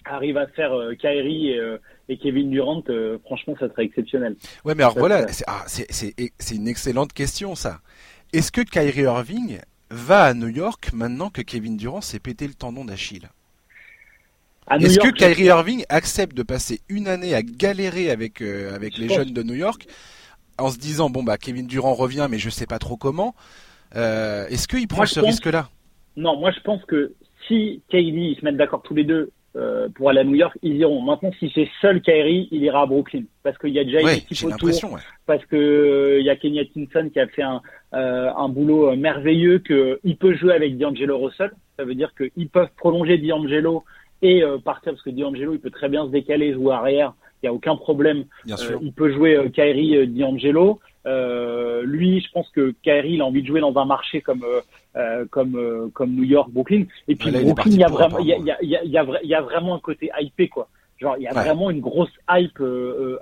arrive 0.09 0.37
à 0.37 0.47
faire 0.49 0.73
Kyrie 0.99 1.51
et, 1.51 1.79
et 2.09 2.17
Kevin 2.17 2.51
Durant, 2.51 2.83
euh, 2.89 3.19
franchement, 3.25 3.55
ça 3.61 3.69
serait 3.69 3.85
exceptionnel. 3.85 4.37
Ouais, 4.65 4.75
mais 4.75 4.83
alors 4.83 4.99
voilà, 4.99 5.27
ah, 5.47 5.65
c'est 5.67 6.55
une 6.55 6.69
excellente 6.69 7.13
question 7.13 7.55
ça. 7.55 7.81
Est-ce 8.33 8.51
que 8.51 8.63
Kyrie 8.63 9.03
Irving 9.03 9.59
va 9.91 10.25
à 10.25 10.35
New 10.35 10.49
York 10.49 10.91
maintenant 10.93 11.31
que 11.31 11.43
Kevin 11.43 11.77
Durant 11.77 12.01
s'est 12.01 12.19
pété 12.19 12.47
le 12.47 12.55
tendon 12.55 12.85
d'Achille? 12.85 13.29
Est-ce 14.71 14.99
que 14.99 15.11
Kyrie 15.11 15.45
Irving 15.45 15.85
accepte 15.89 16.37
de 16.37 16.43
passer 16.43 16.81
une 16.91 17.09
année 17.09 17.35
à 17.35 17.43
galérer 17.43 18.11
avec 18.11 18.43
euh, 18.43 18.79
les 18.79 19.09
jeunes 19.09 19.33
de 19.33 19.43
New 19.43 19.55
York 19.55 19.87
en 20.59 20.71
se 20.71 20.79
disant 20.79 21.09
bon 21.09 21.23
bah 21.23 21.39
Kevin 21.39 21.67
Durant 21.67 21.95
revient 21.95 22.27
mais 22.31 22.39
je 22.39 22.51
sais 22.51 22.67
pas 22.67 22.79
trop 22.79 22.99
comment 22.99 23.35
euh, 23.97 24.47
Est-ce 24.49 24.69
qu'il 24.69 24.87
prend 24.87 25.07
ce 25.07 25.21
risque-là? 25.21 25.71
Non, 26.17 26.39
moi 26.39 26.51
je 26.51 26.61
pense 26.61 26.85
que 26.85 27.15
si 27.47 27.81
KD 27.89 28.39
se 28.39 28.45
mettent 28.45 28.59
d'accord 28.59 28.83
tous 28.83 28.95
les 28.95 29.05
deux 29.05 29.31
euh, 29.59 29.89
pour 29.89 30.09
aller 30.09 30.21
à 30.21 30.25
New 30.25 30.37
York, 30.37 30.57
ils 30.63 30.77
iront. 30.77 31.03
Maintenant, 31.03 31.33
si 31.39 31.51
c'est 31.53 31.69
seul 31.81 32.01
Kyrie, 32.01 32.49
il 32.53 32.63
ira 32.63 32.83
à 32.83 32.87
Brooklyn 32.87 33.25
parce 33.43 33.59
qu'il 33.59 33.71
y 33.71 33.79
a 33.79 33.85
déjà 33.85 34.01
une 34.01 34.09
équipe 34.09 34.45
autour, 34.45 34.99
parce 35.27 35.45
que 35.47 35.57
euh, 35.57 36.21
il 36.21 36.27
y 36.27 36.31
a 36.31 36.37
Kenny 36.37 36.61
Atkinson 36.61 37.11
qui 37.13 37.19
a 37.19 37.27
fait 37.27 37.43
un, 37.43 37.61
euh, 37.95 38.31
un 38.37 38.49
boulot 38.49 38.95
merveilleux, 38.95 39.59
qu'il 39.59 40.17
peut 40.17 40.35
jouer 40.35 40.53
avec 40.55 40.79
D'Angelo 40.79 41.19
Russell. 41.19 41.51
Ça 41.77 41.85
veut 41.85 41.95
dire 41.95 42.13
qu'ils 42.15 42.49
peuvent 42.49 42.71
prolonger 42.77 43.19
D'Angelo 43.19 43.85
et 44.23 44.43
partir 44.65 44.93
parce 44.93 45.03
que 45.03 45.11
D'Angelo 45.11 45.55
il 45.55 45.61
peut 45.61 45.71
très 45.71 45.89
bien 45.89 46.07
se 46.07 46.11
décaler, 46.11 46.53
jouer 46.53 46.75
arrière. 46.75 47.15
Il 47.43 47.47
n'y 47.47 47.49
a 47.51 47.53
aucun 47.53 47.77
problème. 47.77 48.25
Bien 48.45 48.57
sûr. 48.57 48.79
il 48.83 48.93
peut 48.93 49.13
jouer 49.13 49.51
Kyrie, 49.53 50.07
D'Angelo. 50.09 50.81
Euh, 51.09 51.83
lui, 51.85 52.21
je 52.21 52.31
pense 52.33 52.49
que 52.51 52.75
Kyrie, 52.83 53.15
il 53.15 53.23
a 53.23 53.25
envie 53.25 53.43
de 53.43 53.47
jouer 53.47 53.61
dans 53.61 53.77
un 53.79 53.87
marché 53.87 54.21
comme 54.21 54.45
euh, 54.45 54.61
euh 54.97 55.25
comme 55.31 55.57
euh, 55.57 55.89
comme 55.95 56.15
New 56.15 56.25
York, 56.25 56.51
Brooklyn. 56.51 56.85
Et 57.09 57.17
puis 57.17 57.31
Brooklyn, 57.31 57.73
il 57.73 57.79
y 57.79 57.85
a 57.85 57.89
vraiment 57.89 58.19
il 58.19 58.27
y 58.27 58.35
a, 58.35 58.39
y, 58.39 58.51
a, 58.51 58.85
y, 58.85 58.99
a, 58.99 59.07
y 59.23 59.35
a 59.35 59.41
vraiment 59.41 59.75
un 59.75 59.81
côté 59.81 60.11
hypé 60.21 60.49
quoi. 60.49 60.69
Genre 60.99 61.17
il 61.17 61.23
y 61.23 61.29
a 61.29 61.33
vraiment 61.33 61.71
une 61.71 61.81
grosse 61.81 62.13
hype 62.29 62.63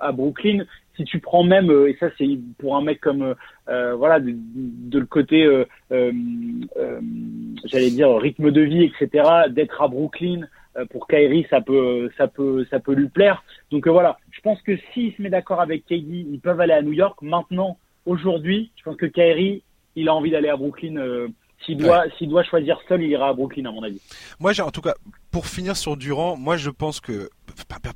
à 0.01 0.11
Brooklyn. 0.11 0.65
Si 0.97 1.05
tu 1.05 1.19
prends 1.19 1.43
même 1.43 1.71
et 1.87 1.95
ça 1.99 2.07
c'est 2.17 2.27
pour 2.57 2.75
un 2.75 2.81
mec 2.81 2.99
comme 2.99 3.35
voilà 3.67 4.19
de, 4.19 4.33
de, 4.35 4.99
le 4.99 5.05
côté 5.05 5.47
j'allais 5.91 7.91
dire 7.91 8.17
rythme 8.17 8.51
de 8.51 8.61
vie 8.61 8.83
etc. 8.83 9.29
D'être 9.49 9.81
à 9.81 9.87
Brooklyn 9.87 10.47
pour 10.89 11.07
Kyrie 11.07 11.45
ça 11.51 11.61
peut 11.61 12.09
ça 12.17 12.27
peut 12.27 12.65
ça 12.71 12.79
peut 12.79 12.93
lui 12.93 13.09
plaire. 13.09 13.43
Donc 13.69 13.87
voilà, 13.87 14.17
pense 14.47 14.61
que 14.61 14.77
s'il 14.93 15.13
se 15.13 15.21
met 15.21 15.29
d'accord 15.29 15.59
avec 15.59 15.85
KD, 15.85 16.25
ils 16.31 16.39
peuvent 16.41 16.61
aller 16.61 16.73
à 16.73 16.81
New 16.81 16.93
York. 16.93 17.21
Maintenant, 17.21 17.77
aujourd'hui, 18.05 18.71
je 18.77 18.83
pense 18.83 18.95
que 18.95 19.05
Kyrie, 19.05 19.61
il 19.97 20.07
a 20.07 20.15
envie 20.15 20.31
d'aller 20.31 20.47
à 20.47 20.55
Brooklyn. 20.55 20.95
Euh, 20.95 21.27
s'il 21.65 21.77
doit, 21.77 22.05
s'il 22.17 22.29
doit 22.29 22.43
choisir 22.43 22.79
seul, 22.87 23.01
il 23.01 23.09
ira 23.09 23.29
à 23.29 23.33
Brooklyn, 23.33 23.65
à 23.65 23.71
mon 23.71 23.83
avis. 23.83 23.99
Moi, 24.39 24.53
en 24.61 24.71
tout 24.71 24.81
cas, 24.81 24.93
pour 25.31 25.47
finir 25.47 25.75
sur 25.75 25.97
Durant, 25.97 26.37
moi, 26.37 26.55
je 26.55 26.69
pense 26.69 27.01
que, 27.01 27.29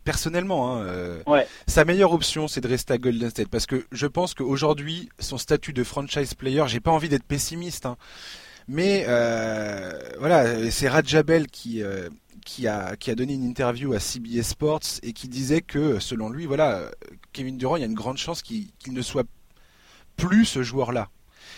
personnellement, 0.03 0.75
hein, 0.75 0.81
euh, 0.81 1.21
sa 1.67 1.85
meilleure 1.85 2.11
option, 2.11 2.49
c'est 2.49 2.59
de 2.59 2.67
rester 2.67 2.93
à 2.93 2.97
Golden 2.97 3.29
State, 3.29 3.49
parce 3.49 3.67
que 3.67 3.85
je 3.91 4.07
pense 4.07 4.33
qu'aujourd'hui, 4.33 5.07
son 5.19 5.37
statut 5.37 5.71
de 5.71 5.83
franchise 5.83 6.33
player, 6.33 6.63
j'ai 6.67 6.81
pas 6.81 6.91
envie 6.91 7.07
d'être 7.07 7.23
pessimiste, 7.23 7.85
hein, 7.85 7.97
mais 8.67 9.05
euh, 9.07 9.91
voilà, 10.19 10.69
c'est 10.71 10.89
Rajabel 10.89 11.47
qui 11.47 11.83
qui 12.45 12.67
a, 12.67 12.95
qui 12.95 13.11
a 13.11 13.15
donné 13.15 13.33
une 13.33 13.43
interview 13.43 13.93
à 13.93 13.99
CBS 13.99 14.43
Sports 14.43 14.99
et 15.03 15.13
qui 15.13 15.27
disait 15.27 15.61
que, 15.61 15.99
selon 15.99 16.29
lui, 16.29 16.45
voilà, 16.45 16.91
Kevin 17.33 17.57
Durant, 17.57 17.75
il 17.75 17.79
y 17.79 17.83
a 17.83 17.87
une 17.87 17.93
grande 17.93 18.17
chance 18.17 18.41
qu'il 18.41 18.71
ne 18.89 19.01
soit 19.01 19.27
plus 20.17 20.45
ce 20.45 20.63
joueur-là. 20.63 21.09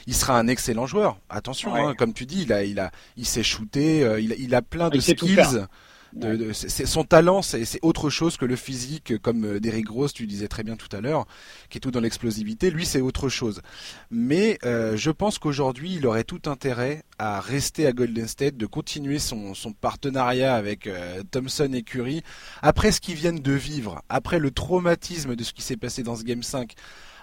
Il 0.07 0.13
sera 0.13 0.37
un 0.37 0.47
excellent 0.47 0.85
joueur. 0.85 1.17
Attention, 1.29 1.75
hein, 1.75 1.93
comme 1.95 2.13
tu 2.13 2.25
dis, 2.25 2.43
il 2.43 2.53
a, 2.53 2.63
il 2.63 2.79
a, 2.79 2.91
il 3.17 3.25
s'est 3.25 3.43
shooté, 3.43 4.03
euh, 4.03 4.19
il, 4.19 4.33
a, 4.33 4.35
il 4.35 4.53
a 4.55 4.61
plein 4.61 4.89
de 4.89 4.99
skills 4.99 5.67
de, 6.13 6.53
son 6.53 7.03
talent, 7.03 7.41
c'est 7.41 7.79
autre 7.81 8.09
chose 8.09 8.37
que 8.37 8.45
le 8.45 8.55
physique, 8.55 9.17
comme 9.19 9.45
euh, 9.45 9.59
Derrick 9.59 9.89
Rose, 9.89 10.13
tu 10.13 10.27
disais 10.27 10.47
très 10.47 10.63
bien 10.63 10.75
tout 10.75 10.93
à 10.95 11.01
l'heure, 11.01 11.25
qui 11.69 11.79
est 11.79 11.81
tout 11.81 11.91
dans 11.91 11.99
l'explosivité. 11.99 12.69
Lui, 12.69 12.85
c'est 12.85 13.01
autre 13.01 13.29
chose. 13.29 13.61
Mais 14.11 14.59
euh, 14.63 14.95
je 14.95 15.11
pense 15.11 15.39
qu'aujourd'hui, 15.39 15.95
il 15.95 16.05
aurait 16.05 16.23
tout 16.23 16.41
intérêt 16.45 17.03
à 17.17 17.39
rester 17.39 17.87
à 17.87 17.93
Golden 17.93 18.27
State, 18.27 18.57
de 18.57 18.65
continuer 18.65 19.19
son, 19.19 19.53
son 19.53 19.71
partenariat 19.73 20.55
avec 20.55 20.87
euh, 20.87 21.23
Thompson 21.31 21.71
et 21.73 21.83
Curry. 21.83 22.21
Après 22.61 22.91
ce 22.91 23.01
qu'ils 23.01 23.15
viennent 23.15 23.41
de 23.41 23.53
vivre, 23.53 24.03
après 24.09 24.39
le 24.39 24.51
traumatisme 24.51 25.35
de 25.35 25.43
ce 25.43 25.53
qui 25.53 25.61
s'est 25.61 25.77
passé 25.77 26.03
dans 26.03 26.15
ce 26.15 26.23
Game 26.23 26.43
5, 26.43 26.73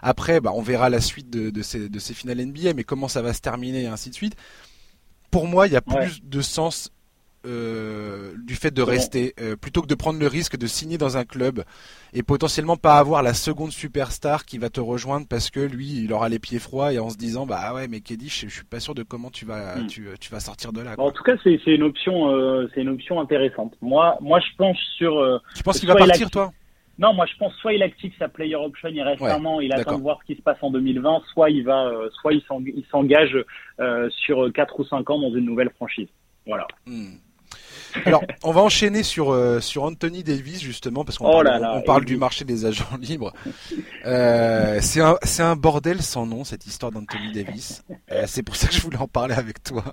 après, 0.03 0.41
bah, 0.41 0.53
on 0.55 0.63
verra 0.63 0.89
la 0.91 1.01
suite 1.01 1.31
de, 1.31 1.51
de, 1.51 1.63
ces, 1.63 1.89
de 1.89 1.99
ces 1.99 2.15
finales 2.15 2.45
NBA, 2.45 2.75
mais 2.75 2.85
comment 2.85 3.09
ça 3.09 3.23
va 3.23 3.35
se 3.35 3.41
terminer 3.41 3.83
et 3.83 3.87
ainsi 3.87 4.11
de 4.11 4.15
suite. 4.15 4.35
Pour 5.31 5.47
moi, 5.47 5.67
il 5.67 5.73
y 5.73 5.77
a 5.77 5.83
plus 5.83 6.23
de 6.25 6.41
sens 6.41 6.91
euh, 7.47 8.35
du 8.45 8.55
fait 8.55 8.71
de 8.71 8.83
rester 8.83 9.33
euh, 9.41 9.57
plutôt 9.57 9.81
que 9.81 9.87
de 9.87 9.95
prendre 9.95 10.21
le 10.21 10.27
risque 10.27 10.59
de 10.59 10.67
signer 10.67 10.99
dans 10.99 11.17
un 11.17 11.25
club 11.25 11.65
et 12.13 12.23
potentiellement 12.23 12.77
pas 12.77 12.99
avoir 12.99 13.23
la 13.23 13.33
seconde 13.33 13.73
superstar 13.73 14.45
qui 14.45 14.59
va 14.59 14.69
te 14.69 14.79
rejoindre 14.79 15.27
parce 15.27 15.49
que 15.49 15.61
lui 15.61 16.05
il 16.05 16.13
aura 16.13 16.29
les 16.29 16.39
pieds 16.39 16.59
froids 16.59 16.93
et 16.93 16.99
en 16.99 17.09
se 17.09 17.17
disant 17.17 17.47
bah 17.47 17.73
ouais 17.73 17.89
mais 17.89 18.01
Keddy 18.01 18.29
je, 18.29 18.47
suis 18.47 18.65
pas 18.65 18.79
sûr 18.79 18.95
de 18.95 19.03
comment 19.03 19.31
tu 19.31 19.47
vas 19.47 19.77
hmm. 19.77 19.87
tu, 19.87 20.07
tu, 20.21 20.31
vas 20.31 20.41
sortir 20.41 20.71
de 20.75 20.83
là 20.83 20.97
en 20.99 21.11
tout 21.13 21.23
cas 21.23 21.33
c'est 21.43 21.57
une 21.65 21.83
option 21.83 22.31
euh, 22.31 22.69
c'est 22.75 22.83
une 22.83 22.91
option 22.91 23.19
intéressante 23.19 23.73
moi 23.81 24.19
moi 24.21 24.39
je 24.41 24.55
pense 24.59 24.77
sur 24.99 25.41
tu 25.57 25.63
penses 25.63 25.81
qu'il 25.81 25.89
va 25.89 25.95
partir 25.95 26.31
toi? 26.31 26.53
Non, 26.99 27.15
moi 27.15 27.25
je 27.25 27.35
pense 27.39 27.55
soit 27.55 27.73
il 27.73 27.83
active 27.83 28.13
sa 28.19 28.29
player 28.29 28.57
option, 28.57 28.91
il 28.91 29.01
reste 29.01 29.23
un 29.23 29.43
an, 29.47 29.61
il 29.61 29.73
attend 29.73 29.97
de 29.97 30.03
voir 30.03 30.19
ce 30.21 30.27
qui 30.27 30.37
se 30.37 30.43
passe 30.43 30.59
en 30.61 30.71
2020, 30.71 31.23
soit 31.33 31.49
il 31.49 31.65
va, 31.65 31.91
soit 32.21 32.35
il 32.35 32.43
s'engage 32.91 33.43
sur 34.11 34.53
4 34.53 34.81
ou 34.81 34.85
5 34.85 35.09
ans 35.09 35.19
dans 35.19 35.35
une 35.35 35.47
nouvelle 35.47 35.71
franchise. 35.71 36.09
Voilà. 36.47 36.67
Hmm. 36.85 37.15
Alors, 38.05 38.23
on 38.43 38.53
va 38.53 38.61
enchaîner 38.61 39.03
sur 39.03 39.33
euh, 39.33 39.61
sur 39.61 39.85
Anthony 39.85 40.23
Davis 40.23 40.61
justement 40.61 41.05
parce 41.05 41.19
qu'on 41.19 41.29
oh 41.29 41.43
parle, 41.43 41.67
on 41.75 41.83
parle 41.83 42.05
du 42.05 42.17
marché 42.17 42.45
des 42.45 42.65
agents 42.65 42.85
libres. 43.01 43.33
Euh, 44.07 44.79
c'est 44.83 45.01
un 45.01 45.17
un 45.41 45.57
bordel 45.57 46.03
sans 46.03 46.27
nom 46.27 46.45
cette 46.45 46.67
histoire 46.67 46.93
d'Anthony 46.93 47.33
Davis. 47.33 47.83
Euh, 48.13 48.25
c'est 48.27 48.43
pour 48.43 48.57
ça 48.57 48.69
que 48.69 48.75
je 48.75 48.81
voulais 48.81 48.99
en 48.99 49.09
parler 49.09 49.35
avec 49.35 49.63
toi. 49.63 49.85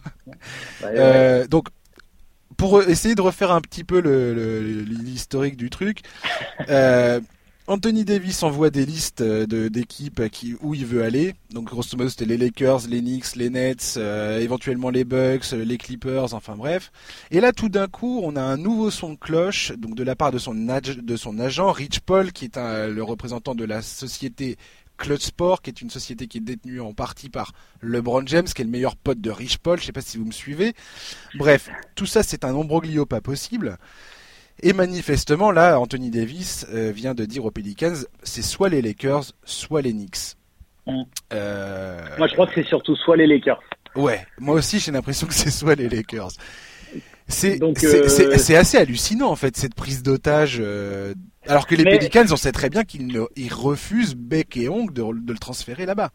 Donc 1.49 1.69
pour 2.57 2.81
essayer 2.83 3.15
de 3.15 3.21
refaire 3.21 3.51
un 3.51 3.61
petit 3.61 3.83
peu 3.83 3.99
l'historique 3.99 5.57
du 5.57 5.69
truc, 5.69 6.01
Anthony 7.69 8.05
Davis 8.05 8.43
envoie 8.43 8.69
des 8.69 8.85
listes 8.85 9.19
euh, 9.19 9.45
d'équipes 9.45 10.29
qui 10.29 10.55
où 10.61 10.73
il 10.73 10.85
veut 10.85 11.03
aller. 11.03 11.35
Donc 11.51 11.65
grosso 11.65 11.97
modo 11.97 12.09
c'était 12.09 12.23
les 12.23 12.37
Lakers, 12.37 12.87
les 12.87 13.01
Knicks, 13.01 13.35
les 13.35 13.49
Nets, 13.49 13.95
euh, 13.97 14.39
éventuellement 14.39 14.89
les 14.89 15.03
Bucks, 15.03 15.51
euh, 15.51 15.65
les 15.65 15.77
Clippers, 15.77 16.33
enfin 16.33 16.55
bref. 16.55 16.93
Et 17.29 17.41
là 17.41 17.51
tout 17.51 17.67
d'un 17.67 17.87
coup 17.87 18.21
on 18.23 18.37
a 18.37 18.41
un 18.41 18.55
nouveau 18.55 18.89
son 18.89 19.11
de 19.11 19.17
cloche 19.17 19.73
donc 19.73 19.95
de 19.95 20.03
la 20.03 20.15
part 20.15 20.31
de 20.31 20.37
son, 20.37 20.55
de 20.55 21.15
son 21.17 21.39
agent 21.39 21.69
Rich 21.73 21.99
Paul 21.99 22.31
qui 22.31 22.45
est 22.45 22.57
le 22.57 23.03
représentant 23.03 23.53
de 23.53 23.65
la 23.65 23.81
société 23.81 24.55
Clutch 24.97 25.25
Sport 25.25 25.61
qui 25.61 25.69
est 25.69 25.81
une 25.81 25.89
société 25.89 26.27
qui 26.27 26.37
est 26.37 26.41
détenue 26.41 26.79
en 26.79 26.93
partie 26.93 27.29
par 27.29 27.51
LeBron 27.81 28.25
James 28.27 28.45
qui 28.45 28.61
est 28.61 28.65
le 28.65 28.71
meilleur 28.71 28.95
pote 28.95 29.19
de 29.19 29.29
Rich 29.29 29.57
Paul. 29.57 29.77
Je 29.77 29.83
sais 29.83 29.91
pas 29.91 29.99
si 29.99 30.17
vous 30.17 30.25
me 30.25 30.31
suivez. 30.31 30.73
Bref 31.35 31.69
tout 31.95 32.05
ça 32.05 32.23
c'est 32.23 32.45
un 32.45 32.55
ombroglio 32.55 33.05
pas 33.05 33.19
possible. 33.19 33.77
Et 34.63 34.73
manifestement, 34.73 35.51
là, 35.51 35.79
Anthony 35.79 36.09
Davis 36.09 36.65
euh, 36.73 36.91
vient 36.91 37.13
de 37.13 37.25
dire 37.25 37.45
aux 37.45 37.51
Pelicans, 37.51 37.93
c'est 38.23 38.41
soit 38.41 38.69
les 38.69 38.81
Lakers, 38.81 39.25
soit 39.43 39.81
les 39.81 39.91
Knicks. 39.91 40.35
Mm. 40.87 41.03
Euh... 41.33 42.01
Moi, 42.17 42.27
je 42.27 42.33
crois 42.33 42.47
que 42.47 42.53
c'est 42.55 42.67
surtout 42.67 42.95
soit 42.95 43.17
les 43.17 43.27
Lakers. 43.27 43.61
Ouais, 43.95 44.25
moi 44.39 44.55
aussi, 44.55 44.79
j'ai 44.79 44.91
l'impression 44.91 45.27
que 45.27 45.33
c'est 45.33 45.51
soit 45.51 45.75
les 45.75 45.89
Lakers. 45.89 46.31
C'est 47.27 47.61
euh... 47.61 48.57
assez 48.57 48.77
hallucinant, 48.77 49.29
en 49.29 49.35
fait, 49.35 49.57
cette 49.57 49.75
prise 49.75 50.01
d'otage. 50.01 50.57
Euh, 50.59 51.13
alors 51.45 51.67
que 51.67 51.75
les 51.75 51.83
Pelicans, 51.83 52.25
on 52.31 52.35
sait 52.35 52.51
très 52.51 52.69
bien 52.69 52.83
qu'ils 52.83 53.53
refusent 53.53 54.15
bec 54.15 54.57
et 54.57 54.69
ongle 54.69 54.93
de, 54.93 55.03
de 55.03 55.33
le 55.33 55.39
transférer 55.39 55.85
là-bas. 55.85 56.11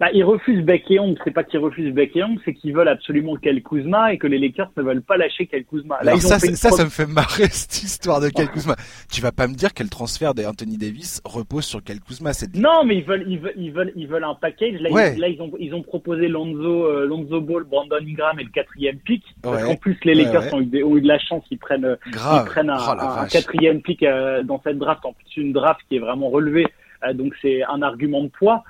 Bah, 0.00 0.08
ils 0.12 0.24
refusent 0.24 0.64
Beck 0.64 0.90
et 0.90 0.94
Young. 0.94 1.16
C'est 1.24 1.30
pas 1.30 1.44
qu'ils 1.44 1.60
refusent 1.60 1.92
Beck 1.92 2.16
et 2.16 2.20
Young, 2.20 2.38
c'est 2.44 2.54
qu'ils 2.54 2.74
veulent 2.74 2.88
absolument 2.88 3.36
Kel 3.36 3.62
Kuzma 3.62 4.12
et 4.12 4.18
que 4.18 4.26
les 4.26 4.38
Lakers 4.38 4.70
ne 4.76 4.82
veulent 4.82 5.02
pas 5.02 5.16
lâcher 5.16 5.46
Kel 5.46 5.64
Kuzma. 5.64 5.98
Là, 6.02 6.16
ça, 6.18 6.38
ça, 6.38 6.70
ça 6.70 6.84
me 6.84 6.90
fait 6.90 7.06
marrer 7.06 7.46
cette 7.50 7.82
histoire 7.82 8.20
de 8.20 8.28
Kel 8.28 8.48
Kuzma. 8.48 8.76
tu 9.10 9.20
vas 9.20 9.32
pas 9.32 9.46
me 9.46 9.54
dire 9.54 9.72
que 9.72 9.82
le 9.82 9.88
transfert 9.88 10.34
d'Anthony 10.34 10.78
Davis 10.78 11.20
repose 11.24 11.64
sur 11.64 11.82
Kel 11.82 12.00
Kuzma. 12.00 12.32
Non, 12.54 12.84
mais 12.84 12.96
ils 12.96 13.04
veulent, 13.04 13.24
ils 13.28 13.38
veulent, 13.38 13.54
ils 13.56 13.72
veulent, 13.72 13.92
ils 13.96 14.08
veulent 14.08 14.24
un 14.24 14.34
package. 14.34 14.80
Là, 14.80 15.12
ils, 15.14 15.20
là, 15.20 15.28
ils 15.28 15.40
ont, 15.40 15.52
ils 15.58 15.74
ont 15.74 15.82
proposé 15.82 16.28
Lonzo, 16.28 16.86
euh, 16.86 17.06
Lonzo 17.06 17.40
Ball, 17.40 17.64
Brandon 17.64 17.96
Ingram 18.00 18.38
et 18.40 18.44
le 18.44 18.50
quatrième 18.50 18.98
pick. 18.98 19.22
en 19.44 19.76
plus, 19.76 19.98
les 20.04 20.14
Lakers 20.14 20.52
ont, 20.52 20.60
eu 20.60 20.82
ont, 20.82 20.96
eu 20.96 21.00
de 21.00 21.08
la 21.08 21.18
chance. 21.18 21.44
Ils 21.50 21.58
prennent, 21.58 21.96
ils 22.06 22.44
prennent 22.46 22.70
un, 22.70 22.78
oh, 22.78 23.26
quatrième 23.30 23.82
pick 23.82 24.02
euh, 24.02 24.42
dans 24.42 24.60
cette 24.64 24.78
draft. 24.78 25.04
En 25.04 25.12
plus, 25.12 25.40
une 25.40 25.52
draft 25.52 25.80
qui 25.88 25.96
est 25.96 26.00
vraiment 26.00 26.30
relevée. 26.30 26.66
Euh, 27.04 27.12
donc, 27.12 27.34
c'est 27.42 27.62
un 27.64 27.82
argument 27.82 28.22
de 28.22 28.28
poids 28.28 28.64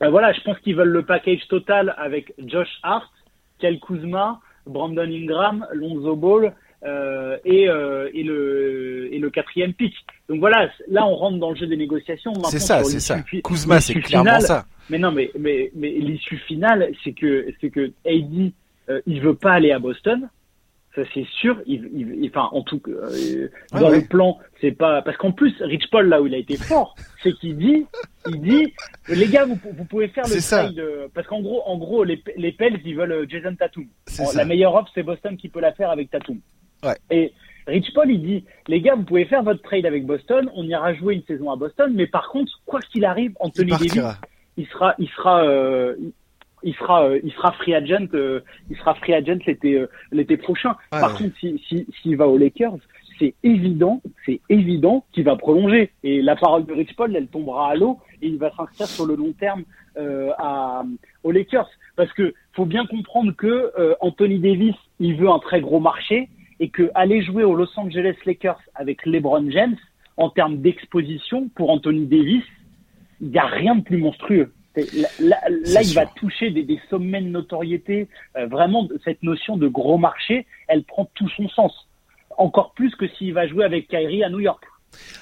voilà, 0.00 0.32
je 0.32 0.40
pense 0.40 0.58
qu'ils 0.60 0.76
veulent 0.76 0.88
le 0.88 1.04
package 1.04 1.46
total 1.48 1.94
avec 1.98 2.34
Josh 2.38 2.78
Hart, 2.82 3.10
Kel 3.58 3.80
Kuzma, 3.80 4.40
Brandon 4.66 5.02
Ingram, 5.02 5.66
Lonzo 5.72 6.16
Ball 6.16 6.54
euh, 6.84 7.38
et, 7.44 7.68
euh, 7.68 8.10
et, 8.12 8.22
le, 8.22 9.08
et 9.12 9.18
le 9.18 9.30
quatrième 9.30 9.72
pick. 9.72 9.94
Donc 10.28 10.40
voilà, 10.40 10.70
là 10.88 11.06
on 11.06 11.14
rentre 11.14 11.38
dans 11.38 11.50
le 11.50 11.56
jeu 11.56 11.66
des 11.66 11.76
négociations. 11.76 12.32
C'est 12.44 12.58
ça, 12.58 12.84
c'est 12.84 13.00
ça. 13.00 13.20
Kuzma, 13.42 13.80
c'est 13.80 13.94
clairement 14.00 14.40
ça. 14.40 14.66
Mais 14.90 14.98
non, 14.98 15.12
mais 15.12 15.30
mais 15.38 15.70
mais 15.74 15.90
l'issue 15.90 16.36
finale, 16.36 16.90
c'est 17.02 17.12
que 17.12 17.46
c'est 17.60 17.70
que 17.70 17.90
AD, 18.06 18.52
euh, 18.90 19.00
il 19.06 19.22
veut 19.22 19.34
pas 19.34 19.52
aller 19.52 19.72
à 19.72 19.78
Boston 19.78 20.28
ça 20.94 21.02
c'est 21.12 21.26
sûr. 21.40 21.60
Il, 21.66 21.90
il, 21.92 22.28
enfin, 22.28 22.48
en 22.52 22.62
tout 22.62 22.78
cas, 22.78 22.90
euh, 22.90 23.48
dans 23.72 23.88
le 23.88 24.06
plan, 24.06 24.38
c'est 24.60 24.72
pas 24.72 25.02
parce 25.02 25.16
qu'en 25.16 25.32
plus, 25.32 25.54
Rich 25.60 25.90
Paul 25.90 26.08
là 26.08 26.22
où 26.22 26.26
il 26.26 26.34
a 26.34 26.38
été 26.38 26.56
fort, 26.56 26.94
c'est 27.22 27.32
qu'il 27.32 27.56
dit, 27.56 27.86
il 28.28 28.40
dit, 28.40 28.72
les 29.08 29.28
gars, 29.28 29.44
vous, 29.44 29.58
vous 29.76 29.84
pouvez 29.84 30.08
faire 30.08 30.24
le 30.28 30.40
trade 30.40 30.78
euh, 30.78 31.08
parce 31.12 31.26
qu'en 31.26 31.40
gros, 31.40 31.62
en 31.66 31.76
gros, 31.78 32.04
les, 32.04 32.22
les 32.36 32.52
Pels 32.52 32.80
ils 32.84 32.96
veulent 32.96 33.12
euh, 33.12 33.26
Jason 33.28 33.54
Tatum. 33.56 33.86
la 34.34 34.44
meilleure 34.44 34.74
offre, 34.74 34.90
c'est 34.94 35.02
Boston 35.02 35.36
qui 35.36 35.48
peut 35.48 35.60
la 35.60 35.72
faire 35.72 35.90
avec 35.90 36.10
Tatum. 36.10 36.38
Ouais. 36.82 36.96
Et 37.10 37.32
Rich 37.66 37.92
Paul, 37.94 38.10
il 38.10 38.22
dit, 38.22 38.44
les 38.68 38.80
gars, 38.80 38.94
vous 38.94 39.04
pouvez 39.04 39.24
faire 39.24 39.42
votre 39.42 39.62
trade 39.62 39.86
avec 39.86 40.04
Boston, 40.06 40.50
on 40.54 40.64
ira 40.64 40.94
jouer 40.94 41.14
une 41.14 41.24
saison 41.24 41.50
à 41.50 41.56
Boston, 41.56 41.92
mais 41.94 42.06
par 42.06 42.28
contre, 42.28 42.52
quoi 42.66 42.80
qu'il 42.80 43.04
arrive, 43.04 43.32
Anthony 43.40 43.70
Davis, 43.70 43.94
il 44.56 44.66
sera, 44.66 44.94
il 44.98 45.08
sera, 45.08 45.44
euh, 45.44 45.96
il 46.64 46.74
sera, 46.74 47.04
euh, 47.04 47.20
il 47.22 47.32
sera 47.32 47.52
free 47.52 47.74
agent, 47.74 48.08
euh, 48.14 48.40
il 48.70 48.76
sera 48.76 48.94
free 48.94 49.14
agent 49.14 49.38
l'été, 49.46 49.78
euh, 49.78 49.86
l'été 50.10 50.36
prochain. 50.36 50.74
Par 50.90 51.14
contre, 51.16 51.36
s'il 51.38 51.58
si, 51.68 51.86
s'il 52.02 52.16
va 52.16 52.26
aux 52.26 52.38
Lakers, 52.38 52.78
c'est 53.18 53.34
évident, 53.44 54.02
c'est 54.26 54.40
évident 54.48 55.04
qu'il 55.12 55.24
va 55.24 55.36
prolonger. 55.36 55.92
Et 56.02 56.20
la 56.22 56.34
parole 56.34 56.64
de 56.66 56.72
Rich 56.72 56.96
Paul, 56.96 57.14
elle 57.14 57.28
tombera 57.28 57.70
à 57.70 57.74
l'eau 57.76 58.00
et 58.22 58.26
il 58.26 58.38
va 58.38 58.50
s'inscrire 58.56 58.88
sur 58.88 59.06
le 59.06 59.14
long 59.14 59.32
terme 59.32 59.62
euh, 59.96 60.30
à, 60.38 60.82
aux 61.22 61.30
Lakers. 61.30 61.68
Parce 61.94 62.12
que 62.12 62.34
faut 62.54 62.66
bien 62.66 62.86
comprendre 62.86 63.32
que 63.36 63.72
Anthony 64.00 64.40
Davis, 64.40 64.74
il 64.98 65.14
veut 65.14 65.28
un 65.28 65.38
très 65.38 65.60
gros 65.60 65.78
marché 65.78 66.28
et 66.58 66.70
que 66.70 66.90
aller 66.94 67.22
jouer 67.22 67.44
aux 67.44 67.54
Los 67.54 67.70
Angeles 67.76 68.16
Lakers 68.26 68.60
avec 68.74 69.06
LeBron 69.06 69.48
James, 69.50 69.76
en 70.16 70.30
termes 70.30 70.58
d'exposition 70.58 71.48
pour 71.54 71.70
Anthony 71.70 72.06
Davis, 72.06 72.44
il 73.20 73.28
n'y 73.28 73.38
a 73.38 73.46
rien 73.46 73.76
de 73.76 73.82
plus 73.82 73.98
monstrueux. 73.98 74.52
Là, 74.76 75.08
là, 75.20 75.82
il 75.82 75.94
va 75.94 76.06
toucher 76.06 76.50
des, 76.50 76.64
des, 76.64 76.80
sommets 76.90 77.22
de 77.22 77.28
notoriété. 77.28 78.08
Euh, 78.36 78.46
vraiment, 78.46 78.88
cette 79.04 79.22
notion 79.22 79.56
de 79.56 79.68
gros 79.68 79.98
marché, 79.98 80.46
elle 80.66 80.84
prend 80.84 81.08
tout 81.14 81.28
son 81.36 81.48
sens. 81.48 81.88
Encore 82.36 82.72
plus 82.74 82.94
que 82.96 83.06
s'il 83.08 83.32
va 83.32 83.46
jouer 83.46 83.64
avec 83.64 83.88
Kyrie 83.88 84.24
à 84.24 84.30
New 84.30 84.40
York. 84.40 84.64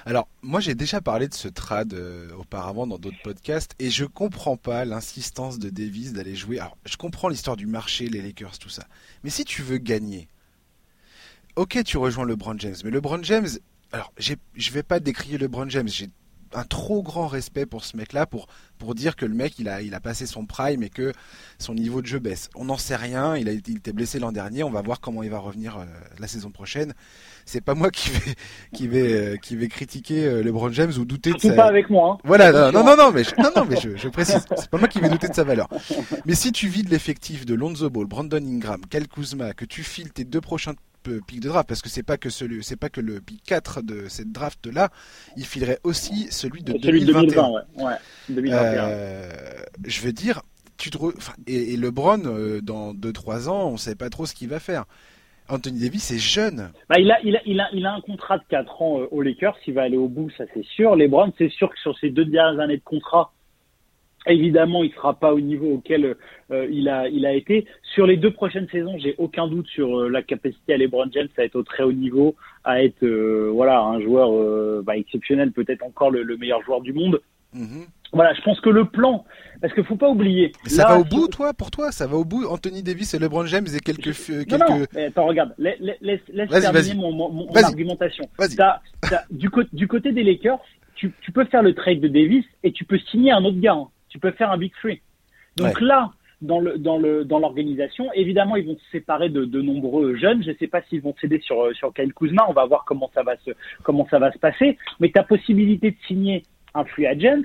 Alors, 0.05 0.29
moi 0.43 0.61
j'ai 0.61 0.75
déjà 0.75 1.01
parlé 1.01 1.29
de 1.29 1.35
ce 1.35 1.49
trad 1.49 1.95
euh, 1.95 2.31
auparavant 2.37 2.87
dans 2.87 2.99
d'autres 2.99 3.23
podcasts 3.23 3.75
et 3.79 3.89
je 3.89 4.05
comprends 4.05 4.59
pas 4.59 4.85
l'insistance 4.85 5.59
de 5.59 5.71
Davis 5.71 6.13
d'aller 6.13 6.35
jouer. 6.35 6.59
Alors, 6.59 6.77
je 6.85 6.97
comprends 6.97 7.29
l'histoire 7.29 7.57
du 7.57 7.67
marché, 7.67 8.07
les 8.07 8.21
Lakers, 8.21 8.59
tout 8.59 8.69
ça. 8.69 8.85
Mais 9.25 9.31
si 9.31 9.45
tu 9.45 9.63
veux 9.63 9.79
gagner, 9.79 10.29
ok, 11.57 11.83
tu 11.85 11.97
rejoins 11.97 12.27
LeBron 12.27 12.59
James. 12.59 12.75
Mais 12.85 12.91
LeBron 12.91 13.23
James, 13.23 13.49
alors 13.93 14.13
je 14.19 14.71
vais 14.73 14.83
pas 14.83 15.01
décrier 15.01 15.39
LeBron 15.39 15.69
James, 15.69 15.89
j'ai 15.89 16.09
un 16.55 16.65
trop 16.65 17.03
grand 17.03 17.27
respect 17.27 17.67
pour 17.67 17.85
ce 17.85 17.97
mec-là 17.97 18.27
pour 18.27 18.47
pour 18.79 18.95
dire 18.95 19.15
que 19.15 19.25
le 19.25 19.35
mec 19.35 19.59
il 19.59 19.69
a 19.69 19.81
il 19.83 19.95
a 19.95 20.01
passé 20.01 20.27
son 20.27 20.45
prime 20.45 20.83
et 20.83 20.91
que 20.91 21.13
son 21.59 21.75
niveau 21.75 22.03
de 22.03 22.07
jeu 22.07 22.19
baisse. 22.19 22.51
On 22.55 22.65
n'en 22.65 22.77
sait 22.77 22.97
rien. 22.97 23.37
Il 23.37 23.49
a 23.49 23.53
il 23.53 23.77
était 23.77 23.93
blessé 23.93 24.19
l'an 24.19 24.33
dernier. 24.33 24.65
On 24.65 24.71
va 24.71 24.83
voir 24.83 25.01
comment 25.01 25.23
il 25.23 25.31
va 25.31 25.39
revenir 25.39 25.79
euh, 25.79 25.85
la 26.19 26.27
saison 26.27 26.51
prochaine. 26.51 26.95
C'est 27.45 27.61
pas 27.61 27.75
moi 27.75 27.91
qui 27.91 28.11
vais 28.11 28.35
qui 28.75 28.89
vais 28.89 29.13
euh, 29.13 29.37
qui 29.37 29.57
vais 29.57 29.69
critiquer 29.69 30.25
euh, 30.25 30.43
LeBron 30.43 30.71
James 30.73 30.93
ou 30.99 31.05
douter 31.05 31.33
de 31.33 31.39
sa. 31.39 31.53
pas 31.53 31.67
avec 31.67 31.91
moi. 31.91 32.13
Hein. 32.13 32.19
Voilà. 32.25 32.73
Non, 32.73 32.85
non 32.85 32.97
non 32.97 33.13
mais 33.13 33.25
je, 33.25 33.31
non 33.39 33.51
non 33.55 33.65
mais 33.69 33.77
je, 33.81 33.97
je 33.97 34.09
précise. 34.09 34.45
C'est 34.57 34.71
pas 34.71 34.79
moi 34.79 34.89
qui 34.89 35.01
vais 35.01 35.09
douter 35.09 35.29
de 35.29 35.35
sa 35.35 35.45
valeur. 35.45 35.69
Mais 36.27 36.35
si 36.35 36.53
tu 36.53 36.69
vides 36.69 36.89
l'effectif 36.91 37.47
de 37.47 37.55
Lonzo 37.55 37.91
Ball, 37.91 38.07
Brandon 38.07 38.45
Ingram, 38.45 38.81
Kel 38.89 39.09
Kuzma, 39.09 39.53
que 39.55 39.65
tu 39.65 39.83
files 39.83 40.13
tes 40.13 40.25
deux 40.25 40.41
prochains 40.41 40.75
pic 41.11 41.41
de 41.41 41.49
draft 41.49 41.69
parce 41.69 41.83
que 41.83 41.89
c'est 41.89 42.03
pas 42.03 42.17
que 42.17 42.31
celui 42.31 42.63
c'est 42.63 42.77
pas 42.77 42.89
que 42.89 43.01
le 43.01 43.21
pic 43.21 43.43
4 43.45 43.83
de 43.83 44.09
cette 44.09 44.33
draft 44.33 44.67
là 44.67 44.91
il 45.37 45.45
filerait 45.45 45.79
aussi 45.85 46.29
celui 46.31 46.63
de 46.63 46.73
celui 46.73 47.05
2021, 47.05 47.23
2020, 47.23 47.85
ouais. 47.85 47.95
2021. 48.29 48.85
Euh, 48.89 49.31
je 49.85 50.01
veux 50.03 50.13
dire 50.13 50.43
tu 50.79 50.91
te 50.91 50.99
et, 51.47 51.75
et, 51.75 51.77
LeBron 51.77 52.23
euh, 52.25 52.61
dans 52.61 52.95
2-3 52.95 53.49
ans 53.49 53.69
on 53.69 53.77
sait 53.77 53.95
pas 53.95 54.11
trop 54.11 54.27
ce 54.27 54.35
qu'il 54.35 54.49
va 54.49 54.61
faire 54.61 54.85
Anthony 55.49 55.81
Davis 55.81 56.11
est 56.13 56.19
jeune. 56.19 56.71
Bah, 56.89 56.97
il, 56.99 57.11
a, 57.11 57.21
il, 57.25 57.37
a, 57.37 57.41
il, 57.45 57.61
a, 57.61 57.69
il 57.73 57.85
a 57.85 57.93
un 57.93 58.01
contrat 58.01 58.39
de 58.39 58.45
4 58.49 58.81
ans 58.81 59.01
euh, 59.01 59.09
au 59.11 59.21
Lakers, 59.23 59.57
il 59.67 59.75
va 59.75 59.83
aller 59.83 59.97
au 59.97 60.09
bout, 60.09 60.31
ça 60.39 60.45
c'est 60.55 60.65
sûr. 60.65 60.97
LeBron, 60.97 61.33
c'est 61.37 61.51
sûr 61.51 61.69
que 61.69 61.79
sur 61.81 61.99
ses 61.99 62.11
deux 62.11 62.25
dernières 62.25 62.61
années 62.61 62.79
de 62.79 62.83
contrat, 62.83 63.33
Évidemment, 64.27 64.85
il 64.85 64.93
sera 64.93 65.15
pas 65.15 65.33
au 65.33 65.41
niveau 65.41 65.75
auquel 65.75 66.17
euh, 66.53 66.69
il 66.71 66.89
a 66.89 67.09
il 67.09 67.27
a 67.27 67.33
été. 67.33 67.67
Sur 67.95 68.07
les 68.07 68.17
deux 68.17 68.33
prochaines 68.33 68.69
saisons, 68.71 68.97
j'ai 68.99 69.17
aucun 69.19 69.49
doute 69.49 69.67
sur 69.69 69.99
euh, 69.99 70.09
la 70.09 70.23
capacité 70.23 70.75
à 70.75 70.77
LeBron 70.77 71.09
James 71.13 71.29
à 71.37 71.45
être 71.45 71.57
au 71.57 71.65
très 71.65 71.83
haut 71.83 71.93
niveau, 71.93 72.37
à 72.63 72.85
être 72.85 73.03
euh, 73.03 73.51
voilà 73.53 73.81
un 73.81 74.01
joueur 74.01 74.83
bah, 74.85 74.97
exceptionnel, 74.97 75.51
peut-être 75.51 75.83
encore 75.83 76.11
le, 76.11 76.37
meilleur 76.37 76.63
joueur 76.63 76.83
du 76.83 76.93
monde. 76.93 77.21
Mm-hmm. 77.55 77.87
Voilà, 78.13 78.35
je 78.35 78.43
pense 78.43 78.61
que 78.61 78.69
le 78.69 78.85
plan, 78.85 79.25
parce 79.61 79.73
qu'il 79.73 79.85
faut 79.85 79.97
pas 79.97 80.09
oublier. 80.09 80.53
ça 80.67 80.87
va 80.87 80.99
au 81.01 81.05
bout, 81.05 81.29
toi, 81.29 81.55
pour 81.55 81.71
toi, 81.71 81.91
ça 81.91 82.07
va 82.07 82.17
au 82.17 82.25
bout. 82.25 82.45
Anthony 82.47 82.83
Davis 82.83 83.15
et 83.15 83.19
LeBron 83.19 83.47
James 83.47 83.67
et 83.75 83.81
quelques. 83.81 84.13
quelques... 84.13 84.51
Non, 84.51 84.79
non. 84.79 84.87
attends, 85.07 85.27
regarde, 85.27 85.55
laisse, 85.59 85.81
laisse 86.01 86.49
terminer 86.49 86.95
mon, 86.95 87.11
mon, 87.11 87.31
mon 87.31 87.53
argumentation. 87.55 88.25
du, 89.31 89.49
du 89.73 89.89
côté 89.89 90.13
des 90.13 90.23
Lakers, 90.23 90.61
tu, 90.95 91.13
tu 91.23 91.33
peux 91.33 91.47
faire 91.47 91.63
le 91.63 91.75
trade 91.75 92.01
de 92.01 92.09
Davis 92.09 92.45
et 92.63 92.71
tu 92.71 92.85
peux 92.85 92.99
signer 93.11 93.33
un 93.33 93.45
autre 93.45 93.59
gars. 93.59 93.73
Hein 93.73 93.89
tu 94.13 94.19
peux 94.19 94.31
faire 94.33 94.53
un 94.53 94.59
big 94.59 94.73
three. 94.75 95.01
Donc 95.57 95.81
là, 95.81 96.11
dans 96.43 96.61
le 96.61 96.77
dans 96.77 96.99
le 96.99 97.25
dans 97.25 97.39
l'organisation, 97.39 98.13
évidemment, 98.13 98.57
ils 98.57 98.67
vont 98.67 98.77
se 98.77 98.91
séparer 98.91 99.31
de, 99.31 99.45
de 99.47 99.63
nombreux 99.63 100.17
jeunes. 100.17 100.43
Je 100.43 100.51
ne 100.51 100.57
sais 100.57 100.67
pas 100.67 100.83
s'ils 100.83 101.01
vont 101.01 101.15
céder 101.21 101.41
sur 101.41 101.75
sur 101.75 101.95
Kyle 101.95 102.13
Kuzma. 102.13 102.45
On 102.49 102.53
va 102.53 102.67
voir 102.67 102.85
comment 102.85 103.11
ça 103.15 103.23
va 103.23 103.37
se 103.39 103.53
comment 103.83 104.07
ça 104.11 104.19
va 104.19 104.31
se 104.33 104.39
passer. 104.39 104.77
Mais 105.01 105.11
ta 105.11 105.23
possibilité 105.23 105.93
de 105.93 105.97
signer 106.07 106.43
un 106.75 106.85
free 106.85 107.07
agent 107.07 107.43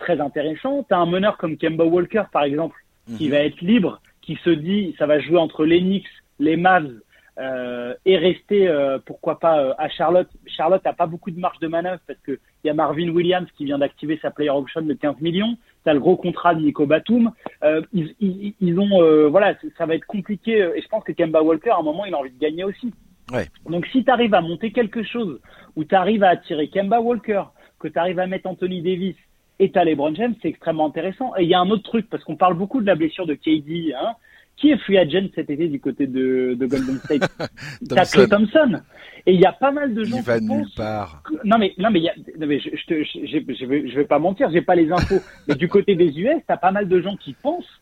très 0.00 0.20
intéressant. 0.20 0.84
Tu 0.88 0.94
as 0.94 0.98
un 0.98 1.06
meneur 1.06 1.38
comme 1.38 1.56
Kemba 1.56 1.84
Walker, 1.84 2.24
par 2.32 2.42
exemple, 2.42 2.76
qui 3.16 3.26
mhm. 3.26 3.30
va 3.30 3.38
être 3.38 3.60
libre, 3.60 4.00
qui 4.22 4.36
se 4.42 4.50
dit 4.50 4.96
ça 4.98 5.06
va 5.06 5.20
jouer 5.20 5.38
entre 5.38 5.64
les 5.64 5.80
Knicks, 5.80 6.08
les 6.40 6.56
Mavs 6.56 7.00
euh, 7.38 7.94
et 8.04 8.16
rester, 8.16 8.66
euh, 8.68 8.98
pourquoi 9.04 9.38
pas, 9.38 9.60
euh, 9.60 9.74
à 9.78 9.88
Charlotte. 9.88 10.28
Charlotte 10.46 10.84
n'a 10.84 10.92
pas 10.92 11.06
beaucoup 11.06 11.30
de 11.30 11.38
marge 11.38 11.58
de 11.60 11.68
manœuvre 11.68 12.00
parce 12.06 12.18
qu'il 12.20 12.38
y 12.64 12.68
a 12.68 12.74
Marvin 12.74 13.08
Williams 13.10 13.48
qui 13.56 13.64
vient 13.64 13.78
d'activer 13.78 14.18
sa 14.20 14.30
player 14.30 14.50
option 14.50 14.82
de 14.82 14.92
15 14.94 15.20
millions. 15.20 15.56
Tu 15.84 15.90
as 15.90 15.94
le 15.94 16.00
gros 16.00 16.16
contrat 16.16 16.54
de 16.54 16.60
Nico 16.60 16.86
Batum. 16.86 17.30
Euh, 17.62 17.82
ils, 17.92 18.14
ils, 18.20 18.54
ils, 18.60 18.78
ont, 18.78 19.28
voilà, 19.30 19.54
ça 19.76 19.86
va 19.86 19.94
être 19.94 20.06
compliqué. 20.06 20.58
Et 20.74 20.82
je 20.82 20.88
pense 20.88 21.04
que 21.04 21.12
Kemba 21.12 21.42
Walker, 21.42 21.70
à 21.70 21.78
un 21.78 21.82
moment, 21.82 22.04
il 22.04 22.14
a 22.14 22.18
envie 22.18 22.32
de 22.32 22.38
gagner 22.38 22.64
aussi. 22.64 22.92
Ouais. 23.32 23.46
Donc 23.68 23.86
si 23.86 24.04
tu 24.04 24.10
arrives 24.10 24.34
à 24.34 24.40
monter 24.40 24.72
quelque 24.72 25.02
chose 25.02 25.40
où 25.76 25.84
tu 25.84 25.94
arrives 25.94 26.24
à 26.24 26.30
attirer 26.30 26.68
Kemba 26.68 27.00
Walker, 27.00 27.42
que 27.78 27.88
tu 27.88 27.98
arrives 27.98 28.18
à 28.18 28.26
mettre 28.26 28.48
Anthony 28.48 28.82
Davis 28.82 29.16
et 29.58 29.70
tu 29.70 29.78
as 29.78 29.84
LeBron 29.84 30.14
James, 30.14 30.34
c'est 30.40 30.48
extrêmement 30.48 30.86
intéressant. 30.86 31.34
Et 31.36 31.42
il 31.42 31.48
y 31.48 31.54
a 31.54 31.60
un 31.60 31.70
autre 31.70 31.82
truc, 31.82 32.08
parce 32.08 32.22
qu'on 32.24 32.36
parle 32.36 32.54
beaucoup 32.54 32.80
de 32.80 32.86
la 32.86 32.94
blessure 32.94 33.26
de 33.26 33.34
KD, 33.34 33.94
hein, 33.94 34.14
qui 34.58 34.70
est 34.70 34.78
free 34.78 34.98
agent 34.98 35.28
cet 35.34 35.50
été 35.50 35.68
du 35.68 35.80
côté 35.80 36.06
de, 36.06 36.56
de 36.58 36.66
Golden 36.66 36.98
State 36.98 37.30
T'as 37.88 38.04
Clay 38.04 38.28
Thompson. 38.28 38.80
Et 39.26 39.34
il 39.34 39.40
y 39.40 39.46
a 39.46 39.52
pas 39.52 39.70
mal 39.70 39.94
de 39.94 40.04
gens 40.04 40.16
il 40.16 40.22
va 40.22 40.40
nulle 40.40 40.66
part. 40.76 41.22
Non 41.44 41.58
mais 41.58 41.74
non 41.78 41.90
mais, 41.90 42.00
y 42.00 42.08
a... 42.08 42.14
non, 42.38 42.46
mais 42.46 42.58
je, 42.58 42.70
je, 42.70 43.04
je, 43.04 43.54
je, 43.54 43.66
vais, 43.66 43.88
je 43.88 43.94
vais 43.94 44.04
pas 44.04 44.18
mentir, 44.18 44.50
j'ai 44.50 44.62
pas 44.62 44.74
les 44.74 44.90
infos. 44.90 45.20
mais 45.48 45.54
du 45.54 45.68
côté 45.68 45.94
des 45.94 46.18
US, 46.18 46.42
t'as 46.46 46.56
pas 46.56 46.72
mal 46.72 46.88
de 46.88 47.00
gens 47.00 47.16
qui 47.16 47.34
pensent 47.34 47.80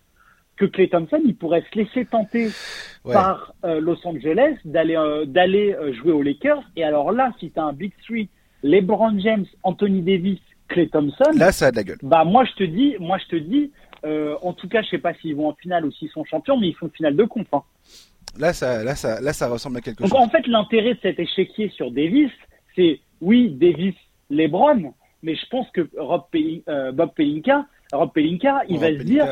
que 0.57 0.65
Clay 0.65 0.89
Thompson 0.89 1.21
il 1.25 1.37
pourrait 1.37 1.65
se 1.73 1.79
laisser 1.79 2.05
tenter 2.05 2.49
par 3.05 3.55
euh, 3.65 3.81
Los 3.81 4.07
Angeles 4.07 4.57
d'aller 4.65 4.97
euh, 4.97 5.25
d'aller 5.25 5.75
euh, 5.75 5.93
jouer 5.95 6.13
aux 6.13 6.23
Lakers. 6.23 6.63
Et 6.77 6.85
alors 6.85 7.13
là, 7.13 7.33
si 7.39 7.51
t'as 7.51 7.65
un 7.65 7.73
big 7.73 7.93
three, 8.07 8.29
LeBron 8.63 9.19
James, 9.21 9.47
Anthony 9.63 10.03
Davis, 10.03 10.41
Clay 10.69 10.89
Thompson, 10.89 11.31
là 11.35 11.53
ça 11.53 11.67
a 11.67 11.71
de 11.71 11.77
la 11.77 11.85
gueule. 11.85 11.99
Bah 12.03 12.25
moi 12.25 12.45
je 12.45 12.53
te 12.53 12.65
dis, 12.65 12.97
moi 12.99 13.19
je 13.19 13.37
te 13.37 13.37
dis 13.37 13.71
euh, 14.07 14.37
en 14.43 14.53
tout 14.53 14.69
cas, 14.69 14.83
je 14.83 14.89
sais 14.89 14.99
pas 14.99 15.15
s'ils 15.15 15.35
vont 15.35 15.49
en 15.49 15.55
finale 15.55 15.85
ou 15.85 15.91
s'ils 15.91 16.11
sont 16.11 16.25
champions, 16.25 16.57
mais 16.57 16.69
ils 16.69 16.75
font 16.75 16.89
finale 16.89 17.17
de 17.17 17.25
compte. 17.25 17.49
Hein. 17.53 17.63
Là, 18.39 18.53
ça, 18.53 18.85
là, 18.85 18.95
ça, 18.95 19.21
là, 19.21 19.33
ça 19.33 19.49
ressemble 19.49 19.79
à 19.79 19.81
quelque 19.81 20.03
chose. 20.03 20.13
En 20.15 20.29
fait, 20.29 20.47
l'intérêt 20.47 20.95
de 20.95 21.01
cet 21.03 21.19
échiquier 21.19 21.71
sur 21.71 21.91
Davis, 21.91 22.31
c'est 22.77 23.01
oui, 23.21 23.51
Davis, 23.51 23.95
LeBron, 24.31 24.93
mais 25.23 25.35
je 25.35 25.47
pense 25.51 25.69
que 25.71 25.89
Rob 25.97 26.25
euh, 26.35 26.93
Bob 26.93 27.15
Pelinka, 27.15 27.67
Rob 27.93 28.13
Pelinka, 28.13 28.63
il 28.69 28.79
va 28.79 28.89
se 28.89 29.03
dire, 29.03 29.27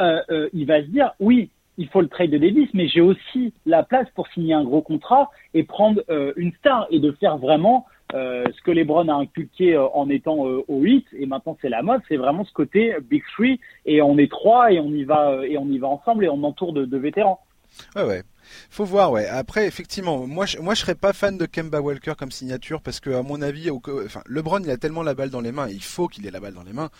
euh, 0.00 0.48
il 0.52 0.66
va 0.66 0.82
se 0.82 0.86
dire, 0.86 1.12
oui, 1.18 1.50
il 1.78 1.88
faut 1.88 2.02
le 2.02 2.08
trade 2.08 2.30
de 2.30 2.38
Davis, 2.38 2.68
mais 2.74 2.88
j'ai 2.88 3.00
aussi 3.00 3.54
la 3.66 3.82
place 3.82 4.08
pour 4.14 4.28
signer 4.28 4.54
un 4.54 4.64
gros 4.64 4.82
contrat 4.82 5.30
et 5.54 5.64
prendre 5.64 6.02
une 6.36 6.52
star 6.54 6.86
et 6.90 7.00
de 7.00 7.10
faire 7.12 7.38
vraiment 7.38 7.86
euh, 8.14 8.44
ce 8.54 8.62
que 8.62 8.70
LeBron 8.70 9.08
a 9.08 9.14
inculqué 9.14 9.74
euh, 9.74 9.86
en 9.94 10.08
étant 10.08 10.46
euh, 10.46 10.64
au 10.68 10.80
8 10.80 11.06
et 11.18 11.26
maintenant 11.26 11.56
c'est 11.60 11.68
la 11.68 11.82
mode, 11.82 12.00
c'est 12.08 12.16
vraiment 12.16 12.44
ce 12.44 12.52
côté 12.52 12.96
Big 13.08 13.22
Three 13.34 13.60
et 13.86 14.02
on 14.02 14.18
est 14.18 14.30
trois 14.30 14.72
et 14.72 14.80
on 14.80 14.90
y 14.90 15.04
va 15.04 15.46
et 15.46 15.58
on 15.58 15.66
y 15.66 15.78
va 15.78 15.88
ensemble 15.88 16.24
et 16.24 16.28
on 16.28 16.42
entoure 16.42 16.72
de, 16.72 16.84
de 16.84 16.98
vétérans. 16.98 17.40
Ouais 17.96 18.04
ouais. 18.04 18.22
Faut 18.70 18.84
voir, 18.84 19.12
ouais. 19.12 19.26
Après, 19.26 19.66
effectivement, 19.66 20.26
moi, 20.26 20.46
je, 20.46 20.58
moi, 20.58 20.74
je 20.74 20.80
serais 20.80 20.94
pas 20.94 21.12
fan 21.12 21.38
de 21.38 21.46
Kemba 21.46 21.80
Walker 21.80 22.14
comme 22.18 22.30
signature 22.30 22.80
parce 22.82 23.00
que, 23.00 23.10
à 23.10 23.22
mon 23.22 23.42
avis, 23.42 23.70
au, 23.70 23.80
enfin, 24.04 24.22
LeBron, 24.26 24.60
il 24.60 24.70
a 24.70 24.76
tellement 24.76 25.02
la 25.02 25.14
balle 25.14 25.30
dans 25.30 25.40
les 25.40 25.52
mains, 25.52 25.68
il 25.68 25.82
faut 25.82 26.08
qu'il 26.08 26.26
ait 26.26 26.30
la 26.30 26.40
balle 26.40 26.54
dans 26.54 26.64
les 26.64 26.72
mains. 26.72 26.90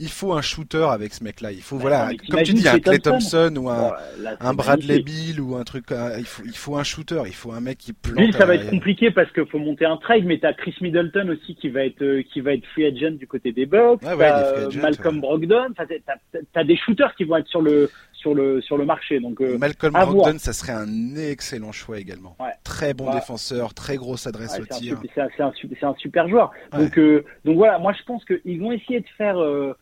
Il 0.00 0.08
faut 0.08 0.32
un 0.32 0.42
shooter 0.42 0.86
avec 0.90 1.14
ce 1.14 1.22
mec-là. 1.22 1.52
Il 1.52 1.62
faut, 1.62 1.76
bah, 1.76 1.82
voilà, 1.82 2.10
comme 2.28 2.42
tu 2.42 2.52
dis, 2.52 2.66
un 2.66 2.80
Clay 2.80 2.98
Thompson 2.98 3.54
ou 3.56 3.70
un, 3.70 3.92
un 4.40 4.52
Bradley 4.52 5.00
Bill 5.00 5.40
ou 5.40 5.54
un 5.54 5.62
truc. 5.62 5.84
il, 6.18 6.24
faut, 6.24 6.42
il 6.44 6.56
faut 6.56 6.76
un 6.76 6.82
shooter. 6.82 7.22
Il 7.26 7.34
faut 7.34 7.52
un 7.52 7.60
mec 7.60 7.78
qui 7.78 7.92
plante. 7.92 8.16
Bill, 8.16 8.34
ça 8.34 8.44
va 8.44 8.56
être 8.56 8.68
compliqué 8.70 9.12
parce 9.12 9.30
qu'il 9.30 9.46
faut 9.46 9.60
monter 9.60 9.84
un 9.84 9.96
trade, 9.96 10.24
mais 10.24 10.38
t'as 10.40 10.52
Chris 10.52 10.74
Middleton 10.80 11.28
aussi 11.28 11.54
qui 11.54 11.68
va 11.68 11.84
être 11.84 12.02
euh, 12.02 12.24
qui 12.32 12.40
va 12.40 12.54
être 12.54 12.66
free 12.72 12.86
agent 12.86 13.12
du 13.12 13.28
côté 13.28 13.52
des 13.52 13.66
Bucks. 13.66 14.00
Ah 14.04 14.16
Malcolm 14.16 15.20
Brogdon. 15.20 15.68
T'as 15.76 16.60
as 16.60 16.64
des 16.64 16.76
shooters 16.76 17.14
qui 17.14 17.22
vont 17.22 17.36
être 17.36 17.48
sur 17.48 17.62
le 17.62 17.88
sur 18.24 18.34
le 18.34 18.62
sur 18.62 18.78
le 18.78 18.86
marché. 18.86 19.20
Donc 19.20 19.40
euh, 19.42 19.58
Malcolm 19.58 19.92
Brogdon, 19.92 20.38
ça 20.38 20.54
serait 20.54 20.72
un 20.72 21.14
excellent 21.14 21.72
choix 21.72 21.98
également. 21.98 22.36
Très 22.64 22.94
bon 22.94 23.12
défenseur, 23.12 23.74
très 23.74 23.96
grosse 23.96 24.26
adresse 24.26 24.58
au 24.58 24.64
tir. 24.64 24.98
C'est 25.14 25.20
un, 25.20 25.28
un, 25.48 25.94
super 25.98 26.26
joueur. 26.28 26.50
Donc 26.72 26.98
euh, 26.98 27.24
donc 27.44 27.56
voilà, 27.56 27.78
moi 27.78 27.92
je 27.92 28.02
pense 28.04 28.24
qu'ils 28.24 28.60
vont 28.60 28.72
essayer 28.72 29.00
de 29.00 29.08
faire 29.18 29.36
euh, 29.38 29.74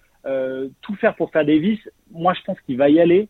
tout 0.83 0.97
faire 0.97 1.15
pour 1.15 1.31
faire 1.31 1.47
Davis. 1.47 1.79
Moi 2.11 2.35
je 2.35 2.41
pense 2.45 2.61
qu'il 2.67 2.77
va 2.77 2.91
y 2.91 2.99
aller 3.01 3.29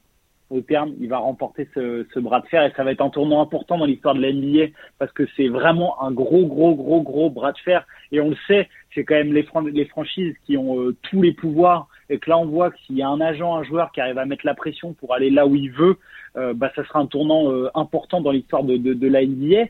au 0.53 0.61
terme, 0.61 0.93
il 1.01 1.09
va 1.09 1.19
remporter 1.19 1.67
ce, 1.75 2.19
bras 2.19 2.41
de 2.41 2.47
fer 2.47 2.63
et 2.65 2.73
ça 2.77 2.85
va 2.85 2.93
être 2.93 3.01
un 3.01 3.09
tournant 3.09 3.41
important 3.41 3.79
dans 3.79 3.87
l'histoire 3.87 4.15
de 4.15 4.21
l'NBA 4.21 4.73
parce 4.99 5.11
que 5.13 5.27
c'est 5.37 5.49
vraiment 5.49 6.03
un 6.03 6.13
gros, 6.13 6.47
gros, 6.47 6.75
gros, 6.75 7.01
gros 7.01 7.31
bras 7.31 7.53
de 7.53 7.59
fer. 7.59 7.87
Et 8.13 8.21
on 8.21 8.31
le 8.31 8.37
sait, 8.47 8.69
c'est 8.95 9.05
quand 9.05 9.15
même 9.15 9.33
les, 9.33 9.45
franchises 9.87 10.35
qui 10.45 10.57
ont 10.59 10.79
euh, 10.79 10.97
tous 11.03 11.23
les 11.23 11.33
pouvoirs 11.33 11.89
et 12.11 12.19
que 12.19 12.29
là 12.29 12.39
on 12.39 12.45
voit 12.45 12.71
que 12.71 12.79
s'il 12.87 12.99
y 12.99 13.03
a 13.03 13.09
un 13.09 13.21
agent, 13.21 13.57
un 13.57 13.63
joueur 13.63 13.91
qui 13.93 14.01
arrive 14.03 14.19
à 14.19 14.27
mettre 14.27 14.45
la 14.45 14.55
pression 14.55 14.93
pour 14.93 15.15
aller 15.15 15.31
là 15.31 15.47
où 15.47 15.57
il 15.57 15.71
veut, 15.71 15.97
euh, 16.37 16.53
bah 16.53 16.71
ça 16.77 16.85
sera 16.85 16.99
un 16.99 17.07
tournant 17.07 17.51
euh, 17.51 17.71
important 17.75 18.21
dans 18.21 18.31
l'histoire 18.31 18.63
de, 18.63 19.07
la 19.07 19.25
NBA. 19.25 19.69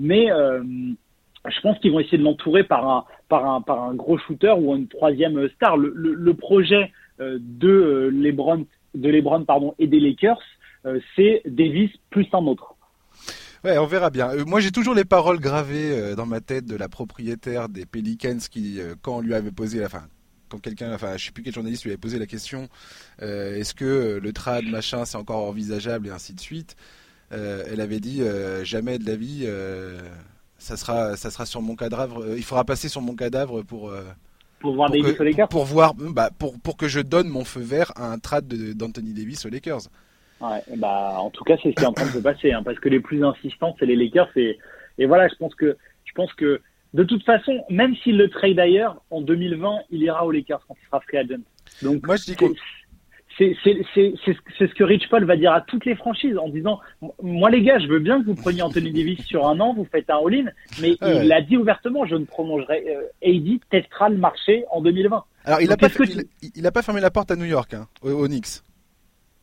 mais 0.00 0.28
je 1.46 1.60
pense 1.60 1.78
qu'ils 1.78 1.92
vont 1.92 2.00
essayer 2.00 2.18
de 2.18 2.24
l'entourer 2.24 2.64
par 2.64 2.88
un, 2.88 3.04
par 3.28 3.46
un, 3.46 3.60
par 3.60 3.82
un 3.84 3.94
gros 3.94 4.18
shooter 4.18 4.54
ou 4.58 4.74
une 4.74 4.88
troisième 4.88 5.48
star. 5.50 5.76
Le, 5.76 5.92
le 5.94 6.34
projet 6.34 6.90
de 7.20 8.10
LeBron 8.12 8.64
de 8.94 9.08
LeBron 9.08 9.44
pardon 9.44 9.74
et 9.78 9.86
des 9.86 10.00
Lakers, 10.00 10.40
euh, 10.86 11.00
c'est 11.16 11.42
Davis 11.46 11.90
plus 12.10 12.26
un 12.32 12.46
autre. 12.46 12.74
Ouais, 13.64 13.78
on 13.78 13.86
verra 13.86 14.10
bien. 14.10 14.30
Euh, 14.30 14.44
moi, 14.44 14.60
j'ai 14.60 14.70
toujours 14.70 14.94
les 14.94 15.04
paroles 15.04 15.40
gravées 15.40 15.92
euh, 15.92 16.14
dans 16.14 16.26
ma 16.26 16.40
tête 16.40 16.66
de 16.66 16.76
la 16.76 16.88
propriétaire 16.88 17.68
des 17.68 17.86
Pelicans 17.86 18.38
qui, 18.50 18.78
quand 19.02 19.16
on 19.16 19.20
lui 19.20 19.34
avait 19.34 19.52
posé 19.52 19.80
la 19.80 19.88
fin, 19.88 20.06
quand 20.48 20.58
quelqu'un, 20.58 20.92
enfin, 20.94 21.16
je 21.16 21.26
sais 21.26 21.32
plus 21.32 21.42
quel 21.42 21.54
journaliste 21.54 21.84
lui 21.84 21.90
avait 21.90 21.98
posé 21.98 22.18
la 22.18 22.26
question, 22.26 22.68
est-ce 23.20 23.74
que 23.74 24.20
le 24.22 24.32
trad 24.32 24.64
machin 24.66 25.04
c'est 25.04 25.16
encore 25.16 25.48
envisageable 25.48 26.08
et 26.08 26.10
ainsi 26.10 26.34
de 26.34 26.40
suite, 26.40 26.76
elle 27.30 27.80
avait 27.80 27.98
dit 27.98 28.22
jamais 28.62 28.98
de 28.98 29.06
la 29.06 29.16
vie, 29.16 29.48
ça 30.58 30.76
sera, 30.76 31.16
ça 31.16 31.30
sera 31.30 31.46
sur 31.46 31.62
mon 31.62 31.74
cadavre, 31.74 32.36
il 32.36 32.44
faudra 32.44 32.64
passer 32.64 32.88
sur 32.88 33.00
mon 33.00 33.16
cadavre 33.16 33.62
pour 33.62 33.92
pour 34.64 34.74
voir 34.76 34.90
Davis 34.90 35.20
aux 35.20 35.24
Lakers 35.24 35.48
Pour 35.48 35.64
voir, 35.66 35.92
bah, 35.94 36.30
pour, 36.38 36.58
pour 36.58 36.78
que 36.78 36.88
je 36.88 37.00
donne 37.00 37.28
mon 37.28 37.44
feu 37.44 37.60
vert 37.60 37.92
à 37.96 38.10
un 38.10 38.18
trade 38.18 38.48
d'Anthony 38.48 39.12
Davis 39.12 39.44
aux 39.44 39.50
Lakers. 39.50 39.82
Ouais, 40.40 40.62
bah, 40.78 41.16
en 41.18 41.28
tout 41.28 41.44
cas, 41.44 41.56
c'est 41.62 41.68
ce 41.68 41.74
qui 41.74 41.82
est 41.82 41.86
en 41.86 41.92
train 41.92 42.06
de 42.06 42.12
se 42.12 42.18
passer, 42.18 42.50
hein, 42.52 42.62
parce 42.64 42.78
que 42.78 42.88
les 42.88 43.00
plus 43.00 43.22
insistants, 43.22 43.76
c'est 43.78 43.84
les 43.84 43.94
Lakers. 43.94 44.30
Et, 44.36 44.58
et 44.96 45.04
voilà, 45.04 45.28
je 45.28 45.34
pense 45.34 45.54
que, 45.54 45.76
je 46.06 46.12
pense 46.14 46.32
que, 46.32 46.62
de 46.94 47.04
toute 47.04 47.22
façon, 47.24 47.62
même 47.68 47.94
s'il 47.96 48.16
le 48.16 48.30
trade 48.30 48.56
d'ailleurs, 48.56 49.02
en 49.10 49.20
2020, 49.20 49.80
il 49.90 50.02
ira 50.02 50.24
aux 50.24 50.30
Lakers 50.30 50.64
quand 50.66 50.76
il 50.80 50.86
sera 50.86 51.00
free 51.00 51.18
agent. 51.18 51.42
Donc, 51.82 52.06
moi, 52.06 52.16
je 52.16 52.24
dis 52.24 52.36
c'est 53.38 53.56
ce 53.64 54.74
que 54.74 54.84
Rich 54.84 55.08
Paul 55.08 55.24
va 55.24 55.36
dire 55.36 55.52
à 55.52 55.60
toutes 55.60 55.84
les 55.84 55.94
franchises 55.94 56.36
en 56.38 56.48
disant 56.48 56.80
moi 57.22 57.50
les 57.50 57.62
gars 57.62 57.78
je 57.78 57.86
veux 57.86 57.98
bien 57.98 58.20
que 58.20 58.26
vous 58.26 58.34
preniez 58.34 58.62
Anthony 58.62 58.92
Davis 58.92 59.20
sur 59.24 59.46
un 59.46 59.58
an 59.60 59.74
vous 59.74 59.86
faites 59.90 60.08
un 60.10 60.18
all-in 60.18 60.46
mais 60.80 60.96
il 61.02 61.28
l'a 61.28 61.40
dit 61.40 61.56
ouvertement 61.56 62.06
je 62.06 62.16
ne 62.16 62.24
prolongerai 62.24 62.84
euh, 62.88 63.28
AD 63.28 63.60
testera 63.70 64.08
le 64.08 64.16
marché 64.16 64.64
en 64.70 64.80
2020 64.82 65.24
alors 65.44 65.60
il 65.60 65.68
n'a 65.68 65.76
pas, 65.76 65.88
il, 66.54 66.66
a 66.66 66.72
pas 66.72 66.82
fermé 66.82 67.00
la 67.00 67.10
porte 67.10 67.30
à 67.30 67.36
New 67.36 67.44
York 67.44 67.74
hein, 67.74 67.86
aux, 68.02 68.26
Knicks 68.26 68.62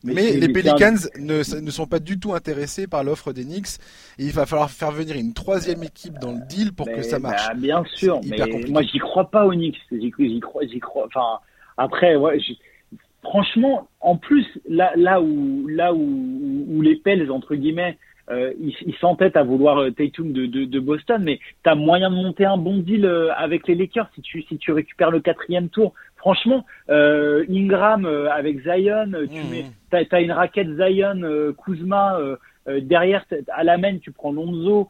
mais, 0.04 0.32
les 0.32 0.48
Pelicans 0.48 0.96
ne, 1.20 1.60
ne, 1.60 1.70
sont 1.70 1.86
pas 1.86 2.00
du 2.00 2.18
tout 2.18 2.34
intéressés 2.34 2.88
par 2.88 3.04
l'offre 3.04 3.32
des 3.32 3.44
Knicks 3.44 3.78
et 4.18 4.24
il 4.24 4.32
va 4.32 4.46
falloir 4.46 4.68
faire 4.68 4.90
venir 4.90 5.14
une 5.16 5.32
troisième 5.32 5.84
équipe 5.84 6.18
dans 6.18 6.32
le 6.32 6.40
deal 6.48 6.72
pour 6.72 6.86
que 6.86 7.02
ça 7.02 7.20
marche. 7.20 7.46
Bah, 7.46 7.54
bien 7.54 7.84
sûr, 7.94 8.20
mais 8.24 8.36
moi 8.68 8.82
j'y 8.82 8.98
crois 8.98 9.30
pas 9.30 9.46
aux 9.46 9.52
Knicks. 9.52 9.78
J'y 9.92 10.40
crois, 10.40 10.66
j'y 10.66 10.80
crois. 10.80 11.06
Enfin, 11.06 11.38
après, 11.76 12.16
ouais, 12.16 12.40
franchement, 13.22 13.88
en 14.00 14.16
plus, 14.16 14.46
là, 14.68 14.92
là 14.96 15.20
où, 15.20 15.66
là 15.68 15.94
où, 15.94 16.66
où 16.68 16.82
les 16.82 16.96
Pels, 16.96 17.30
entre 17.30 17.54
guillemets, 17.54 17.96
euh, 18.30 18.52
ils 18.60 18.94
s'entêtent 19.00 19.36
à 19.36 19.42
vouloir 19.42 19.78
euh, 19.78 19.90
Tatum 19.90 20.32
de, 20.32 20.46
de, 20.46 20.64
de, 20.64 20.80
Boston, 20.80 21.22
mais 21.22 21.40
tu 21.64 21.70
as 21.70 21.74
moyen 21.74 22.08
de 22.08 22.14
monter 22.14 22.44
un 22.44 22.56
bon 22.56 22.78
deal 22.78 23.04
euh, 23.04 23.32
avec 23.34 23.66
les 23.66 23.74
Lakers 23.74 24.08
si 24.14 24.22
tu, 24.22 24.42
si 24.42 24.58
tu 24.58 24.72
récupères 24.72 25.10
le 25.10 25.20
quatrième 25.20 25.68
tour. 25.68 25.92
Franchement, 26.16 26.64
euh, 26.88 27.44
Ingram 27.50 28.06
euh, 28.06 28.30
avec 28.30 28.60
Zion, 28.62 29.10
tu 29.28 29.40
mmh. 29.40 29.50
mets, 29.50 29.66
t'as, 29.90 30.04
as 30.16 30.20
une 30.20 30.30
raquette 30.30 30.68
Zion, 30.76 31.20
Kuzma, 31.64 32.18
derrière 32.80 33.24
à 33.52 33.64
la 33.64 33.76
main 33.76 33.98
tu 33.98 34.12
prends 34.12 34.32
Lonzo, 34.32 34.88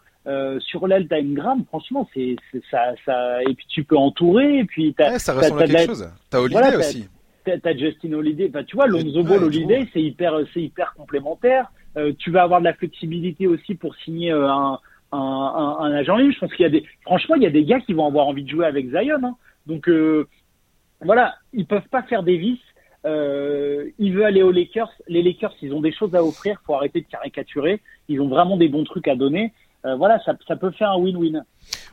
sur 0.60 0.86
l'aile 0.86 1.08
t'as 1.08 1.20
Ingram. 1.20 1.64
Franchement, 1.68 2.06
c'est, 2.12 2.36
ça, 2.70 2.92
ça, 3.06 3.42
et 3.42 3.54
puis 3.54 3.64
tu 3.66 3.82
peux 3.82 3.96
entourer, 3.96 4.58
et 4.58 4.64
puis 4.64 4.94
t'as, 4.94 5.12
ouais, 5.12 5.18
ça 5.18 5.32
ressemble 5.32 5.62
à 5.62 5.66
quelque 5.66 5.86
chose. 5.86 6.10
T'as 6.28 6.38
Holiday 6.38 6.76
aussi 6.76 7.08
t'as 7.44 7.76
Justin 7.76 8.12
Holiday. 8.12 8.48
Enfin, 8.48 8.64
tu 8.64 8.76
vois, 8.76 8.86
Lonzo 8.86 9.22
Ball 9.22 9.44
Holiday, 9.44 9.88
c'est 9.92 10.02
hyper, 10.02 10.40
c'est 10.52 10.62
hyper 10.62 10.94
complémentaire. 10.94 11.70
Euh, 11.96 12.12
tu 12.18 12.30
vas 12.30 12.42
avoir 12.42 12.60
de 12.60 12.64
la 12.64 12.74
flexibilité 12.74 13.46
aussi 13.46 13.74
pour 13.74 13.94
signer 13.96 14.32
euh, 14.32 14.48
un, 14.48 14.78
un, 15.12 15.18
un, 15.18 15.76
un, 15.80 15.92
agent 15.92 16.16
libre. 16.16 16.32
Je 16.34 16.40
pense 16.40 16.54
qu'il 16.54 16.62
y 16.62 16.66
a 16.66 16.70
des, 16.70 16.84
franchement, 17.02 17.34
il 17.34 17.42
y 17.42 17.46
a 17.46 17.50
des 17.50 17.64
gars 17.64 17.80
qui 17.80 17.92
vont 17.92 18.06
avoir 18.06 18.26
envie 18.26 18.44
de 18.44 18.48
jouer 18.48 18.66
avec 18.66 18.88
Zion. 18.90 19.22
Hein. 19.22 19.36
Donc 19.66 19.88
euh, 19.88 20.26
voilà, 21.02 21.34
ils 21.52 21.66
peuvent 21.66 21.88
pas 21.90 22.02
faire 22.02 22.22
des 22.22 22.36
vices. 22.36 22.60
Euh, 23.04 23.90
il 23.98 24.14
veut 24.14 24.24
aller 24.24 24.42
aux 24.42 24.52
Lakers. 24.52 24.90
Les 25.08 25.22
Lakers, 25.22 25.54
ils 25.60 25.72
ont 25.74 25.80
des 25.80 25.92
choses 25.92 26.14
à 26.14 26.22
offrir. 26.22 26.60
Faut 26.64 26.74
arrêter 26.74 27.00
de 27.00 27.06
caricaturer. 27.06 27.80
Ils 28.08 28.20
ont 28.20 28.28
vraiment 28.28 28.56
des 28.56 28.68
bons 28.68 28.84
trucs 28.84 29.08
à 29.08 29.16
donner. 29.16 29.52
Euh, 29.84 29.96
voilà, 29.96 30.20
ça, 30.20 30.36
ça 30.46 30.56
peut 30.56 30.70
faire 30.70 30.92
un 30.92 30.98
win-win. 30.98 31.42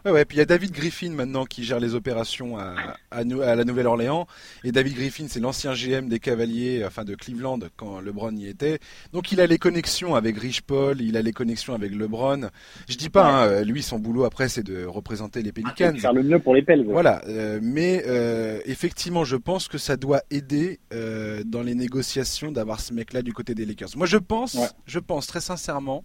Ouais, 0.05 0.11
ouais. 0.11 0.25
Puis 0.25 0.37
il 0.37 0.39
y 0.39 0.43
a 0.43 0.45
David 0.45 0.71
Griffin 0.71 1.11
maintenant 1.11 1.45
qui 1.45 1.63
gère 1.63 1.79
les 1.79 1.95
opérations 1.95 2.57
à, 2.57 2.75
à, 3.11 3.23
la 3.23 3.63
Nouvelle-Orléans. 3.63 4.27
Et 4.63 4.71
David 4.71 4.95
Griffin, 4.95 5.25
c'est 5.27 5.39
l'ancien 5.39 5.73
GM 5.73 6.07
des 6.07 6.19
Cavaliers, 6.19 6.83
enfin 6.85 7.03
de 7.03 7.15
Cleveland 7.15 7.59
quand 7.77 7.99
LeBron 7.99 8.35
y 8.35 8.47
était. 8.47 8.79
Donc 9.13 9.31
il 9.31 9.41
a 9.41 9.47
les 9.47 9.57
connexions 9.57 10.15
avec 10.15 10.37
Rich 10.37 10.61
Paul, 10.61 11.01
il 11.01 11.17
a 11.17 11.21
les 11.21 11.33
connexions 11.33 11.73
avec 11.73 11.93
LeBron. 11.93 12.49
Je 12.87 12.97
dis 12.97 13.09
pas, 13.09 13.25
hein, 13.25 13.61
lui, 13.63 13.83
son 13.83 13.99
boulot 13.99 14.23
après, 14.23 14.49
c'est 14.49 14.63
de 14.63 14.85
représenter 14.85 15.41
les 15.41 15.49
ah, 15.49 15.53
Pelicans. 15.53 15.97
faire 15.97 16.13
le 16.13 16.23
mieux 16.23 16.39
pour 16.39 16.55
les 16.55 16.61
Pels. 16.61 16.85
Voilà. 16.85 17.21
Euh, 17.27 17.59
mais 17.61 18.03
euh, 18.07 18.59
effectivement, 18.65 19.23
je 19.23 19.35
pense 19.35 19.67
que 19.67 19.77
ça 19.77 19.97
doit 19.97 20.21
aider 20.31 20.79
euh, 20.93 21.43
dans 21.45 21.61
les 21.61 21.75
négociations 21.75 22.51
d'avoir 22.51 22.79
ce 22.79 22.93
mec-là 22.93 23.21
du 23.21 23.33
côté 23.33 23.55
des 23.55 23.65
Lakers. 23.65 23.89
Moi, 23.95 24.07
je 24.07 24.17
pense, 24.17 24.57
je 24.85 24.99
pense 24.99 25.27
très 25.27 25.41
sincèrement 25.41 26.03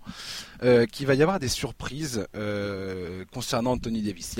qu'il 0.93 1.07
va 1.07 1.15
y 1.15 1.23
avoir 1.23 1.39
des 1.39 1.49
surprises 1.49 2.27
concernant 3.33 3.54
Anthony 3.65 4.03
Davis. 4.03 4.37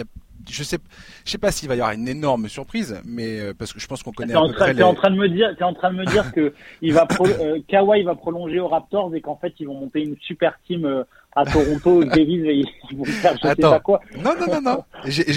je 0.51 0.63
sais, 0.63 0.79
je 1.25 1.31
sais 1.31 1.39
pas 1.39 1.51
s'il 1.53 1.69
va 1.69 1.75
y 1.77 1.81
avoir 1.81 1.95
une 1.95 2.09
énorme 2.09 2.49
surprise, 2.49 3.01
mais 3.05 3.41
euh, 3.41 3.55
parce 3.57 3.73
que 3.73 3.81
je 3.81 3.87
pense 3.87 4.03
qu'on 4.03 4.13
connaît. 4.13 4.33
T'es 4.33 4.39
en, 4.39 4.53
train, 4.53 4.79
en 4.81 4.95
train 4.95 5.11
de 5.11 5.17
me 5.17 5.29
dire, 5.29 5.55
es 5.59 5.63
en 5.63 5.75
train 5.75 5.93
de 5.93 5.99
me 5.99 6.05
dire 6.07 6.33
que 6.33 6.53
il 6.83 6.93
va 6.93 7.07
euh, 7.21 7.61
Kawhi 7.69 8.03
va 8.05 8.15
prolonger 8.15 8.61
aux 8.61 8.69
Raptors 8.69 9.15
et 9.15 9.21
qu'en 9.21 9.37
fait 9.37 9.53
ils 9.59 9.67
vont 9.67 9.79
monter 9.81 10.03
une 10.03 10.17
super 10.21 10.59
team 10.67 10.85
euh, 10.85 11.05
à 11.35 11.45
Toronto, 11.45 12.05
Davis 12.05 12.43
et 12.45 12.63
ils 12.91 12.97
vont 12.97 13.05
faire 13.05 13.37
je 13.43 13.49
Attends. 13.49 13.55
sais 13.55 13.75
pas 13.77 13.81
quoi. 13.81 14.01
Non 14.23 14.33
non 14.39 14.47
non 14.47 14.61
non. 14.61 14.85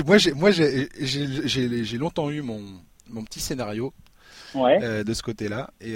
moi 0.05 0.17
j'ai 0.17 0.33
moi 0.33 0.51
j'ai 0.51 1.97
longtemps 1.97 2.29
eu 2.29 2.41
mon 2.41 2.61
mon 3.09 3.23
petit 3.23 3.39
scénario. 3.39 3.93
Ouais. 4.55 5.03
de 5.03 5.13
ce 5.13 5.21
côté-là. 5.23 5.69
Et 5.81 5.95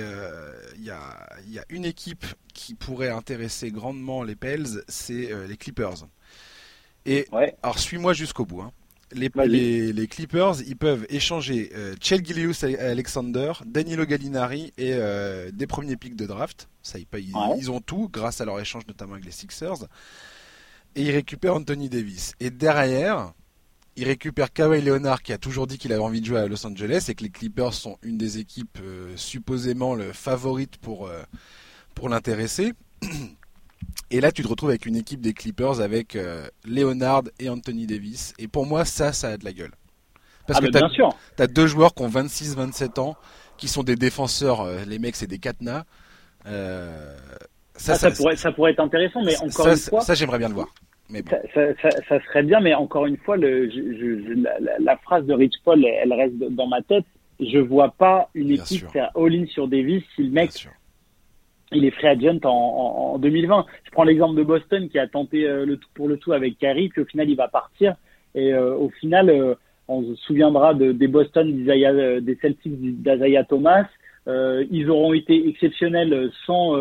il 0.78 0.84
y, 0.84 0.90
a, 0.92 1.00
y 1.48 1.58
a 1.58 1.64
une 1.70 1.86
équipe 1.86 2.26
qui 2.54 2.76
pourrait 2.76 3.10
intéresser 3.10 3.72
grandement 3.72 4.24
les 4.24 4.36
Pels, 4.36 4.84
c'est 4.88 5.30
les 5.48 5.56
Clippers. 5.58 6.06
Et 7.06 7.28
alors 7.64 7.80
suis-moi 7.80 8.14
jusqu'au 8.14 8.46
bout. 8.46 8.62
Hein. 8.62 8.72
Les, 9.14 9.92
les, 9.92 10.08
Clippers, 10.08 10.62
ils 10.66 10.78
peuvent 10.78 11.06
échanger 11.10 11.70
euh, 11.76 11.96
Chel 12.00 12.26
Gilius 12.26 12.64
Alexander, 12.64 13.52
Danilo 13.66 14.06
Gallinari 14.06 14.72
et 14.78 14.94
euh, 14.94 15.52
des 15.52 15.68
premiers 15.68 15.98
pics 15.98 16.16
de 16.16 16.26
draft. 16.26 16.70
Ça, 16.82 16.98
ils, 16.98 17.08
ils, 17.58 17.70
ont 17.70 17.82
tout 17.82 18.08
grâce 18.10 18.40
à 18.40 18.46
leur 18.46 18.58
échange 18.60 18.88
notamment 18.88 19.14
avec 19.14 19.26
les 19.26 19.32
Sixers. 19.32 19.84
Et 20.96 21.04
ils 21.04 21.12
récupèrent 21.12 21.56
Anthony 21.56 21.90
Davis. 21.90 22.36
Et 22.40 22.52
derrière, 22.52 23.34
ils 23.96 24.06
récupèrent 24.06 24.54
Kawhi 24.54 24.82
Leonard 24.82 25.22
qui 25.22 25.34
a 25.34 25.38
toujours 25.38 25.68
dit 25.68 25.78
qu'il 25.78 25.92
avait 25.92 26.02
envie 26.02 26.22
de 26.22 26.26
jouer 26.26 26.40
à 26.40 26.48
Los 26.48 26.66
Angeles 26.66 27.08
et 27.10 27.16
que 27.16 27.24
les 27.24 27.30
Clippers 27.30 27.74
sont 27.74 27.98
une 28.02 28.18
des 28.18 28.38
équipes 28.38 28.80
euh, 28.82 29.16
supposément 29.18 29.96
le 29.96 30.14
favorite 30.14 30.78
pour, 30.78 31.08
euh, 31.08 31.22
pour 31.96 32.10
l'intéresser. 32.10 32.74
Et 34.12 34.20
là, 34.20 34.32
tu 34.32 34.44
te 34.44 34.48
retrouves 34.48 34.70
avec 34.70 34.86
une 34.86 34.98
équipe 34.98 35.22
des 35.22 35.34
Clippers 35.34 35.80
avec 35.80 36.16
euh, 36.16 36.48
Leonard 36.68 37.24
et 37.40 37.50
Anthony 37.50 37.88
Davis. 37.88 38.34
Et 38.40 38.48
pour 38.48 38.66
moi, 38.66 38.84
ça, 38.84 39.14
ça 39.14 39.30
a 39.30 39.38
de 39.38 39.46
la 39.46 39.54
gueule. 39.54 39.72
Parce 40.48 40.60
ah, 40.60 40.66
que 40.66 40.94
tu 40.94 41.04
as, 41.42 41.48
deux 41.48 41.68
joueurs 41.68 41.94
qui 41.94 42.04
ont 42.04 42.10
26-27 42.10 43.00
ans, 43.00 43.16
qui 43.58 43.68
sont 43.68 43.84
des 43.84 43.96
défenseurs. 43.96 44.62
Euh, 44.62 44.80
les 44.86 45.00
mecs, 45.00 45.16
c'est 45.16 45.28
des 45.28 45.38
cadenas. 45.38 45.84
Euh, 46.46 47.16
Ça, 47.76 47.96
ça, 47.96 48.12
pourrait, 48.12 48.36
ça 48.36 48.52
pourrait 48.52 48.72
être 48.72 48.80
intéressant, 48.82 49.24
mais 49.24 49.38
encore 49.38 49.68
une 49.70 49.78
fois. 49.78 50.02
Ça, 50.02 50.14
j'aimerais 50.14 50.40
bien 50.40 50.50
le 50.50 50.56
voir. 50.56 50.74
Mais 51.10 51.24
ça, 51.54 52.20
serait 52.26 52.44
bien, 52.44 52.60
mais 52.60 52.74
encore 52.74 53.06
une 53.06 53.18
fois, 53.18 53.38
le, 53.38 53.70
la, 54.80 54.98
phrase 54.98 55.26
de 55.26 55.34
Rich 55.34 55.56
Paul, 55.64 55.86
elle, 55.86 56.14
reste 56.14 56.38
dans 56.38 56.68
ma 56.68 56.82
tête. 56.82 57.06
Je 57.40 57.58
vois 57.58 57.90
pas 57.90 58.30
une 58.34 58.52
équipe 58.52 58.90
faire 58.92 59.12
all-in 59.16 59.46
sur 59.48 59.68
Davis 59.68 60.04
si 60.16 60.24
le 60.24 60.32
mec 60.32 60.52
il 61.72 61.86
est 61.86 61.92
free 61.92 62.08
agent 62.08 62.40
en, 62.44 63.14
en, 63.14 63.18
2020. 63.18 63.66
Je 63.86 63.92
prends 63.92 64.04
l'exemple 64.04 64.36
de 64.36 64.44
Boston 64.44 64.90
qui 64.90 65.00
a 65.00 65.08
tenté 65.08 65.48
euh, 65.48 65.66
le 65.66 65.78
tout 65.78 65.90
pour 65.94 66.08
le 66.08 66.18
tout 66.18 66.34
avec 66.34 66.58
Carey, 66.58 66.90
puis 66.92 67.02
au 67.02 67.06
final 67.06 67.30
il 67.30 67.36
va 67.36 67.48
partir. 67.48 67.96
Et 68.36 68.54
euh, 68.54 68.76
au 68.76 68.90
final, 68.90 69.30
euh, 69.30 69.56
on 69.88 70.04
se 70.04 70.16
souviendra 70.16 70.74
de, 70.74 70.92
des 70.92 71.08
Boston, 71.08 71.64
des 71.64 72.38
Celtics 72.42 73.02
d'Azaya 73.02 73.44
Thomas. 73.44 73.86
ils 74.28 74.90
auront 74.90 75.14
été 75.14 75.48
exceptionnels 75.50 76.32
sans 76.46 76.76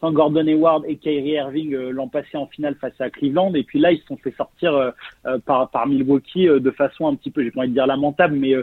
sans 0.00 0.12
Gordon 0.12 0.46
Hayward 0.46 0.84
et 0.88 0.96
Kyrie 0.96 1.34
Irving 1.34 1.76
l'an 1.90 2.08
passé 2.08 2.36
en 2.36 2.46
finale 2.46 2.74
face 2.80 3.00
à 3.00 3.08
Cleveland. 3.08 3.54
Et 3.54 3.62
puis 3.62 3.78
là, 3.78 3.92
ils 3.92 3.98
se 3.98 4.06
sont 4.06 4.16
fait 4.16 4.34
sortir 4.36 4.92
par, 5.44 5.70
par 5.70 5.86
Milwaukee 5.88 6.46
de 6.46 6.70
façon 6.70 7.08
un 7.08 7.14
petit 7.14 7.30
peu, 7.30 7.42
j'ai 7.42 7.50
pas 7.50 7.60
envie 7.60 7.70
de 7.70 7.74
dire 7.74 7.86
lamentable, 7.86 8.36
mais, 8.36 8.54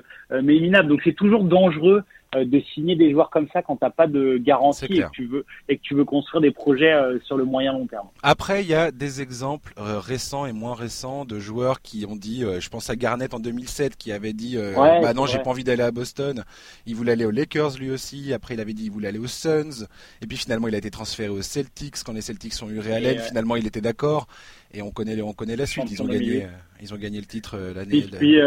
mais 0.41 0.55
éminable. 0.55 0.88
Donc 0.88 1.01
c'est 1.03 1.15
toujours 1.15 1.43
dangereux 1.43 2.03
euh, 2.03 2.03
de 2.36 2.61
signer 2.73 2.95
des 2.95 3.11
joueurs 3.11 3.30
comme 3.30 3.47
ça 3.51 3.61
quand 3.61 3.77
t'as 3.77 3.89
pas 3.89 4.07
de 4.07 4.38
garantie 4.38 4.86
et 4.86 5.01
que 5.01 5.09
tu 5.11 5.25
veux 5.25 5.45
et 5.67 5.77
que 5.77 5.82
tu 5.82 5.95
veux 5.95 6.05
construire 6.05 6.41
des 6.41 6.51
projets 6.51 6.93
euh, 6.93 7.19
sur 7.25 7.38
le 7.38 7.45
moyen 7.45 7.73
long 7.73 7.88
terme. 7.88 8.07
Après, 8.23 8.63
il 8.63 8.69
y 8.69 8.73
a 8.73 8.91
des 8.91 9.21
exemples 9.21 9.73
euh, 9.77 9.99
récents 9.99 10.45
et 10.45 10.53
moins 10.53 10.75
récents 10.75 11.25
de 11.25 11.39
joueurs 11.39 11.82
qui 11.82 12.05
ont 12.05 12.15
dit, 12.15 12.43
je 12.59 12.69
pense 12.69 12.89
à 12.89 12.95
Garnett 12.95 13.34
en 13.34 13.39
2007 13.39 13.95
qui 13.95 14.11
avait 14.11 14.34
dit, 14.34 14.57
bah 14.75 15.13
non, 15.13 15.25
j'ai 15.25 15.39
pas 15.39 15.49
envie 15.49 15.63
d'aller 15.63 15.84
à 15.84 15.91
Boston. 15.91 16.43
Il 16.86 16.95
voulait 16.95 17.13
aller 17.13 17.25
aux 17.25 17.32
Lakers 17.32 17.77
lui 17.77 17.91
aussi. 17.91 18.34
Après, 18.34 18.53
il 18.53 18.59
avait 18.59 18.73
dit 18.73 18.86
il 18.86 18.91
voulait 18.91 19.07
aller 19.07 19.19
aux 19.19 19.27
Suns. 19.27 19.88
Et 20.21 20.27
puis 20.27 20.38
finalement, 20.38 20.67
il 20.67 20.75
a 20.75 20.77
été 20.77 20.91
transféré 20.91 21.30
aux 21.30 21.41
Celtics 21.41 22.03
quand 22.05 22.13
les 22.13 22.21
Celtics 22.21 22.53
ont 22.61 22.69
eu 22.69 22.80
Ray 22.80 23.19
Finalement, 23.19 23.55
il 23.55 23.65
était 23.65 23.82
d'accord 23.82 24.27
et 24.74 24.82
on 24.82 24.91
connaît 24.91 25.20
on 25.22 25.34
connaît 25.34 25.55
la 25.55 25.65
suite. 25.65 25.91
Ils 25.91 26.01
ont 26.01 26.07
gagné, 26.07 26.47
ils 26.82 26.93
ont 26.93 26.97
gagné 26.97 27.20
le 27.20 27.26
titre 27.26 27.57
l'année. 27.76 27.97
Et 27.97 28.17
puis, 28.17 28.38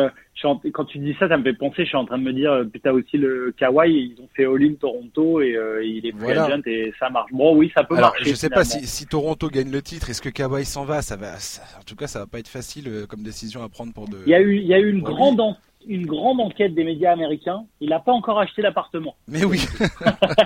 quand 0.72 0.84
tu 0.84 0.98
dis 0.98 1.14
ça, 1.18 1.28
ça 1.28 1.36
me 1.36 1.42
fait 1.42 1.54
penser. 1.54 1.84
Je 1.84 1.88
suis 1.88 1.96
en 1.96 2.04
train 2.04 2.18
de 2.18 2.24
me 2.24 2.32
dire, 2.32 2.64
putain 2.72 2.92
aussi 2.92 3.16
le 3.16 3.54
Kawhi, 3.56 4.14
ils 4.16 4.22
ont 4.22 4.28
fait 4.34 4.44
all-in 4.44 4.74
Toronto 4.74 5.40
et 5.40 5.54
euh, 5.56 5.84
il 5.84 6.06
est 6.06 6.12
free 6.12 6.32
agent 6.32 6.62
et 6.66 6.92
ça 6.98 7.10
marche. 7.10 7.30
Bon, 7.32 7.56
oui, 7.56 7.70
ça 7.74 7.84
peut 7.84 7.96
Alors, 7.96 8.10
marcher. 8.10 8.30
Je 8.30 8.34
sais 8.34 8.50
pas 8.50 8.64
si, 8.64 8.86
si, 8.86 9.06
Toronto 9.06 9.48
gagne 9.48 9.70
le 9.70 9.82
titre, 9.82 10.10
est-ce 10.10 10.22
que 10.22 10.28
Kawhi 10.28 10.64
s'en 10.64 10.84
va? 10.84 11.02
Ça 11.02 11.16
va. 11.16 11.34
en 11.34 11.84
tout 11.84 11.96
cas, 11.96 12.06
ça 12.06 12.20
va 12.20 12.26
pas 12.26 12.38
être 12.38 12.48
facile 12.48 12.84
euh, 12.88 13.06
comme 13.06 13.22
décision 13.22 13.62
à 13.62 13.68
prendre 13.68 13.92
pour 13.92 14.08
de. 14.08 14.18
Il 14.26 14.30
y 14.30 14.34
a 14.34 14.40
eu, 14.40 14.56
il 14.56 14.66
y 14.66 14.74
a 14.74 14.78
eu 14.78 14.90
une 14.90 15.02
grande 15.02 15.40
une 15.86 16.06
grande 16.06 16.40
enquête 16.40 16.74
des 16.74 16.84
médias 16.84 17.12
américains. 17.12 17.64
Il 17.80 17.90
n'a 17.90 18.00
pas 18.00 18.12
encore 18.12 18.38
acheté 18.38 18.62
l'appartement. 18.62 19.16
Mais 19.28 19.44
oui. 19.44 19.64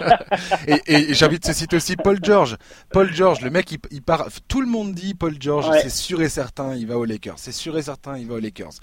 et, 0.69 0.81
et 0.87 1.15
j'invite 1.15 1.47
de 1.47 1.53
citer 1.53 1.77
aussi 1.77 1.97
Paul 1.97 2.19
George. 2.23 2.57
Paul 2.93 3.13
George, 3.13 3.41
le 3.43 3.51
mec, 3.51 3.73
il, 3.91 4.03
part. 4.03 4.29
Tout 4.49 4.61
le 4.61 4.67
monde 4.67 4.95
dit 4.95 5.15
Paul 5.15 5.37
George, 5.41 5.67
c'est 5.83 5.91
sûr 5.91 6.23
et 6.23 6.29
certain, 6.29 6.75
il 6.75 6.87
va 6.87 6.99
aux 6.99 7.05
Lakers. 7.05 7.39
C'est 7.39 7.53
sûr 7.53 7.77
et 7.79 7.83
certain, 7.83 8.19
il 8.19 8.27
va 8.27 8.35
aux 8.35 8.41
Lakers. 8.41 8.75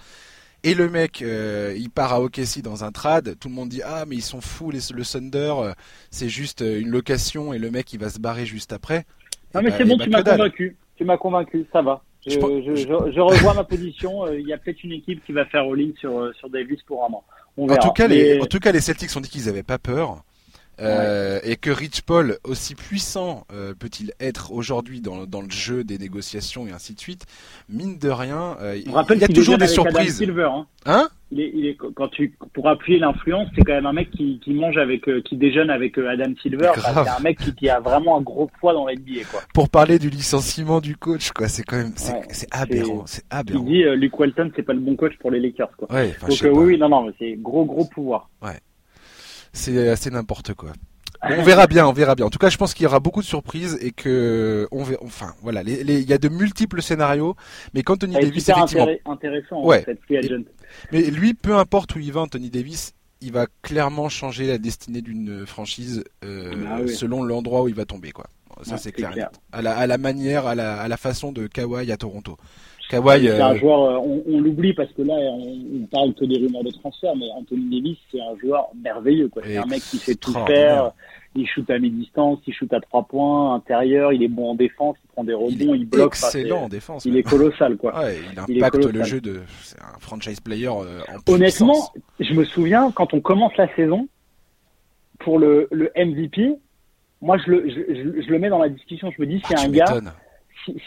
Et 0.65 0.75
le 0.75 0.89
mec, 0.89 1.21
euh, 1.21 1.75
il 1.77 1.89
part 1.89 2.13
à 2.13 2.21
OKC 2.21 2.61
dans 2.63 2.85
un 2.85 2.91
trad. 2.91 3.37
Tout 3.37 3.49
le 3.49 3.53
monde 3.53 3.69
dit 3.69 3.81
ah 3.83 4.05
mais 4.07 4.15
ils 4.15 4.21
sont 4.21 4.39
fous 4.39 4.71
les, 4.71 4.79
le 4.93 5.03
Thunder, 5.03 5.53
euh, 5.57 5.73
c'est 6.09 6.29
juste 6.29 6.61
euh, 6.61 6.79
une 6.79 6.89
location 6.89 7.51
et 7.51 7.59
le 7.59 7.69
mec 7.69 7.91
il 7.91 7.99
va 7.99 8.09
se 8.09 8.19
barrer 8.19 8.45
juste 8.45 8.71
après. 8.71 9.05
Non 9.53 9.61
mais 9.61 9.71
bah, 9.71 9.75
c'est 9.77 9.83
bon, 9.83 9.97
tu 9.97 10.09
m'as 10.09 10.23
convaincu. 10.23 10.77
Tu 10.95 11.03
m'as 11.03 11.17
convaincu, 11.17 11.65
ça 11.73 11.81
va. 11.81 12.01
Je, 12.26 12.32
je, 12.32 12.76
je, 13.11 13.19
revois 13.19 13.53
ma 13.53 13.63
position. 13.63 14.32
Il 14.32 14.47
y 14.47 14.53
a 14.53 14.57
peut-être 14.57 14.84
une 14.84 14.93
équipe 14.93 15.24
qui 15.26 15.34
va 15.34 15.45
faire 15.45 15.63
all-in 15.63 15.91
sur 15.99 16.34
sur 16.36 16.49
Davis 16.49 16.82
pour 16.84 17.03
un. 17.03 17.09
On 17.57 17.69
en 17.69 17.78
tout 17.78 17.91
cas, 17.91 18.07
les, 18.07 18.39
en 18.39 18.45
tout 18.45 18.59
cas, 18.59 18.71
les 18.71 18.82
Celtics 18.82 19.15
ont 19.15 19.19
dit 19.19 19.30
qu'ils 19.30 19.45
n'avaient 19.45 19.63
pas 19.63 19.78
peur. 19.78 20.24
Euh, 20.80 21.39
et 21.43 21.55
que 21.55 21.69
Rich 21.69 22.01
Paul, 22.01 22.39
aussi 22.43 22.74
puissant 22.74 23.45
euh, 23.53 23.76
peut-il 23.78 24.11
être 24.19 24.51
aujourd'hui 24.51 25.01
dans, 25.01 25.28
dans, 25.28 25.41
le 25.41 25.51
jeu 25.51 25.84
des 25.84 25.99
négociations 25.99 26.65
et 26.65 26.71
ainsi 26.71 26.95
de 26.95 26.99
suite, 26.99 27.26
mine 27.69 27.99
de 27.99 28.09
rien, 28.09 28.57
euh, 28.59 28.76
il 28.76 28.91
y 28.91 29.24
a 29.24 29.28
toujours 29.28 29.59
des 29.59 29.67
surprises. 29.67 30.17
Silver, 30.17 30.49
hein, 30.51 30.65
hein? 30.86 31.09
Il 31.34 31.41
est, 31.41 31.51
il 31.53 31.65
est, 31.67 31.75
quand 31.75 32.07
tu, 32.09 32.36
pour 32.53 32.69
appuyer 32.69 32.99
l'influence, 32.99 33.47
c'est 33.55 33.63
quand 33.63 33.73
même 33.73 33.86
un 33.86 33.93
mec 33.93 34.11
qui, 34.11 34.39
qui 34.43 34.53
mange 34.53 34.77
avec, 34.77 35.03
qui 35.23 35.36
déjeune 35.36 35.69
avec 35.69 35.97
Adam 35.97 36.34
Silver. 36.41 36.71
c'est 36.75 37.09
un 37.09 37.19
mec 37.21 37.38
qui, 37.39 37.53
qui, 37.53 37.69
a 37.69 37.79
vraiment 37.79 38.17
un 38.17 38.21
gros 38.21 38.49
poids 38.59 38.73
dans 38.73 38.88
l'NBA, 38.88 39.23
quoi. 39.29 39.41
Pour 39.53 39.69
parler 39.69 39.99
du 39.99 40.09
licenciement 40.09 40.79
du 40.79 40.95
coach, 40.95 41.31
quoi, 41.31 41.47
c'est 41.47 41.63
quand 41.63 41.77
même, 41.77 41.93
c'est 41.95 42.47
aberrant, 42.51 43.03
c'est 43.05 43.25
aberrant. 43.29 43.65
Il 43.67 43.71
dit 43.71 43.84
Luke 43.95 44.17
Walton, 44.19 44.51
c'est 44.55 44.63
pas 44.63 44.73
le 44.73 44.79
bon 44.79 44.95
coach 44.95 45.13
pour 45.19 45.31
les 45.31 45.39
Lakers, 45.39 45.75
quoi. 45.77 45.91
Ouais, 45.91 46.13
Donc 46.21 46.39
oui, 46.43 46.65
oui, 46.65 46.77
non, 46.77 46.89
non, 46.89 47.11
c'est 47.19 47.34
gros, 47.34 47.65
gros 47.65 47.86
pouvoir. 47.86 48.29
Ouais 48.41 48.59
c'est 49.53 49.89
assez 49.89 50.09
n'importe 50.09 50.53
quoi. 50.55 50.73
on 51.21 51.43
verra 51.43 51.67
bien, 51.67 51.88
on 51.88 51.93
verra 51.93 52.15
bien. 52.15 52.25
En 52.25 52.29
tout 52.29 52.39
cas, 52.39 52.49
je 52.49 52.57
pense 52.57 52.73
qu'il 52.73 52.84
y 52.84 52.88
aura 52.88 52.99
beaucoup 52.99 53.21
de 53.21 53.25
surprises 53.25 53.77
et 53.81 53.91
que 53.91 54.67
on 54.71 54.84
verra, 54.84 55.01
enfin 55.03 55.34
voilà, 55.41 55.61
il 55.61 56.09
y 56.09 56.13
a 56.13 56.17
de 56.17 56.27
multiples 56.27 56.81
scénarios, 56.81 57.36
mais 57.73 57.84
quand 57.84 57.93
Anthony 57.93 58.15
Davis 58.15 58.49
effectivement 58.49 58.88
intéressant 59.05 59.63
ouais. 59.63 59.86
Mais 60.91 61.01
lui, 61.03 61.34
peu 61.34 61.55
importe 61.55 61.95
où 61.95 61.99
il 61.99 62.11
va, 62.11 62.21
Anthony 62.21 62.49
Davis, 62.49 62.93
il 63.21 63.32
va 63.32 63.47
clairement 63.61 64.09
changer 64.09 64.47
la 64.47 64.57
destinée 64.57 65.01
d'une 65.01 65.45
franchise 65.45 66.03
euh, 66.24 66.65
ah 66.67 66.88
selon 66.88 67.24
l'endroit 67.24 67.63
où 67.63 67.69
il 67.69 67.76
va 67.76 67.86
tomber 67.86 68.11
quoi. 68.11 68.26
Ça 68.61 68.78
c'est 68.78 68.91
clair. 68.91 69.30
À, 69.51 69.61
la, 69.61 69.76
à 69.76 69.88
la 69.88 69.97
manière, 69.97 70.45
à 70.45 70.55
la, 70.55 70.80
à 70.80 70.88
la 70.88 70.97
façon 70.97 71.32
de 71.32 71.47
Kawhi 71.47 71.91
à 71.91 71.97
Toronto. 71.97 72.38
Kawhi, 72.89 73.21
c'est 73.26 73.41
un 73.41 73.55
euh, 73.55 73.57
joueur, 73.57 73.82
euh, 73.82 73.97
on, 73.97 74.24
on 74.28 74.41
l'oublie 74.41 74.74
parce 74.74 74.91
que 74.91 75.01
là, 75.01 75.13
on, 75.15 75.82
on, 75.82 75.86
parle 75.88 76.13
que 76.13 76.26
des 76.26 76.38
rumeurs 76.38 76.63
de 76.63 76.71
transfert, 76.71 77.15
mais 77.15 77.26
Anthony 77.36 77.82
Davis, 77.82 77.97
c'est 78.11 78.21
un 78.21 78.38
joueur 78.38 78.67
merveilleux. 78.76 79.32
C'est 79.43 79.57
un 79.57 79.65
mec 79.65 79.82
qui 79.82 79.97
sait 79.97 80.15
tout 80.15 80.34
faire. 80.45 80.91
Il 81.36 81.47
shoot 81.47 81.69
à 81.69 81.79
mi-distance, 81.79 82.39
il 82.45 82.53
shoot 82.53 82.71
à 82.73 82.79
trois 82.79 83.03
points, 83.03 83.55
intérieur, 83.55 84.13
il 84.13 84.21
est 84.21 84.27
bon 84.27 84.51
en 84.51 84.55
défense, 84.55 84.95
il 85.03 85.07
prend 85.09 85.23
des 85.23 85.34
rebonds, 85.34 85.73
il, 85.73 85.86
bloque. 85.86 86.13
Excellent 86.15 86.63
en 86.63 86.69
défense. 86.69 87.05
Il 87.05 87.17
est 87.17 87.23
colossal, 87.23 87.77
quoi. 87.77 87.97
Ouais, 87.99 88.17
il 88.47 88.57
impacte 88.57 88.86
le 88.86 89.03
jeu 89.03 89.19
de, 89.19 89.41
c'est 89.61 89.79
un 89.79 89.99
franchise 89.99 90.39
player 90.39 90.67
euh, 90.67 91.01
en 91.09 91.34
Honnêtement, 91.34 91.91
je 92.19 92.34
me 92.34 92.43
souviens 92.43 92.91
quand 92.91 93.13
on 93.13 93.21
commence 93.21 93.55
la 93.57 93.73
saison 93.75 94.07
pour 95.19 95.39
le, 95.39 95.67
le 95.71 95.91
MVP, 95.95 96.55
moi 97.21 97.38
je 97.38 97.49
le, 97.49 97.69
je, 97.69 98.21
je, 98.21 98.29
le 98.29 98.39
mets 98.39 98.49
dans 98.49 98.59
la 98.59 98.69
discussion. 98.69 99.09
Je 99.15 99.21
me 99.21 99.27
dis 99.27 99.41
c'est 99.47 99.55
ah, 99.57 99.63
un 99.63 99.69
gars 99.69 100.01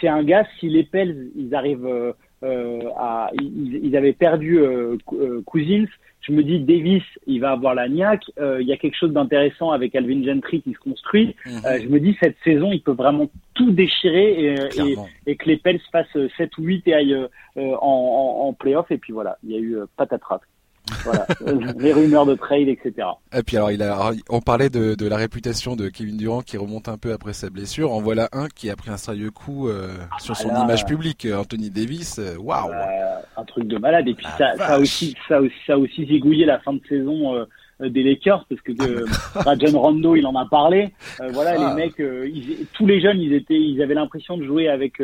c'est 0.01 0.09
un 0.09 0.23
gars, 0.23 0.47
si 0.59 0.69
les 0.69 0.85
Pels, 0.85 1.31
ils 1.37 1.55
arrivent 1.55 1.87
euh, 1.87 2.13
euh, 2.43 2.91
à, 2.97 3.31
ils, 3.35 3.81
ils, 3.85 3.97
avaient 3.97 4.13
perdu 4.13 4.59
euh, 4.59 4.97
Cousins, 5.45 5.87
je 6.27 6.33
me 6.33 6.43
dis 6.43 6.59
Davis, 6.61 7.03
il 7.27 7.41
va 7.41 7.53
avoir 7.53 7.75
la 7.75 7.89
niaque. 7.89 8.25
Il 8.39 8.67
y 8.67 8.73
a 8.73 8.77
quelque 8.77 8.97
chose 8.97 9.13
d'intéressant 9.13 9.71
avec 9.71 9.95
Alvin 9.95 10.25
Gentry 10.25 10.63
qui 10.63 10.73
se 10.73 10.79
construit. 10.79 11.37
Mhm. 11.47 11.61
je 11.83 11.89
me 11.89 12.01
dis 12.01 12.17
cette 12.21 12.37
saison, 12.43 12.73
il 12.73 12.83
peut 12.83 12.93
vraiment 12.93 13.31
tout 13.55 13.71
déchirer 13.71 14.45
et, 14.45 14.55
et, 14.55 14.97
et 15.27 15.37
que 15.37 15.47
les 15.47 15.57
Pels 15.57 15.81
fassent 15.93 16.07
7 16.37 16.59
ou 16.59 16.63
8 16.63 16.89
et 16.89 16.95
aillent 16.95 17.27
en, 17.57 17.63
en, 17.81 18.49
en 18.49 18.53
playoff. 18.53 18.91
Et 18.91 18.99
puis 18.99 19.13
voilà, 19.13 19.39
il 19.45 19.53
y 19.53 19.57
a 19.57 19.61
eu 19.61 19.79
patatras. 19.97 20.41
Voilà, 21.05 21.27
les 21.79 21.93
rumeurs 21.93 22.27
de 22.27 22.35
trade, 22.35 22.69
etc. 22.69 23.09
Et 23.37 23.43
puis 23.43 23.57
alors, 23.57 23.71
il 23.71 23.83
a, 23.83 24.13
on 24.29 24.41
parlait 24.41 24.71
de, 24.71 24.95
de, 24.95 25.09
la 25.09 25.17
réputation 25.17 25.77
de 25.77 25.89
Kevin 25.89 26.17
Durant 26.17 26.43
qui 26.43 26.57
remonte 26.57 26.89
un 26.89 26.99
peu 26.99 27.13
après 27.13 27.33
sa 27.33 27.51
blessure. 27.51 27.93
En 27.93 28.01
voilà 28.01 28.29
un 28.33 28.49
qui 28.49 28.71
a 28.71 28.77
pris 28.77 28.91
un 28.91 28.97
sérieux 28.97 29.31
coup 29.31 29.69
euh, 29.69 29.95
sur 30.19 30.37
son 30.37 30.51
image 30.51 30.85
publique, 30.87 31.27
Anthony 31.33 31.71
Davis. 31.71 32.19
Euh, 32.19 32.37
waouh, 32.39 32.71
euh, 32.71 33.17
un 33.37 33.45
truc 33.45 33.67
de 33.67 33.79
malade. 33.79 34.07
Et 34.09 34.15
puis 34.15 34.27
ça, 34.39 34.57
ça, 34.57 34.79
aussi, 34.79 35.15
ça 35.29 35.41
aussi, 35.41 35.55
ça 35.67 35.79
aussi 35.79 36.07
zigouillé 36.07 36.45
la 36.45 36.61
fin 36.61 36.73
de 36.73 36.81
saison. 36.89 37.35
Euh, 37.35 37.45
des 37.79 38.03
Lakers 38.03 38.47
parce 38.49 38.63
que 38.63 38.73
ah, 38.81 39.41
Rajon 39.45 39.79
Rondo 39.79 40.17
il 40.17 40.27
en 40.27 40.35
a 40.35 40.47
parlé 40.47 40.95
voilà 41.33 41.59
les 41.59 41.63
ah. 41.63 41.75
mecs 41.75 41.99
ils, 41.99 42.65
tous 42.73 42.87
les 42.87 43.03
jeunes 43.03 43.21
ils 43.21 43.35
étaient 43.35 43.61
ils 43.61 43.83
avaient 43.83 43.93
l'impression 43.93 44.39
de 44.39 44.45
jouer 44.45 44.71
avec 44.71 44.99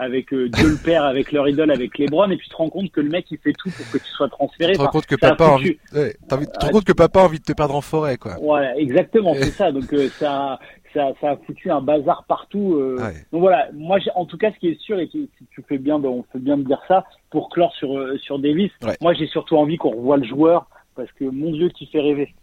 avec 0.00 0.32
euh, 0.32 0.48
Dieu 0.48 0.70
le 0.70 0.76
Père, 0.76 1.04
avec 1.04 1.30
leur 1.30 1.46
idole, 1.46 1.70
avec 1.70 1.98
LeBron, 1.98 2.30
et 2.30 2.36
puis 2.38 2.48
tu 2.48 2.50
te 2.50 2.56
rends 2.56 2.70
compte 2.70 2.90
que 2.90 3.02
le 3.02 3.10
mec 3.10 3.26
il 3.30 3.38
fait 3.38 3.52
tout 3.52 3.70
pour 3.70 3.90
que 3.90 3.98
tu 3.98 4.10
sois 4.10 4.30
transféré. 4.30 4.72
Tu 4.72 4.78
te 4.78 4.82
rends 4.82 4.88
compte 4.88 5.06
que 5.06 5.14
papa 5.14 5.44
a 5.44 5.50
envie, 5.50 5.78
ouais, 5.92 6.16
te 6.26 6.34
rends 6.34 6.70
compte 6.72 6.84
que 6.84 6.92
papa 6.92 7.20
a 7.20 7.24
envie 7.24 7.38
de 7.38 7.44
te 7.44 7.52
perdre 7.52 7.74
en 7.74 7.82
forêt, 7.82 8.16
quoi. 8.16 8.36
Voilà, 8.40 8.76
exactement, 8.78 9.34
c'est 9.34 9.50
ça. 9.50 9.72
Donc 9.72 9.92
euh, 9.92 10.08
ça, 10.18 10.58
ça, 10.94 11.12
ça 11.20 11.32
a 11.32 11.36
foutu 11.36 11.70
un 11.70 11.82
bazar 11.82 12.24
partout. 12.26 12.76
Euh. 12.76 12.96
Donc 13.30 13.42
voilà, 13.42 13.68
moi 13.74 13.98
en 14.14 14.24
tout 14.24 14.38
cas, 14.38 14.50
ce 14.52 14.58
qui 14.58 14.68
est 14.68 14.80
sûr 14.80 14.98
et 14.98 15.06
qui, 15.06 15.28
tu 15.50 15.62
fais 15.68 15.78
bien, 15.78 15.96
on 15.96 16.24
fait 16.32 16.38
bien 16.38 16.56
de 16.56 16.62
dire 16.62 16.80
ça 16.88 17.04
pour 17.28 17.50
clore 17.50 17.74
sur 17.74 17.98
euh, 17.98 18.16
sur 18.18 18.38
Davis. 18.38 18.72
Moi, 19.02 19.12
j'ai 19.12 19.26
surtout 19.26 19.56
envie 19.56 19.76
qu'on 19.76 19.90
revoie 19.90 20.16
le 20.16 20.26
joueur 20.26 20.66
parce 20.96 21.12
que 21.12 21.24
mon 21.24 21.52
Dieu, 21.52 21.68
qui 21.68 21.86
fait 21.86 22.00
rêver. 22.00 22.34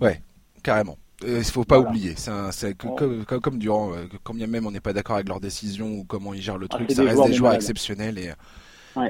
Ouais, 0.00 0.20
carrément. 0.62 0.96
Euh, 1.24 1.38
il 1.38 1.44
faut 1.44 1.64
pas 1.64 1.78
oublier, 1.78 2.14
c'est 2.16 2.76
comme, 2.76 3.24
comme, 3.24 3.58
Durant, 3.58 3.92
euh, 3.92 4.04
quand 4.22 4.34
bien 4.34 4.46
même 4.46 4.66
on 4.66 4.70
n'est 4.70 4.80
pas 4.80 4.92
d'accord 4.92 5.16
avec 5.16 5.28
leur 5.28 5.40
décision 5.40 5.92
ou 5.92 6.04
comment 6.04 6.34
ils 6.34 6.42
gèrent 6.42 6.58
le 6.58 6.66
ah, 6.70 6.76
truc, 6.76 6.90
ça 6.90 7.02
reste 7.02 7.26
des 7.26 7.32
joueurs 7.32 7.54
exceptionnels 7.54 8.18
et 8.18 8.30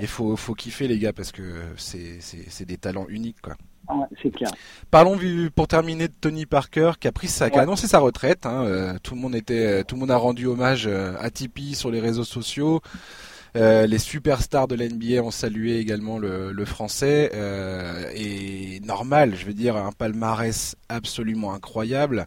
il 0.01 0.07
faut, 0.07 0.37
faut 0.37 0.55
kiffer 0.55 0.89
les 0.89 0.99
gars 0.99 1.13
parce 1.13 1.33
que 1.33 1.61
c'est 1.77 2.65
des 2.65 2.77
talents 2.79 3.07
uniques 3.09 3.41
quoi. 3.43 3.55
c'est 4.23 4.31
clair. 4.31 4.51
Parlons 4.91 5.19
pour 5.55 5.69
terminer 5.69 6.09
de 6.09 6.15
Tony 6.21 6.47
Parker 6.47 6.93
qui 6.99 7.09
a 7.09 7.13
pris 7.13 7.29
sa, 7.29 7.51
qui 7.51 7.59
a 7.59 7.63
annoncé 7.63 7.87
sa 7.87 7.99
retraite. 7.99 8.47
Hein, 8.47 8.65
euh, 8.65 8.95
tout 9.03 9.15
le 9.15 9.21
monde 9.21 9.35
était, 9.35 9.85
tout 9.85 9.97
le 9.97 10.01
monde 10.01 10.11
a 10.11 10.17
rendu 10.17 10.47
hommage 10.47 10.87
à 10.87 11.31
Tipeee 11.31 11.75
sur 11.75 11.91
les 11.91 12.01
réseaux 12.01 12.25
sociaux. 12.25 12.81
Euh, 13.57 13.87
les 13.87 13.99
superstars 13.99 14.67
de 14.67 14.75
l'NBA 14.75 15.23
ont 15.23 15.31
salué 15.31 15.79
également 15.79 16.19
le, 16.19 16.65
français 16.65 17.31
euh, 17.35 18.11
et 18.15 18.81
normal, 18.81 19.37
je 19.37 19.47
veux 19.47 19.55
dire 19.55 19.77
un 19.77 19.93
palmarès 19.93 20.75
absolument 20.89 21.55
incroyable. 21.55 22.27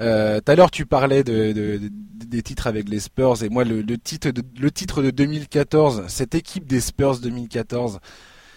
Euh, 0.00 0.40
tout 0.40 0.50
à 0.50 0.56
l'heure, 0.56 0.70
tu 0.70 0.86
parlais 0.86 1.22
de, 1.22 1.80
des 1.82 2.42
titres 2.42 2.66
avec 2.66 2.88
les 2.88 2.98
Spurs 2.98 3.44
et 3.44 3.48
moi, 3.48 3.64
le, 3.64 3.84
titre 3.96 4.30
de, 4.30 4.42
le 4.58 4.70
titre 4.72 5.02
de 5.02 5.10
2014, 5.10 6.06
cette 6.08 6.34
équipe 6.34 6.66
des 6.66 6.80
Spurs 6.80 7.18
2014, 7.20 8.00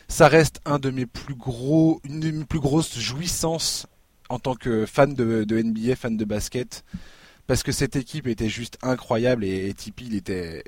ça 0.08 0.28
reste 0.28 0.62
un 0.66 0.80
de 0.80 0.90
mes 0.90 1.06
plus 1.06 1.36
gros, 1.36 2.02
une 2.06 2.22
de 2.22 2.32
mes 2.32 2.46
plus 2.46 2.60
grosses 2.60 2.98
jouissances 2.98 3.86
en 4.30 4.40
tant 4.40 4.56
que 4.56 4.88
fan 4.88 5.14
de 5.14 5.46
NBA, 5.46 5.96
fan 5.96 6.18
de 6.18 6.26
basket 6.26 6.84
parce 7.48 7.64
que 7.64 7.72
cette 7.72 7.96
équipe 7.96 8.28
était 8.28 8.50
juste 8.50 8.78
incroyable 8.82 9.44
et, 9.44 9.74
Tipeee 9.74 10.22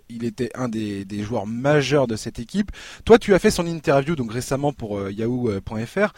il 0.10 0.26
était, 0.26 0.50
un 0.56 0.70
des, 0.70 1.06
joueurs 1.22 1.48
majeurs 1.48 2.08
de 2.08 2.16
cette 2.16 2.40
équipe. 2.40 2.72
Toi, 3.06 3.18
tu 3.18 3.34
as 3.34 3.40
fait 3.40 3.52
son 3.52 3.66
interview 3.66 4.16
donc 4.16 4.32
récemment 4.32 4.74
pour 4.74 4.98
euh, 4.98 5.12
Yahoo.fr. 5.12 6.14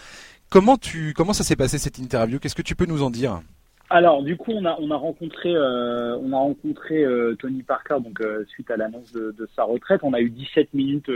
Comment 0.49 0.77
tu, 0.77 1.13
comment 1.13 1.33
ça 1.33 1.43
s'est 1.43 1.55
passé 1.55 1.77
cette 1.77 1.99
interview? 1.99 2.39
Qu'est-ce 2.39 2.55
que 2.55 2.61
tu 2.61 2.75
peux 2.75 2.85
nous 2.85 3.03
en 3.03 3.09
dire? 3.09 3.41
Alors 3.89 4.21
du 4.21 4.35
coup 4.35 4.51
on 4.51 4.65
a 4.65 4.77
on 4.81 4.91
a 4.91 4.97
rencontré 4.97 5.55
euh, 5.55 6.17
euh, 6.19 7.35
Tony 7.35 7.63
Parker 7.63 7.95
donc 8.03 8.21
suite 8.49 8.69
à 8.69 8.75
l'annonce 8.75 9.13
de, 9.13 9.33
de, 9.37 9.47
sa 9.55 9.63
retraite 9.63 10.01
on 10.03 10.11
a 10.11 10.19
eu 10.19 10.29
17 10.29 10.73
minutes 10.73 11.09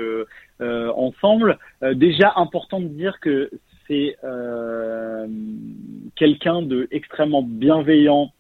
ensemble 0.62 1.60
déjà 1.96 2.32
important 2.38 2.80
de 2.80 2.88
dire 2.88 3.20
que 3.20 3.52
c'est 3.89 4.16
quelqu'un 6.16 6.62
de 6.62 6.88
extrêmement 6.92 7.44
bienveillant 7.44 8.32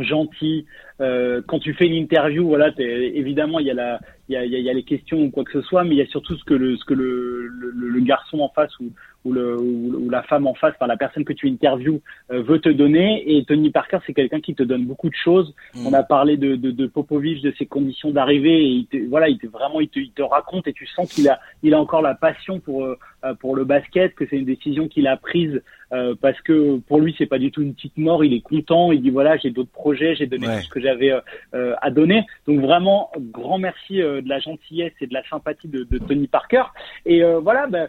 gentil. 0.00 0.66
Euh, 1.00 1.42
quand 1.46 1.58
tu 1.58 1.74
fais 1.74 1.86
une 1.86 1.94
interview, 1.94 2.46
voilà, 2.46 2.72
évidemment 2.78 3.58
il 3.58 3.66
y 3.66 3.70
a 3.70 3.74
la, 3.74 4.00
il 4.32 4.50
y 4.50 4.56
a, 4.56 4.58
il 4.58 4.64
y 4.64 4.70
a 4.70 4.72
les 4.72 4.82
questions 4.82 5.22
ou 5.22 5.30
quoi 5.30 5.44
que 5.44 5.52
ce 5.52 5.62
soit, 5.62 5.84
mais 5.84 5.90
il 5.94 5.98
y 5.98 6.02
a 6.02 6.06
surtout 6.06 6.36
ce 6.36 6.44
que 6.44 6.54
le, 6.54 6.76
ce 6.76 6.84
que 6.84 6.94
le, 6.94 7.46
le, 7.46 7.88
le 7.88 8.00
garçon 8.00 8.40
en 8.40 8.48
face 8.48 8.72
ou, 8.80 8.90
ou, 9.24 9.32
le, 9.32 9.58
ou, 9.58 10.10
la 10.10 10.22
femme 10.22 10.46
en 10.46 10.54
face, 10.54 10.74
enfin 10.74 10.86
la 10.86 10.96
personne 10.96 11.24
que 11.24 11.32
tu 11.32 11.48
interviews 11.48 12.00
euh, 12.30 12.42
veut 12.42 12.60
te 12.60 12.68
donner. 12.68 13.22
Et 13.26 13.44
Tony 13.44 13.70
Parker, 13.70 13.98
c'est 14.06 14.14
quelqu'un 14.14 14.40
qui 14.40 14.54
te 14.54 14.62
donne 14.62 14.84
beaucoup 14.84 15.08
de 15.08 15.14
choses. 15.14 15.54
Mm. 15.74 15.86
On 15.86 15.92
a 15.92 16.02
parlé 16.02 16.36
de, 16.36 16.56
de, 16.56 16.70
de 16.70 16.86
Popovich, 16.86 17.42
de 17.42 17.52
ses 17.58 17.66
conditions 17.66 18.10
d'arrivée, 18.10 18.62
et 18.62 18.68
il 18.68 18.86
te, 18.86 18.96
voilà, 19.08 19.28
il 19.28 19.38
te 19.38 19.46
vraiment, 19.46 19.80
il 19.80 19.88
te, 19.88 19.98
il 19.98 20.12
te 20.12 20.22
raconte 20.22 20.66
et 20.66 20.72
tu 20.72 20.86
sens 20.86 21.12
qu'il 21.12 21.28
a, 21.28 21.40
il 21.62 21.74
a 21.74 21.80
encore 21.80 22.02
la 22.02 22.14
passion 22.14 22.60
pour 22.60 22.84
euh, 22.84 23.34
pour 23.38 23.54
le 23.54 23.64
basket, 23.64 24.14
que 24.16 24.24
c'est 24.28 24.36
une 24.36 24.44
décision 24.44 24.88
qu'il 24.88 25.06
a 25.06 25.16
prise 25.16 25.62
euh, 25.92 26.14
parce 26.20 26.40
que 26.40 26.78
pour 26.88 27.00
lui 27.00 27.14
c'est 27.16 27.26
pas 27.26 27.38
du 27.38 27.52
tout 27.52 27.62
une 27.62 27.74
petite 27.74 27.96
mort, 27.96 28.24
il 28.24 28.32
est 28.32 28.40
content, 28.40 28.90
il 28.90 29.00
dit 29.00 29.10
voilà 29.10 29.36
j'ai 29.36 29.50
d'autres 29.50 29.70
projets, 29.70 30.16
j'ai 30.16 30.26
donné 30.26 30.46
tout 30.46 30.62
ce 30.64 30.68
que 30.68 30.80
j'avais 30.80 31.12
euh, 31.54 31.74
à 31.80 31.90
donner. 31.90 32.24
Donc 32.48 32.60
vraiment 32.60 33.12
grand 33.16 33.58
merci 33.58 34.00
de 34.22 34.28
la 34.28 34.40
gentillesse 34.40 34.92
et 35.00 35.06
de 35.06 35.14
la 35.14 35.22
sympathie 35.28 35.68
de, 35.68 35.84
de 35.84 35.98
Tony 35.98 36.26
Parker. 36.26 36.64
Et 37.04 37.22
voilà, 37.42 37.66
ben, 37.66 37.88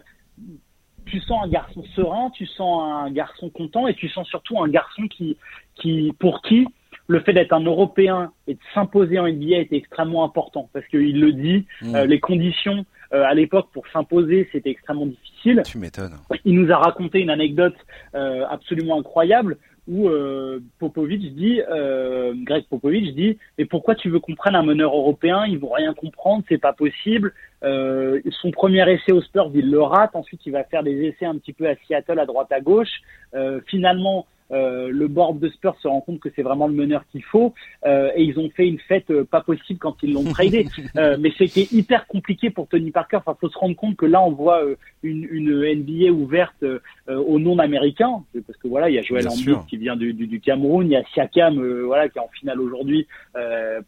tu 1.06 1.20
sens 1.20 1.44
un 1.44 1.48
garçon 1.48 1.84
serein, 1.94 2.30
tu 2.30 2.46
sens 2.46 2.82
un 2.82 3.10
garçon 3.10 3.50
content 3.50 3.86
et 3.86 3.94
tu 3.94 4.08
sens 4.08 4.26
surtout 4.28 4.60
un 4.60 4.68
garçon 4.68 5.06
qui, 5.08 5.36
qui 5.76 6.12
pour 6.18 6.42
qui 6.42 6.66
le 7.06 7.20
fait 7.20 7.32
d'être 7.32 7.52
un 7.52 7.60
Européen 7.60 8.32
et 8.46 8.54
de 8.54 8.60
s'imposer 8.72 9.18
en 9.18 9.28
NBA 9.28 9.58
était 9.58 9.76
extrêmement 9.76 10.24
important 10.24 10.70
parce 10.72 10.86
qu'il 10.86 11.20
le 11.20 11.32
dit, 11.32 11.66
mmh. 11.82 11.94
euh, 11.94 12.06
les 12.06 12.20
conditions 12.20 12.86
euh, 13.12 13.24
à 13.24 13.34
l'époque 13.34 13.68
pour 13.72 13.86
s'imposer 13.88 14.48
c'était 14.52 14.70
extrêmement 14.70 15.06
difficile. 15.06 15.62
Tu 15.66 15.78
m'étonnes. 15.78 16.16
Il 16.44 16.54
nous 16.54 16.72
a 16.72 16.76
raconté 16.76 17.20
une 17.20 17.30
anecdote 17.30 17.76
euh, 18.14 18.44
absolument 18.48 18.98
incroyable 18.98 19.58
où 19.86 20.08
euh, 20.08 20.60
Popovic 20.78 21.34
dit, 21.34 21.60
euh, 21.68 22.32
Greg 22.36 22.64
Popovic 22.68 23.14
dit, 23.14 23.38
mais 23.58 23.66
pourquoi 23.66 23.94
tu 23.94 24.08
veux 24.08 24.18
qu'on 24.18 24.34
prenne 24.34 24.54
un 24.54 24.62
meneur 24.62 24.94
européen? 24.94 25.44
Ils 25.46 25.58
vont 25.58 25.72
rien 25.72 25.92
comprendre, 25.92 26.44
c'est 26.48 26.58
pas 26.58 26.72
possible. 26.72 27.32
Euh, 27.62 28.20
son 28.42 28.50
premier 28.50 28.90
essai 28.90 29.12
au 29.12 29.20
Spurs, 29.20 29.50
il 29.54 29.70
le 29.70 29.82
rate. 29.82 30.14
Ensuite, 30.14 30.40
il 30.46 30.52
va 30.52 30.64
faire 30.64 30.82
des 30.82 31.04
essais 31.04 31.26
un 31.26 31.36
petit 31.36 31.52
peu 31.52 31.68
à 31.68 31.74
Seattle, 31.86 32.18
à 32.18 32.26
droite, 32.26 32.50
à 32.50 32.60
gauche. 32.60 32.92
Euh, 33.34 33.60
finalement, 33.66 34.26
euh, 34.54 34.88
le 34.90 35.08
board 35.08 35.40
de 35.40 35.48
Spurs 35.48 35.76
se 35.80 35.88
rend 35.88 36.00
compte 36.00 36.20
que 36.20 36.28
c'est 36.36 36.42
vraiment 36.42 36.68
le 36.68 36.74
meneur 36.74 37.04
qu'il 37.10 37.24
faut 37.24 37.54
euh, 37.86 38.10
et 38.14 38.22
ils 38.22 38.38
ont 38.38 38.48
fait 38.50 38.68
une 38.68 38.78
fête 38.78 39.10
euh, 39.10 39.24
pas 39.24 39.40
possible 39.40 39.80
quand 39.80 39.96
ils 40.02 40.12
l'ont 40.12 40.24
tradé. 40.24 40.66
mais 40.94 41.32
c'était 41.36 41.66
hyper 41.72 42.06
compliqué 42.06 42.50
pour 42.50 42.68
Tony 42.68 42.90
Parker. 42.90 43.18
Enfin, 43.18 43.36
faut 43.40 43.48
se 43.48 43.58
rendre 43.58 43.74
compte 43.74 43.96
que 43.96 44.06
là, 44.06 44.22
on 44.22 44.30
voit 44.30 44.62
une, 45.02 45.26
une 45.30 45.50
NBA 45.50 46.12
ouverte 46.12 46.64
au 47.08 47.38
non 47.38 47.58
américain 47.58 48.22
parce 48.46 48.58
que 48.58 48.68
voilà, 48.68 48.88
il 48.90 48.94
y 48.94 48.98
a 48.98 49.02
Joel 49.02 49.28
Embiid 49.28 49.66
qui 49.66 49.76
vient 49.76 49.96
du, 49.96 50.12
du, 50.12 50.26
du, 50.26 50.40
Cameroun, 50.40 50.86
il 50.86 50.92
y 50.92 50.96
a 50.96 51.04
Siakam, 51.12 51.82
voilà, 51.84 52.08
qui 52.08 52.18
est 52.18 52.22
en 52.22 52.28
finale 52.28 52.60
aujourd'hui. 52.60 53.06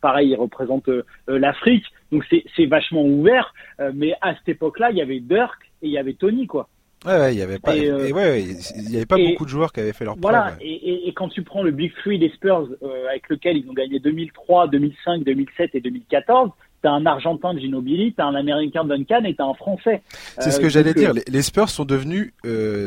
pareil, 0.01 0.31
il 0.31 0.37
représente 0.37 0.89
l'Afrique. 1.29 1.85
Donc 2.11 2.25
c'est 2.57 2.67
vachement 2.67 3.05
ouvert. 3.05 3.55
mais 3.95 4.15
à 4.21 4.35
cette 4.35 4.49
époque-là, 4.49 4.91
il 4.91 4.97
y 4.97 5.03
avait 5.03 5.21
Dirk 5.21 5.59
et 5.83 5.87
il 5.87 5.93
y 5.93 5.99
avait 5.99 6.15
Tony, 6.15 6.47
quoi. 6.47 6.69
Ouais, 7.07 7.35
il 7.35 7.39
y 7.39 7.43
avait 7.43 7.61
pas, 7.61 7.73
euh, 7.77 8.11
ouais, 8.11 8.43
il 8.43 8.91
y 8.91 8.97
avait 8.97 9.07
pas 9.07 9.17
beaucoup 9.17 9.45
de 9.45 9.51
joueurs 9.51 9.73
qui 9.73 9.79
avaient 9.79 9.93
fait 9.93 10.05
leur 10.05 10.17
voilà, 10.17 10.57
et, 10.61 11.09
et, 11.09 11.13
quand 11.13 11.29
tu 11.29 11.43
prends 11.43 11.63
le 11.63 11.71
Big 11.71 11.93
Three 12.03 12.19
des 12.19 12.31
Spurs 12.31 12.69
euh, 12.83 13.09
avec 13.09 13.29
lequel 13.29 13.57
ils 13.57 13.71
ont 13.71 13.75
gagné 13.75 14.01
2003, 14.01 14.67
2005, 14.69 15.23
2007 15.23 15.71
et 15.75 15.81
2014, 15.81 16.51
t'as 16.83 16.91
un 16.91 17.07
Argentin 17.07 17.55
de 17.55 17.61
Ginobili, 17.61 18.13
t'as 18.13 18.25
un 18.25 18.35
Américain 18.35 18.85
Duncan 18.85 19.23
et 19.25 19.37
t'as 19.37 19.45
un 19.45 19.55
Français. 19.55 20.03
C'est 20.39 20.51
ce 20.51 20.59
que 20.59 20.67
euh, 20.67 20.69
j'allais 20.69 20.95
dire. 20.95 21.13
Les 21.15 21.43
Spurs 21.43 21.69
sont 21.69 21.85
devenus 21.85 22.33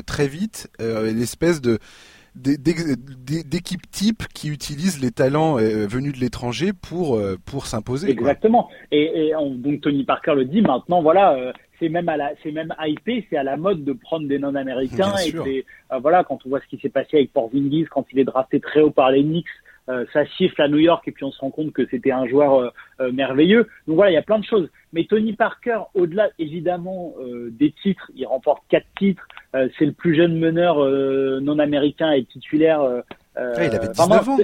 très 0.05 0.27
vite 0.27 0.69
une 0.79 1.21
espèce 1.21 1.61
de 1.61 1.79
d'équipe 2.35 3.89
type 3.89 4.23
qui 4.33 4.49
utilisent 4.49 5.01
les 5.01 5.11
talents 5.11 5.55
venus 5.55 6.13
de 6.13 6.19
l'étranger 6.19 6.71
pour 6.73 7.19
pour 7.45 7.67
s'imposer. 7.67 8.09
Exactement. 8.09 8.69
Et, 8.91 9.29
et 9.29 9.33
donc 9.55 9.81
Tony 9.81 10.03
Parker 10.03 10.35
le 10.35 10.45
dit 10.45 10.61
maintenant. 10.61 11.01
Voilà, 11.01 11.53
c'est 11.79 11.89
même 11.89 12.09
à 12.09 12.17
la, 12.17 12.31
c'est 12.43 12.51
même 12.51 12.73
hypé, 12.79 13.25
c'est 13.29 13.37
à 13.37 13.43
la 13.43 13.57
mode 13.57 13.83
de 13.83 13.93
prendre 13.93 14.27
des 14.27 14.39
non-américains 14.39 15.13
et 15.25 15.31
c'est, 15.31 15.65
euh, 15.91 15.99
voilà, 15.99 16.23
quand 16.23 16.39
on 16.45 16.49
voit 16.49 16.59
ce 16.59 16.67
qui 16.67 16.77
s'est 16.81 16.89
passé 16.89 17.17
avec 17.17 17.33
Porzingis 17.33 17.85
quand 17.89 18.05
il 18.11 18.19
est 18.19 18.25
drafté 18.25 18.59
très 18.59 18.81
haut 18.81 18.91
par 18.91 19.11
les 19.11 19.23
Knicks, 19.23 19.47
euh, 19.89 20.05
ça 20.13 20.25
siffle 20.37 20.61
à 20.61 20.67
New 20.67 20.77
York 20.77 21.07
et 21.07 21.11
puis 21.11 21.23
on 21.23 21.31
se 21.31 21.39
rend 21.39 21.49
compte 21.49 21.73
que 21.73 21.87
c'était 21.89 22.11
un 22.11 22.27
joueur 22.27 22.71
euh, 22.99 23.11
merveilleux. 23.11 23.67
Donc 23.87 23.95
voilà, 23.95 24.11
il 24.11 24.15
y 24.15 24.17
a 24.17 24.21
plein 24.21 24.39
de 24.39 24.45
choses. 24.45 24.69
Mais 24.93 25.05
Tony 25.05 25.33
Parker, 25.33 25.79
au-delà 25.95 26.29
évidemment 26.37 27.13
des 27.51 27.71
titres, 27.83 28.11
il 28.15 28.25
remporte 28.25 28.63
quatre 28.69 28.87
titres. 28.97 29.27
c'est 29.53 29.85
le 29.85 29.91
plus 29.91 30.15
jeune 30.15 30.37
meneur 30.37 30.79
non 31.41 31.59
américain 31.59 32.11
et 32.11 32.23
titulaire 32.23 32.81
euh, 33.37 33.53
il 33.57 33.75
avait 33.75 33.89
19 33.89 34.29
ans. 34.29 34.37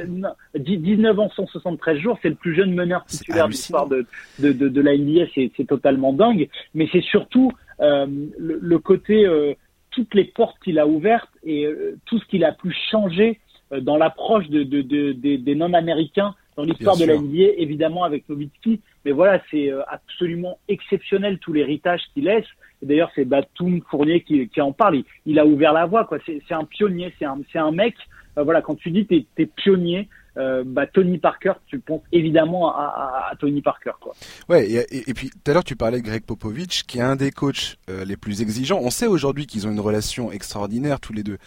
19 0.55 1.19
ans, 1.19 1.29
173 1.35 1.97
jours, 1.97 2.19
c'est 2.21 2.29
le 2.29 2.35
plus 2.35 2.55
jeune 2.55 2.73
meneur 2.73 3.05
titulaire 3.05 3.47
de 3.47 3.51
l'histoire 3.51 3.87
de, 3.87 4.05
de, 4.39 4.51
de, 4.51 4.69
de, 4.69 4.81
la 4.81 4.95
NBA, 4.97 5.25
c'est 5.33 5.67
totalement 5.67 6.13
dingue. 6.13 6.49
Mais 6.73 6.87
c'est 6.91 7.01
surtout 7.03 7.51
euh, 7.81 8.05
le, 8.37 8.59
le, 8.61 8.79
côté, 8.79 9.25
euh, 9.25 9.53
toutes 9.91 10.13
les 10.13 10.25
portes 10.25 10.57
qu'il 10.63 10.79
a 10.79 10.87
ouvertes 10.87 11.29
et 11.43 11.65
euh, 11.65 11.97
tout 12.05 12.19
ce 12.19 12.25
qu'il 12.25 12.45
a 12.45 12.51
pu 12.51 12.73
changer 12.91 13.39
euh, 13.71 13.81
dans 13.81 13.97
l'approche 13.97 14.47
de, 14.49 14.63
de, 14.63 15.13
des 15.13 15.55
non-américains 15.55 16.35
dans 16.55 16.63
l'histoire 16.63 16.95
de 16.95 17.03
la 17.03 17.17
NBA, 17.17 17.55
évidemment 17.57 18.05
avec 18.05 18.29
Nowitzki. 18.29 18.79
Mais 19.03 19.11
voilà, 19.11 19.41
c'est 19.51 19.71
absolument 19.89 20.57
exceptionnel 20.69 21.37
tout 21.39 21.51
l'héritage 21.51 22.01
qu'il 22.13 22.25
laisse. 22.25 22.45
D'ailleurs, 22.81 23.11
c'est 23.13 23.25
Batum 23.25 23.81
Fournier 23.89 24.21
qui, 24.21 24.47
qui 24.47 24.61
en 24.61 24.71
parle. 24.71 24.97
Il, 24.97 25.05
il, 25.25 25.39
a 25.39 25.45
ouvert 25.45 25.73
la 25.73 25.85
voie, 25.85 26.05
quoi. 26.05 26.17
C'est 26.25 26.53
un 26.53 26.63
pionnier, 26.63 27.13
c'est 27.19 27.25
un, 27.25 27.41
un 27.55 27.71
mec 27.71 27.95
euh, 27.97 28.24
voilà, 28.43 28.61
quand 28.61 28.75
tu 28.75 28.91
dis 28.91 29.05
t'es 29.05 29.25
es 29.37 29.45
pionnier, 29.45 30.09
euh, 30.37 30.63
bah, 30.65 30.85
Tony 30.85 31.17
Parker, 31.17 31.53
tu 31.65 31.79
penses 31.79 32.01
évidemment 32.11 32.75
à, 32.75 33.29
à, 33.31 33.35
Tony 33.37 33.61
Parker. 33.61 33.91
Quoi. 34.01 34.13
Ouais, 34.49 34.69
et, 34.69 35.09
et, 35.09 35.13
puis 35.13 35.29
tout 35.29 35.51
à 35.51 35.53
l'heure 35.53 35.63
tu 35.63 35.75
parlais 35.75 36.01
de 36.01 36.05
Greg 36.05 36.23
Popovich, 36.23 36.83
qui 36.85 36.97
est 36.97 37.01
un 37.01 37.15
des 37.15 37.31
coachs 37.31 37.77
euh, 37.89 38.03
les 38.03 38.17
plus 38.17 38.41
exigeants. 38.41 38.79
On 38.81 38.89
sait 38.89 39.07
aujourd'hui 39.07 39.47
qu'ils 39.47 39.65
ont 39.67 39.71
une 39.71 39.79
relation 39.79 40.31
extraordinaire 40.31 40.99
tous 40.99 41.13
les 41.13 41.23
deux. 41.23 41.37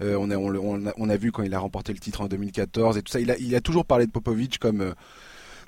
Euh, 0.00 0.16
on, 0.18 0.30
a, 0.30 0.36
on, 0.36 0.86
a, 0.86 0.92
on, 0.96 1.10
a, 1.10 1.16
vu 1.16 1.30
quand 1.30 1.42
il 1.42 1.54
a 1.54 1.58
remporté 1.58 1.92
le 1.92 1.98
titre 1.98 2.22
en 2.22 2.26
2014 2.26 2.96
et 2.96 3.02
tout 3.02 3.12
ça. 3.12 3.20
Il 3.20 3.30
a, 3.30 3.36
il 3.38 3.54
a 3.54 3.60
toujours 3.60 3.84
parlé 3.84 4.06
de 4.06 4.10
Popovich 4.10 4.58
comme 4.58 4.80
euh, 4.80 4.92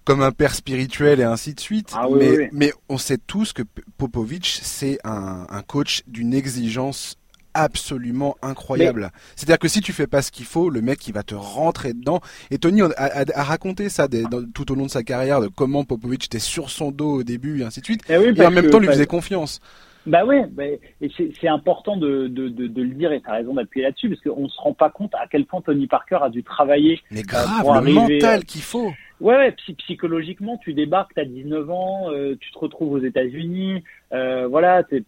comme 0.05 0.22
un 0.22 0.33
père 0.33 0.55
spirituel 0.55 1.20
et 1.20 1.24
ainsi 1.24 1.53
de 1.55 1.61
suite. 1.61 1.93
Ah, 1.95 2.07
mais, 2.11 2.39
oui, 2.39 2.49
mais 2.53 2.72
on 2.89 2.97
sait 2.97 3.18
tous 3.18 3.53
que 3.53 3.62
Popovich, 3.99 4.59
c'est 4.62 4.99
un, 5.05 5.47
un 5.51 5.62
coach 5.62 6.03
d'une 6.07 6.33
exigence 6.33 7.18
absolument 7.55 8.36
incroyable. 8.42 9.11
C'est-à-dire 9.36 9.59
que 9.59 9.68
si 9.68 9.80
tu 9.80 9.92
fais 9.92 10.07
pas 10.07 10.22
ce 10.22 10.30
qu'il 10.30 10.46
faut, 10.46 10.70
le 10.70 10.80
mec 10.80 11.07
il 11.09 11.14
va 11.14 11.22
te 11.22 11.34
rentrer 11.34 11.92
dedans. 11.92 12.20
Et 12.51 12.59
Tony 12.59 12.82
a, 12.82 13.42
raconté 13.42 13.88
ça 13.88 14.09
tout 14.55 14.72
au 14.72 14.74
long 14.74 14.86
de 14.86 14.90
sa 14.90 15.03
carrière 15.03 15.40
de 15.40 15.48
comment 15.48 15.84
Popovic 15.84 16.26
était 16.26 16.38
sur 16.38 16.70
son 16.70 16.90
dos 16.90 17.20
au 17.20 17.22
début 17.22 17.61
et 17.61 17.64
ainsi 17.64 17.80
de 17.80 17.84
suite. 17.84 18.03
Eh 18.09 18.14
et, 18.14 18.46
en 18.46 18.51
même 18.51 18.70
temps 18.70 18.78
lui 18.78 18.88
faisait 18.88 19.07
confiance. 19.07 19.61
Bah 20.07 20.24
oui, 20.24 20.36
bah, 20.51 20.64
et 20.64 21.11
c'est 21.40 21.48
important 21.48 21.96
de, 21.96 22.26
de, 22.26 22.48
de, 22.48 22.66
de, 22.66 22.82
le 22.82 22.88
dire 22.94 23.12
et 23.12 23.20
tu 23.20 23.28
as 23.28 23.34
raison 23.34 23.53
d'appuyer 23.55 23.84
là-dessus 23.84 24.09
parce 24.09 24.20
qu'on 24.22 24.48
se 24.48 24.59
rend 24.59 24.72
pas 24.72 24.88
compte 24.88 25.14
à 25.14 25.26
quel 25.30 25.44
point 25.44 25.61
Tony 25.61 25.86
Parker 25.86 26.18
a 26.22 26.30
dû 26.30 26.42
travailler. 26.42 27.01
Mais 27.11 27.20
euh, 27.20 27.24
grave, 27.26 27.84
le 27.84 27.92
mental 27.92 28.44
qu'il 28.44 28.62
faut. 28.62 28.92
Ouais, 29.20 29.36
ouais 29.36 29.55
psychologiquement, 29.78 30.57
tu 30.57 30.72
débarques, 30.72 31.12
tu 31.14 31.20
as 31.20 31.26
19 31.26 31.70
ans, 31.70 32.11
euh, 32.11 32.34
tu 32.40 32.51
te 32.51 32.59
retrouves 32.59 32.92
aux 32.92 33.05
États-Unis, 33.05 33.84
euh, 34.12 34.46
voilà, 34.48 34.84
tu 34.84 35.05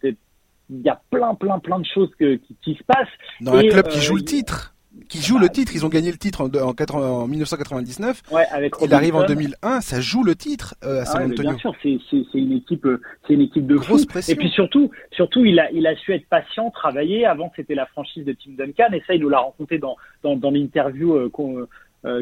il 0.73 0.81
y 0.81 0.89
a 0.89 0.99
plein, 1.09 1.35
plein, 1.35 1.59
plein 1.59 1.79
de 1.79 1.85
choses 1.85 2.09
que, 2.19 2.35
qui, 2.35 2.55
qui, 2.63 2.75
se 2.75 2.83
passent. 2.83 3.07
Dans 3.41 3.53
un 3.53 3.67
club 3.67 3.87
qui 3.87 3.99
euh, 3.99 4.01
joue 4.01 4.15
le 4.15 4.23
titre 4.23 4.73
qui 5.09 5.19
joue 5.19 5.39
le 5.39 5.49
titre, 5.49 5.71
ils 5.75 5.85
ont 5.85 5.89
gagné 5.89 6.11
le 6.11 6.17
titre 6.17 6.41
en, 6.41 6.49
en, 6.55 6.73
en 6.99 7.27
1999. 7.27 8.21
Ouais, 8.31 8.43
avec 8.51 8.73
Il 8.81 8.93
arrive 8.93 9.15
en 9.15 9.25
2001, 9.25 9.81
ça 9.81 10.01
joue 10.01 10.23
le 10.23 10.35
titre 10.35 10.75
euh, 10.83 11.01
à 11.01 11.05
San 11.05 11.23
Antonio. 11.23 11.51
Bien 11.51 11.57
sûr, 11.57 11.73
c'est 11.81 12.37
une 12.37 12.53
équipe, 12.53 12.85
euh, 12.85 13.01
c'est 13.27 13.33
une 13.33 13.41
équipe 13.41 13.65
de 13.65 13.75
grosse 13.75 14.05
pression. 14.05 14.33
Et 14.33 14.35
puis 14.35 14.49
surtout, 14.49 14.91
surtout, 15.11 15.45
il 15.45 15.59
a, 15.59 15.71
il 15.71 15.87
a 15.87 15.95
su 15.95 16.13
être 16.13 16.27
patient, 16.27 16.69
travailler. 16.69 17.25
Avant, 17.25 17.51
c'était 17.55 17.75
la 17.75 17.87
franchise 17.87 18.23
de 18.23 18.33
Tim 18.33 18.51
Duncan, 18.51 18.93
et 18.93 19.03
ça, 19.05 19.15
il 19.15 19.21
nous 19.21 19.29
l'a 19.29 19.39
rencontré 19.39 19.79
dans, 19.79 19.97
dans, 20.23 20.35
dans 20.35 20.51
l'interview 20.51 21.29
qu'on 21.31 21.67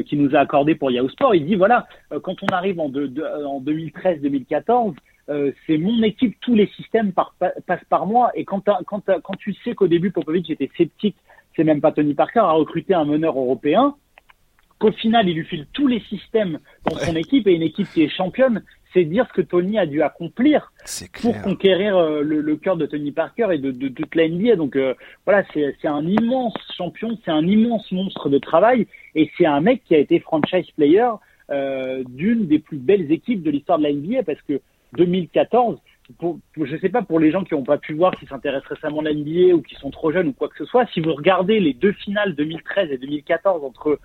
qui 0.06 0.16
nous 0.16 0.36
a 0.36 0.38
accordé 0.38 0.76
pour 0.76 0.92
Yahoo 0.92 1.08
Sport. 1.08 1.34
Il 1.34 1.44
dit 1.44 1.56
voilà, 1.56 1.88
quand 2.22 2.36
on 2.42 2.46
arrive 2.54 2.78
en, 2.78 2.86
en 2.86 3.60
2013-2014, 3.60 4.94
c'est 5.28 5.78
mon 5.78 6.02
équipe, 6.02 6.36
tous 6.40 6.54
les 6.54 6.66
systèmes 6.76 7.12
passent 7.12 7.84
par 7.88 8.06
moi. 8.06 8.30
Et 8.34 8.44
quand, 8.44 8.68
quand, 8.86 9.02
quand 9.22 9.36
tu 9.38 9.54
sais 9.64 9.74
qu'au 9.74 9.88
début 9.88 10.10
Popovic 10.10 10.50
était 10.50 10.70
sceptique, 10.76 11.16
c'est 11.56 11.64
même 11.64 11.80
pas 11.80 11.92
Tony 11.92 12.14
Parker, 12.14 12.40
a 12.40 12.52
recruté 12.52 12.94
un 12.94 13.04
meneur 13.04 13.38
européen, 13.38 13.94
qu'au 14.78 14.92
final 14.92 15.28
il 15.28 15.36
lui 15.36 15.44
file 15.44 15.66
tous 15.72 15.86
les 15.86 16.00
systèmes 16.00 16.58
dans 16.84 16.96
son 16.96 17.14
équipe 17.14 17.46
et 17.46 17.52
une 17.52 17.62
équipe 17.62 17.88
qui 17.92 18.02
est 18.02 18.08
championne, 18.08 18.62
c'est 18.92 19.04
dire 19.04 19.26
ce 19.28 19.32
que 19.32 19.42
Tony 19.42 19.78
a 19.78 19.86
dû 19.86 20.02
accomplir 20.02 20.72
pour 21.20 21.40
conquérir 21.40 21.96
euh, 21.96 22.22
le, 22.22 22.56
cœur 22.56 22.76
de 22.76 22.86
Tony 22.86 23.12
Parker 23.12 23.48
et 23.52 23.58
de, 23.58 23.88
toute 23.88 24.14
la 24.14 24.28
NBA. 24.28 24.56
Donc 24.56 24.76
euh, 24.76 24.94
voilà, 25.24 25.44
c'est 25.54 25.86
un 25.86 26.04
immense 26.06 26.54
champion, 26.76 27.16
c'est 27.24 27.30
un 27.30 27.46
immense 27.46 27.90
monstre 27.92 28.28
de 28.28 28.38
travail 28.38 28.86
et 29.14 29.30
c'est 29.38 29.46
un 29.46 29.60
mec 29.60 29.82
qui 29.84 29.94
a 29.94 29.98
été 29.98 30.18
franchise 30.20 30.66
player 30.76 31.08
euh, 31.50 32.02
d'une 32.08 32.46
des 32.46 32.58
plus 32.58 32.78
belles 32.78 33.10
équipes 33.12 33.42
de 33.42 33.50
l'histoire 33.50 33.78
de 33.78 33.84
la 33.84 33.92
NBA 33.92 34.24
parce 34.24 34.42
que 34.42 34.60
2014, 34.96 35.78
pour, 36.18 36.38
je 36.56 36.76
sais 36.76 36.88
pas 36.88 37.02
pour 37.02 37.20
les 37.20 37.30
gens 37.30 37.44
qui 37.44 37.54
n'ont 37.54 37.64
pas 37.64 37.78
pu 37.78 37.94
voir, 37.94 38.14
qui 38.16 38.26
s'intéressent 38.26 38.68
récemment 38.68 39.00
à 39.00 39.04
la 39.04 39.14
NBA 39.14 39.54
ou 39.54 39.62
qui 39.62 39.74
sont 39.76 39.90
trop 39.90 40.12
jeunes 40.12 40.28
ou 40.28 40.32
quoi 40.32 40.48
que 40.48 40.58
ce 40.58 40.64
soit, 40.64 40.86
si 40.92 41.00
vous 41.00 41.14
regardez 41.14 41.60
les 41.60 41.72
deux 41.72 41.92
finales 41.92 42.34
2013 42.34 42.90
et 42.90 42.98
2014 42.98 43.64
entre 43.64 43.98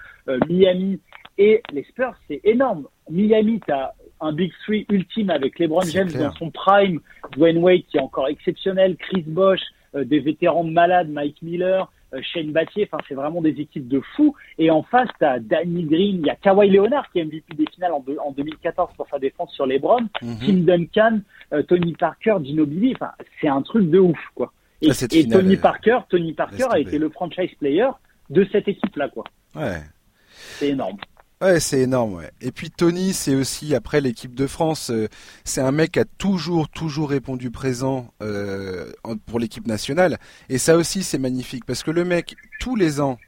Miami 0.47 0.99
et 1.37 1.61
les 1.71 1.83
Spurs, 1.83 2.15
c'est 2.27 2.41
énorme. 2.43 2.87
Miami, 3.09 3.59
tu 3.65 3.71
as 3.71 3.93
un 4.19 4.33
Big 4.33 4.51
Three 4.65 4.85
ultime 4.89 5.29
avec 5.29 5.59
LeBron 5.59 5.81
James 5.81 6.11
dans 6.11 6.33
son 6.33 6.49
prime, 6.49 6.99
Dwayne 7.33 7.57
Wade 7.59 7.83
qui 7.87 7.97
est 7.97 8.01
encore 8.01 8.27
exceptionnel, 8.27 8.95
Chris 8.97 9.23
Bosh, 9.27 9.61
euh, 9.95 10.03
des 10.03 10.19
vétérans 10.19 10.63
malades, 10.63 11.09
Mike 11.09 11.41
Miller, 11.41 11.83
euh, 11.83 11.85
Shane 12.21 12.51
Battier, 12.51 12.87
enfin 12.91 13.03
c'est 13.07 13.15
vraiment 13.15 13.41
des 13.41 13.59
équipes 13.61 13.87
de 13.87 14.01
fous. 14.15 14.35
Et 14.57 14.71
en 14.71 14.83
face, 14.83 15.09
tu 15.19 15.25
as 15.25 15.39
Danny 15.39 15.83
Green, 15.83 16.19
il 16.21 16.25
y 16.25 16.29
a 16.29 16.35
Kawhi 16.35 16.69
Leonard 16.69 17.11
qui 17.11 17.19
est 17.19 17.25
MVP 17.25 17.55
des 17.55 17.65
finales 17.73 17.93
en, 17.93 18.03
en 18.23 18.31
2014 18.31 18.91
pour 18.95 19.07
sa 19.09 19.19
défense 19.19 19.51
sur 19.53 19.65
LeBron, 19.65 20.07
mhm. 20.21 20.37
Tim 20.39 20.53
Duncan, 20.65 21.19
euh, 21.53 21.63
Tony 21.63 21.93
Parker, 21.93 22.37
Gino 22.43 22.65
Billy, 22.65 22.93
enfin 22.95 23.11
c'est 23.41 23.49
un 23.49 23.61
truc 23.61 23.89
de 23.89 23.99
ouf 23.99 24.19
quoi. 24.35 24.51
Et, 24.81 24.89
ah, 24.91 25.31
Tony 25.31 25.57
Parker, 25.57 25.99
Tony 26.09 26.33
Parker 26.33 26.67
a 26.69 26.79
été 26.79 26.99
le 26.99 27.09
franchise 27.09 27.49
player 27.59 27.87
de 28.29 28.47
cette 28.51 28.67
équipe-là 28.67 29.09
quoi. 29.09 29.23
Ouais. 29.55 29.81
C'est 30.29 30.69
énorme. 30.69 30.97
Ouais, 31.39 31.59
c'est 31.59 31.81
énorme. 31.81 32.15
Ouais. 32.15 32.31
Et 32.41 32.51
puis 32.51 32.71
Tony, 32.71 33.13
c'est 33.13 33.35
aussi 33.35 33.75
après 33.75 34.01
l'équipe 34.01 34.33
de 34.33 34.47
France, 34.47 34.89
euh, 34.89 35.07
c'est 35.43 35.61
un 35.61 35.71
mec 35.71 35.91
qui 35.91 35.99
a 35.99 36.05
toujours, 36.17 36.67
toujours 36.67 37.11
répondu 37.11 37.51
présent 37.51 38.11
euh, 38.23 38.91
pour 39.27 39.39
l'équipe 39.39 39.67
nationale. 39.67 40.17
Et 40.49 40.57
ça 40.57 40.75
aussi, 40.77 41.03
c'est 41.03 41.19
magnifique 41.19 41.63
parce 41.65 41.83
que 41.83 41.91
le 41.91 42.05
mec, 42.05 42.35
tous 42.59 42.75
les 42.75 42.99
ans, 43.01 43.19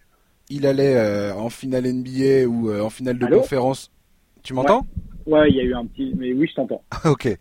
il 0.50 0.66
allait 0.66 0.96
euh, 0.96 1.36
en 1.36 1.50
finale 1.50 1.86
NBA 1.86 2.48
ou 2.48 2.74
en 2.74 2.90
finale 2.90 3.20
de 3.20 3.28
conférence. 3.28 3.92
Tu 4.42 4.54
m'entends 4.54 4.88
Ouais, 5.28 5.48
il 5.52 5.58
y 5.58 5.60
a 5.60 5.64
eu 5.64 5.76
un 5.76 5.86
petit, 5.86 6.12
mais 6.18 6.34
oui, 6.34 6.48
je 6.50 6.56
t'entends. 6.56 6.84
ok. 7.06 7.38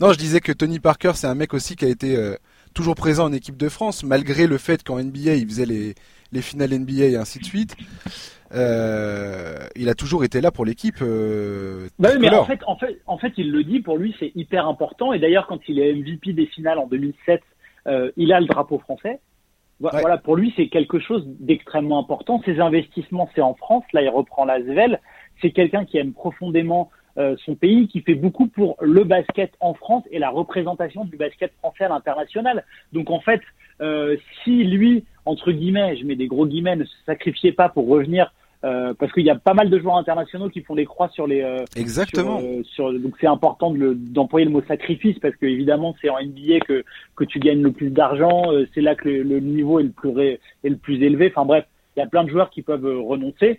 Non, 0.00 0.12
je 0.12 0.18
disais 0.18 0.40
que 0.40 0.52
Tony 0.52 0.78
Parker, 0.78 1.12
c'est 1.14 1.26
un 1.26 1.34
mec 1.34 1.54
aussi 1.54 1.76
qui 1.76 1.86
a 1.86 1.88
été 1.88 2.36
toujours 2.72 2.94
présent 2.94 3.26
en 3.26 3.32
équipe 3.32 3.56
de 3.56 3.68
France, 3.68 4.04
malgré 4.04 4.46
le 4.46 4.58
fait 4.58 4.82
qu'en 4.82 5.02
NBA, 5.02 5.34
il 5.34 5.46
faisait 5.46 5.66
les, 5.66 5.94
les 6.32 6.42
finales 6.42 6.70
NBA 6.70 7.04
et 7.04 7.16
ainsi 7.16 7.38
de 7.38 7.44
suite. 7.44 7.76
Euh, 8.54 9.66
il 9.76 9.88
a 9.88 9.94
toujours 9.94 10.24
été 10.24 10.40
là 10.40 10.50
pour 10.50 10.64
l'équipe. 10.64 10.96
Euh, 11.00 11.88
bah 11.98 12.10
oui, 12.12 12.18
mais 12.20 12.30
en 12.30 12.44
fait, 12.44 12.60
en 12.66 12.76
fait, 12.76 13.00
en 13.06 13.18
fait, 13.18 13.32
il 13.36 13.50
le 13.50 13.64
dit. 13.64 13.80
Pour 13.80 13.96
lui, 13.96 14.14
c'est 14.18 14.32
hyper 14.34 14.66
important. 14.66 15.12
Et 15.12 15.18
d'ailleurs, 15.18 15.46
quand 15.46 15.60
il 15.68 15.78
est 15.78 15.94
MVP 15.94 16.32
des 16.32 16.46
finales 16.46 16.78
en 16.78 16.86
2007, 16.86 17.40
euh, 17.86 18.10
il 18.16 18.32
a 18.32 18.40
le 18.40 18.46
drapeau 18.46 18.78
français. 18.78 19.20
Voilà, 19.80 20.16
pour 20.16 20.36
lui, 20.36 20.52
c'est 20.56 20.68
quelque 20.68 21.00
chose 21.00 21.24
d'extrêmement 21.26 21.98
important. 21.98 22.40
Ses 22.44 22.60
investissements, 22.60 23.28
c'est 23.34 23.40
en 23.40 23.54
France. 23.54 23.82
Là, 23.92 24.02
il 24.02 24.08
reprend 24.08 24.44
la 24.44 24.60
Svel. 24.60 25.00
C'est 25.40 25.50
quelqu'un 25.50 25.84
qui 25.84 25.98
aime 25.98 26.12
profondément 26.12 26.90
euh, 27.18 27.36
son 27.44 27.54
pays, 27.54 27.88
qui 27.88 28.00
fait 28.00 28.14
beaucoup 28.14 28.46
pour 28.46 28.76
le 28.80 29.04
basket 29.04 29.52
en 29.60 29.74
France 29.74 30.04
et 30.10 30.18
la 30.18 30.30
représentation 30.30 31.04
du 31.04 31.16
basket 31.16 31.52
français 31.58 31.84
à 31.84 31.88
l'international. 31.88 32.64
Donc 32.92 33.10
en 33.10 33.20
fait, 33.20 33.40
euh, 33.80 34.16
si 34.42 34.64
lui, 34.64 35.04
entre 35.24 35.52
guillemets, 35.52 35.96
je 35.96 36.04
mets 36.04 36.16
des 36.16 36.26
gros 36.26 36.46
guillemets, 36.46 36.76
ne 36.76 36.84
se 36.84 36.96
sacrifiait 37.06 37.52
pas 37.52 37.68
pour 37.68 37.88
revenir 37.88 38.32
euh, 38.64 38.94
parce 38.96 39.12
qu'il 39.12 39.24
y 39.24 39.30
a 39.30 39.34
pas 39.34 39.54
mal 39.54 39.70
de 39.70 39.78
joueurs 39.78 39.96
internationaux 39.96 40.48
qui 40.48 40.60
font 40.60 40.76
des 40.76 40.84
croix 40.84 41.08
sur 41.08 41.26
les. 41.26 41.42
Euh, 41.42 41.64
Exactement. 41.74 42.40
Sur, 42.62 42.88
euh, 42.88 42.98
donc 42.98 43.14
c'est 43.20 43.26
important 43.26 43.74
d'employer 43.74 44.46
le, 44.46 44.52
mot 44.52 44.62
sacrifice 44.68 45.18
parce 45.18 45.34
que 45.34 45.46
évidemment 45.46 45.96
c'est 46.00 46.08
en 46.08 46.22
NBA 46.22 46.60
que 46.60 46.84
que 47.16 47.24
tu 47.24 47.40
gagnes 47.40 47.62
le 47.62 47.72
plus 47.72 47.90
d'argent, 47.90 48.44
c'est 48.72 48.80
là 48.80 48.94
que 48.94 49.08
le, 49.08 49.40
niveau 49.40 49.80
est 49.80 49.84
le 49.84 49.90
plus 49.90 50.20
est 50.20 50.38
le 50.68 50.76
plus 50.76 51.02
élevé. 51.02 51.32
Enfin 51.34 51.44
bref, 51.44 51.64
il 51.96 52.00
y 52.00 52.02
a 52.04 52.06
plein 52.06 52.22
de 52.22 52.30
joueurs 52.30 52.50
qui 52.50 52.62
peuvent 52.62 52.86
renoncer. 53.00 53.58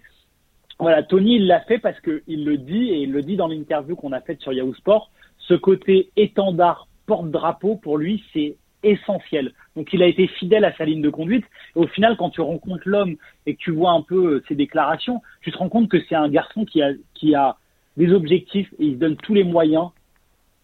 Voilà, 0.80 1.04
Tony 1.04 1.36
il 1.36 1.48
l'a 1.48 1.62
fait 1.62 1.78
parce 1.78 2.00
que 2.00 2.24
il 2.28 2.46
le 2.46 2.58
dit 2.58 2.90
et 2.90 3.04
il 3.04 3.12
le 3.12 3.22
dit 3.22 3.36
dans 3.36 3.48
l'interview 3.48 3.96
qu'on 3.96 4.12
a 4.12 4.22
faite 4.22 4.42
sur 4.42 4.54
Yahoo 4.54 4.74
Sport. 4.74 5.12
Ce 5.38 5.54
côté 5.54 6.10
étendard 6.16 6.88
porte-drapeau 7.06 7.76
pour 7.76 7.98
lui 7.98 8.24
c'est 8.34 8.56
essentiel. 8.84 9.54
Donc 9.76 9.94
il 9.94 10.04
a 10.04 10.08
été 10.08 10.28
fidèle 10.28 10.66
à 10.66 10.76
sa 10.76 10.86
ligne 10.86 11.02
de 11.02 11.10
conduite. 11.10 11.46
Et 11.76 11.80
au 11.80 11.88
final, 11.88 12.18
quand 12.18 12.30
tu 12.30 12.42
rencontres 12.42 12.84
l'homme 12.86 13.16
et 13.46 13.56
que 13.56 13.60
tu 13.60 13.72
vois 13.72 13.92
un 13.92 14.02
peu 14.02 14.36
euh, 14.36 14.44
ses 14.48 14.56
déclarations, 14.56 15.22
tu 15.42 15.52
te 15.52 15.58
rends 15.58 15.70
compte 15.70 15.90
que 15.90 15.98
c'est 16.08 16.16
un 16.16 16.30
garçon 16.30 16.66
qui 16.66 16.82
a, 16.82 16.92
qui 17.14 17.34
a 17.34 17.58
des 17.98 18.12
objectifs 18.12 18.72
et 18.80 18.86
il 18.86 18.94
se 18.96 19.00
donne 19.00 19.16
tous 19.18 19.34
les 19.34 19.44
moyens 19.44 19.90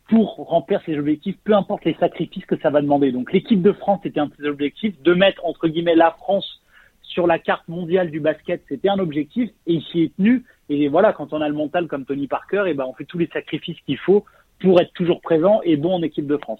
pour 0.10 0.36
remplir 0.38 0.82
ses 0.86 0.98
objectifs, 0.98 1.38
peu 1.44 1.54
importe 1.54 1.86
les 1.86 1.94
sacrifices 1.96 2.46
que 2.46 2.58
ça 2.60 2.72
va 2.72 2.82
demander. 2.82 3.12
Donc 3.12 3.32
l'équipe 3.32 3.62
de 3.62 3.72
France 3.72 4.00
était 4.04 4.20
un 4.20 4.26
de 4.26 4.34
ses 4.40 4.48
objectifs. 4.48 5.00
De 5.04 5.14
mettre, 5.14 5.46
entre 5.46 5.68
guillemets, 5.68 5.96
la 5.96 6.12
France 6.12 6.62
sur 7.10 7.28
la 7.28 7.40
carte 7.40 7.68
mondiale 7.68 8.12
du 8.12 8.20
basket, 8.20 8.64
c'était 8.70 8.90
un 8.90 9.00
objectif 9.00 9.50
et 9.68 9.74
il 9.74 9.84
s'y 9.84 10.04
est 10.04 10.16
tenu. 10.16 10.46
Et 10.70 10.88
voilà, 10.88 11.12
quand 11.12 11.34
on 11.34 11.42
a 11.42 11.50
le 11.50 11.56
mental 11.56 11.88
comme 11.88 12.06
Tony 12.06 12.28
Parker, 12.28 12.64
et 12.68 12.74
ben 12.74 12.86
on 12.88 12.94
fait 12.94 13.06
tous 13.06 13.18
les 13.18 13.28
sacrifices 13.34 13.78
qu'il 13.86 13.98
faut 13.98 14.24
pour 14.60 14.80
être 14.82 14.92
toujours 14.94 15.22
présent 15.22 15.62
et 15.64 15.78
bon 15.78 15.96
en 15.96 16.04
équipe 16.04 16.28
de 16.28 16.38
France. 16.38 16.60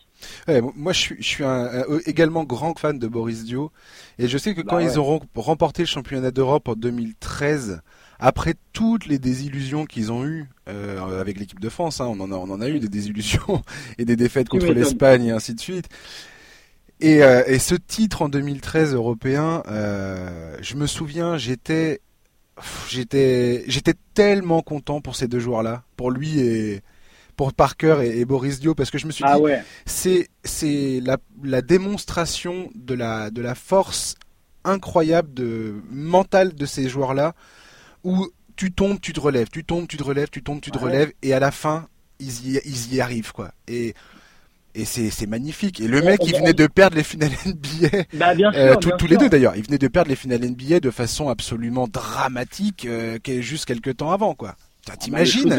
moi, 0.76 0.94
je 0.94 1.00
suis, 1.00 1.16
je 1.20 1.28
suis 1.28 1.44
un, 1.44 1.84
également 2.06 2.46
grand 2.46 2.78
fan 2.78 2.98
de 2.98 3.08
Boris 3.08 3.44
Dio 3.44 3.72
et 4.18 4.28
je 4.28 4.38
sais 4.38 4.56
que 4.56 4.62
quand 4.62 4.78
bah 4.78 4.84
ils 4.84 4.98
auront 4.98 5.20
remporté 5.36 5.84
le 5.84 5.88
championnat 5.88 6.32
d'Europe 6.32 6.70
en 6.70 6.76
2013, 6.76 7.82
après 8.18 8.54
toutes 8.74 9.06
les 9.06 9.20
désillusions 9.20 9.86
qu'ils 9.86 10.12
ont 10.12 10.26
eues 10.26 10.48
euh, 10.70 11.20
avec 11.20 11.40
l'équipe 11.40 11.60
de 11.60 11.70
France, 11.70 12.00
hein, 12.00 12.08
on, 12.10 12.20
en 12.22 12.32
a, 12.32 12.36
on 12.36 12.50
en 12.50 12.62
a 12.62 12.70
eu 12.70 12.80
des 12.80 12.88
désillusions 12.88 13.62
et 13.98 14.06
des 14.06 14.16
défaites 14.16 14.50
contre 14.50 14.72
l'Espagne 14.72 15.26
et 15.26 15.32
ainsi 15.32 15.54
de 15.54 15.60
suite. 15.60 15.90
Et, 17.00 17.24
euh, 17.24 17.44
et, 17.48 17.60
ce 17.60 17.76
titre 17.76 18.22
en 18.22 18.30
2013 18.30 18.94
européen, 18.94 19.64
euh, 19.68 20.58
je 20.62 20.76
me 20.76 20.86
souviens, 20.86 21.38
j'étais, 21.38 22.02
j'étais, 22.90 23.64
j'étais 23.68 23.94
tellement 24.14 24.62
content 24.62 25.00
pour 25.00 25.16
ces 25.16 25.28
deux 25.28 25.40
joueurs-là, 25.40 25.84
pour 25.96 26.12
lui 26.12 26.40
et 26.40 26.82
pour 27.38 27.54
Parker 27.54 28.00
et, 28.04 28.26
Boris 28.26 28.60
Dio 28.60 28.76
parce 28.76 28.92
que 28.92 28.98
je 28.98 29.08
me 29.08 29.14
suis 29.14 29.24
ah 29.26 29.38
dit 29.38 29.44
c'est 29.86 30.28
c'est 30.44 31.00
la, 31.02 31.16
la 31.42 31.62
démonstration 31.62 32.70
de 32.76 32.94
la 32.94 33.30
de 33.30 33.42
la 33.42 33.56
force 33.56 34.16
incroyable 34.66 35.34
de 35.34 35.82
mentale 35.90 36.54
de 36.54 36.66
ces 36.66 36.90
joueurs 36.90 37.14
là 37.14 37.36
où 38.04 38.28
tu 38.58 38.74
tombes 38.74 39.00
tu 39.00 39.14
te 39.14 39.22
relèves 39.22 39.48
tu 39.48 39.64
tombes 39.64 39.88
tu 39.88 39.96
te 39.96 40.04
relèves 40.04 40.30
tu 40.30 40.44
tombes 40.44 40.60
tu 40.60 40.70
te 40.70 40.78
relèves 40.78 41.14
et 41.22 41.34
à 41.34 41.40
la 41.40 41.52
fin 41.52 41.88
ils 42.20 42.48
y, 42.48 42.62
ils 42.66 42.94
y 42.94 43.02
arrivent 43.02 43.32
quoi. 43.32 43.52
Et 43.68 43.94
et 44.76 44.86
c'est 44.86 45.28
magnifique. 45.28 45.80
Et 45.80 45.88
le 45.88 46.02
mec, 46.02 46.20
il 46.26 46.36
venait 46.36 46.54
de 46.54 46.68
perdre 46.68 46.96
les 46.96 47.04
finales 47.04 47.32
NBA. 47.46 48.04
Bah, 48.14 48.36
bien 48.36 48.52
euh, 48.54 48.76
tous 48.76 49.08
les 49.08 49.18
deux 49.18 49.30
d'ailleurs. 49.30 49.56
Il 49.56 49.66
venait 49.66 49.78
de 49.78 49.88
perdre 49.88 50.10
les 50.10 50.16
finales 50.16 50.42
NBA 50.42 50.80
de 50.80 50.92
façon 50.92 51.30
absolument 51.30 51.88
dramatique, 51.88 52.86
euh, 52.86 53.18
juste 53.26 53.66
quelques 53.66 53.98
temps 53.98 54.12
avant, 54.12 54.36
quoi. 54.36 54.56
Ah, 54.90 54.96
t'imagines 54.98 55.52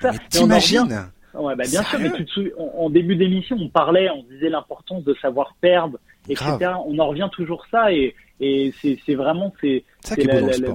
ça. 0.00 0.12
T'imagines 0.30 1.08
Ouais, 1.34 1.56
bah, 1.56 1.64
bien 1.70 1.82
sûr, 1.82 1.98
mais 1.98 2.12
tu 2.12 2.26
te 2.26 2.40
en, 2.58 2.90
début 2.90 3.16
d'émission, 3.16 3.56
on 3.58 3.68
parlait, 3.70 4.10
on 4.10 4.22
disait 4.24 4.50
l'importance 4.50 5.02
de 5.02 5.14
savoir 5.22 5.54
perdre, 5.62 5.98
etc. 6.28 6.72
On 6.86 6.98
en 6.98 7.08
revient 7.08 7.30
toujours 7.32 7.64
ça 7.70 7.90
et, 7.90 8.14
et 8.38 8.74
c'est 8.82 9.14
vraiment 9.14 9.54
c'est 9.60 9.84
ça 10.04 10.14
qui 10.14 10.22
est 10.22 10.72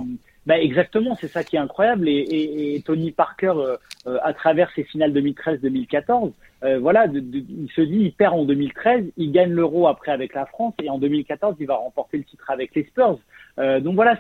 bah, 0.48 0.58
exactement, 0.58 1.14
c'est 1.20 1.28
ça 1.28 1.44
qui 1.44 1.58
est 1.58 1.60
incroyable. 1.60 2.08
Et, 2.08 2.76
et, 2.76 2.82
Tony 2.82 3.12
Parker, 3.12 3.54
euh, 3.58 3.76
euh, 4.08 4.18
à 4.24 4.32
travers 4.32 4.72
ses 4.72 4.86
finales 4.86 5.12
2013-2014, 5.12 6.32
euh, 6.64 6.80
voilà, 6.80 7.06
il 7.06 7.70
se 7.76 7.82
dit, 7.82 7.98
il 8.00 8.14
perd 8.14 8.34
en 8.34 8.46
2013, 8.46 9.12
il 9.18 9.34
gagne 9.34 9.52
l'Euro 9.52 9.90
après 9.90 10.14
avec 10.14 10.34
la 10.34 10.46
France, 10.46 10.74
et 10.82 10.90
en 10.90 11.00
2014, 11.00 11.56
il 11.60 11.68
va 11.68 11.76
remporter 11.76 12.18
le 12.18 12.24
titre 12.24 12.50
avec 12.50 12.74
les 12.76 12.86
Spurs. 12.86 13.20
Euh, 13.60 13.82
donc 13.82 13.96
voilà, 13.96 14.18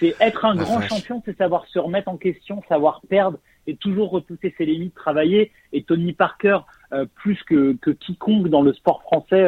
c'est 0.00 0.16
être 0.18 0.46
un 0.46 0.56
grand 0.56 0.80
champion, 0.80 1.22
c'est 1.26 1.36
savoir 1.36 1.66
se 1.66 1.78
remettre 1.78 2.08
en 2.08 2.16
question, 2.16 2.62
savoir 2.70 3.02
perdre 3.10 3.38
et 3.66 3.76
toujours 3.76 4.08
repousser 4.08 4.54
ses 4.56 4.64
limites, 4.64 4.94
travailler. 4.94 5.52
Et 5.74 5.82
Tony 5.82 6.14
Parker, 6.14 6.60
euh, 6.92 7.04
plus 7.16 7.42
que, 7.42 7.76
que, 7.82 7.90
quiconque 7.90 8.48
dans 8.48 8.62
le 8.62 8.72
sport 8.72 9.02
français, 9.02 9.46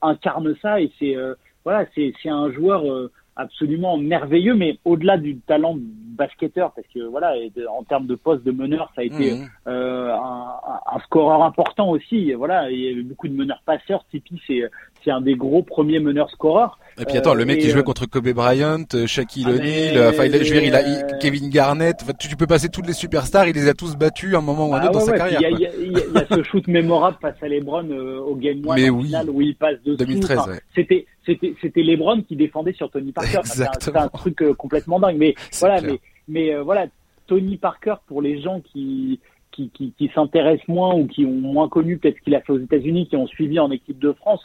incarne 0.00 0.54
ça. 0.62 0.80
Et 0.80 0.92
c'est 1.00 1.16
voilà, 1.64 1.86
c'est 1.96 2.28
un 2.28 2.52
joueur 2.52 3.10
absolument 3.36 3.96
merveilleux, 3.98 4.54
mais 4.54 4.78
au-delà 4.84 5.18
du 5.18 5.38
talent 5.38 5.76
de 5.76 5.82
basketteur, 5.82 6.72
parce 6.72 6.86
que 6.88 7.00
voilà, 7.00 7.34
en 7.70 7.84
termes 7.84 8.06
de 8.06 8.14
poste 8.14 8.42
de 8.44 8.50
meneur, 8.50 8.90
ça 8.94 9.02
a 9.02 9.04
été 9.04 9.34
mmh. 9.34 9.48
euh, 9.68 10.14
un, 10.14 10.60
un, 10.94 10.98
scoreur 11.00 11.42
important 11.42 11.90
aussi. 11.90 12.32
Voilà, 12.32 12.70
il 12.70 12.80
y 12.80 12.92
avait 12.92 13.02
beaucoup 13.02 13.28
de 13.28 13.34
meneurs 13.34 13.62
passeurs. 13.66 14.04
Tipeee, 14.10 14.40
c'est 14.46 14.62
c'est 15.06 15.12
un 15.12 15.20
des 15.20 15.36
gros 15.36 15.62
premiers 15.62 16.00
meneurs 16.00 16.30
scoreurs. 16.30 16.80
Et 16.98 17.04
puis 17.04 17.16
attends, 17.16 17.34
le 17.34 17.44
mec 17.44 17.60
qui 17.60 17.70
jouait 17.70 17.82
contre 17.82 18.06
Kobe 18.06 18.30
Bryant, 18.30 18.84
Shaquille 19.06 19.44
ah, 19.46 19.50
O'Neal, 19.50 20.08
enfin, 20.08 20.24
je 20.24 20.38
veux 20.38 20.60
dire, 20.60 20.64
il 20.64 20.74
a 20.74 21.02
Kevin 21.18 21.48
Garnett. 21.48 21.96
Tu, 22.18 22.34
peux 22.36 22.46
passer 22.46 22.68
toutes 22.68 22.86
les 22.86 22.92
superstars, 22.92 23.46
il 23.46 23.54
les 23.54 23.68
a 23.68 23.74
tous 23.74 23.96
battus 23.96 24.34
à 24.34 24.38
un 24.38 24.40
moment 24.40 24.68
ou 24.68 24.74
un 24.74 24.78
ah 24.78 24.86
autre 24.86 24.92
dans 24.92 25.00
sa 25.00 25.16
carrière. 25.16 25.50
Il 25.50 25.92
y, 25.92 26.18
a 26.18 26.26
ce 26.26 26.42
shoot 26.42 26.66
mémorable 26.66 27.18
face 27.20 27.36
à 27.42 27.48
LeBron 27.48 27.88
au 27.90 28.34
Game 28.34 28.62
1 28.68 28.74
Mais 28.74 28.90
oui. 28.90 29.14
où 29.28 29.40
il 29.42 29.54
passe 29.54 29.80
de 29.84 29.94
2013. 29.94 30.38
C'était 30.74 31.06
c'était 31.24 31.54
c'était 31.60 31.82
LeBron 31.82 32.22
qui 32.22 32.34
défendait 32.34 32.72
sur 32.72 32.90
Tony 32.90 33.12
Parker. 33.12 33.40
C'est 33.44 33.96
un, 33.96 34.08
truc 34.08 34.42
complètement 34.56 34.98
dingue. 34.98 35.16
Mais 35.18 35.34
voilà, 35.60 35.80
mais 35.82 36.00
mais 36.28 36.56
voilà, 36.56 36.86
Tony 37.26 37.58
Parker 37.58 37.96
pour 38.06 38.22
les 38.22 38.40
gens 38.40 38.60
qui 38.60 39.20
qui, 39.52 39.70
qui, 39.70 39.92
qui 39.96 40.10
s'intéressent 40.14 40.68
moins 40.68 40.94
ou 40.94 41.06
qui 41.06 41.24
ont 41.24 41.30
moins 41.30 41.68
connu 41.68 41.96
peut-être 41.96 42.18
ce 42.18 42.22
qu'il 42.22 42.34
a 42.34 42.40
fait 42.42 42.52
aux 42.52 42.58
États-Unis, 42.58 43.08
qui 43.08 43.16
ont 43.16 43.26
suivi 43.26 43.58
en 43.58 43.70
équipe 43.70 43.98
de 43.98 44.12
France, 44.12 44.42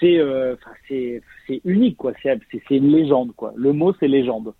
c'est 0.00 0.18
euh, 0.18 0.56
c'est 0.88 1.22
unique 1.64 1.96
quoi. 1.96 2.12
C'est 2.22 2.38
une 2.70 2.90
légende 2.90 3.32
quoi. 3.36 3.52
Le 3.56 3.72
mot 3.72 3.94
c'est 4.00 4.08
légende. 4.08 4.54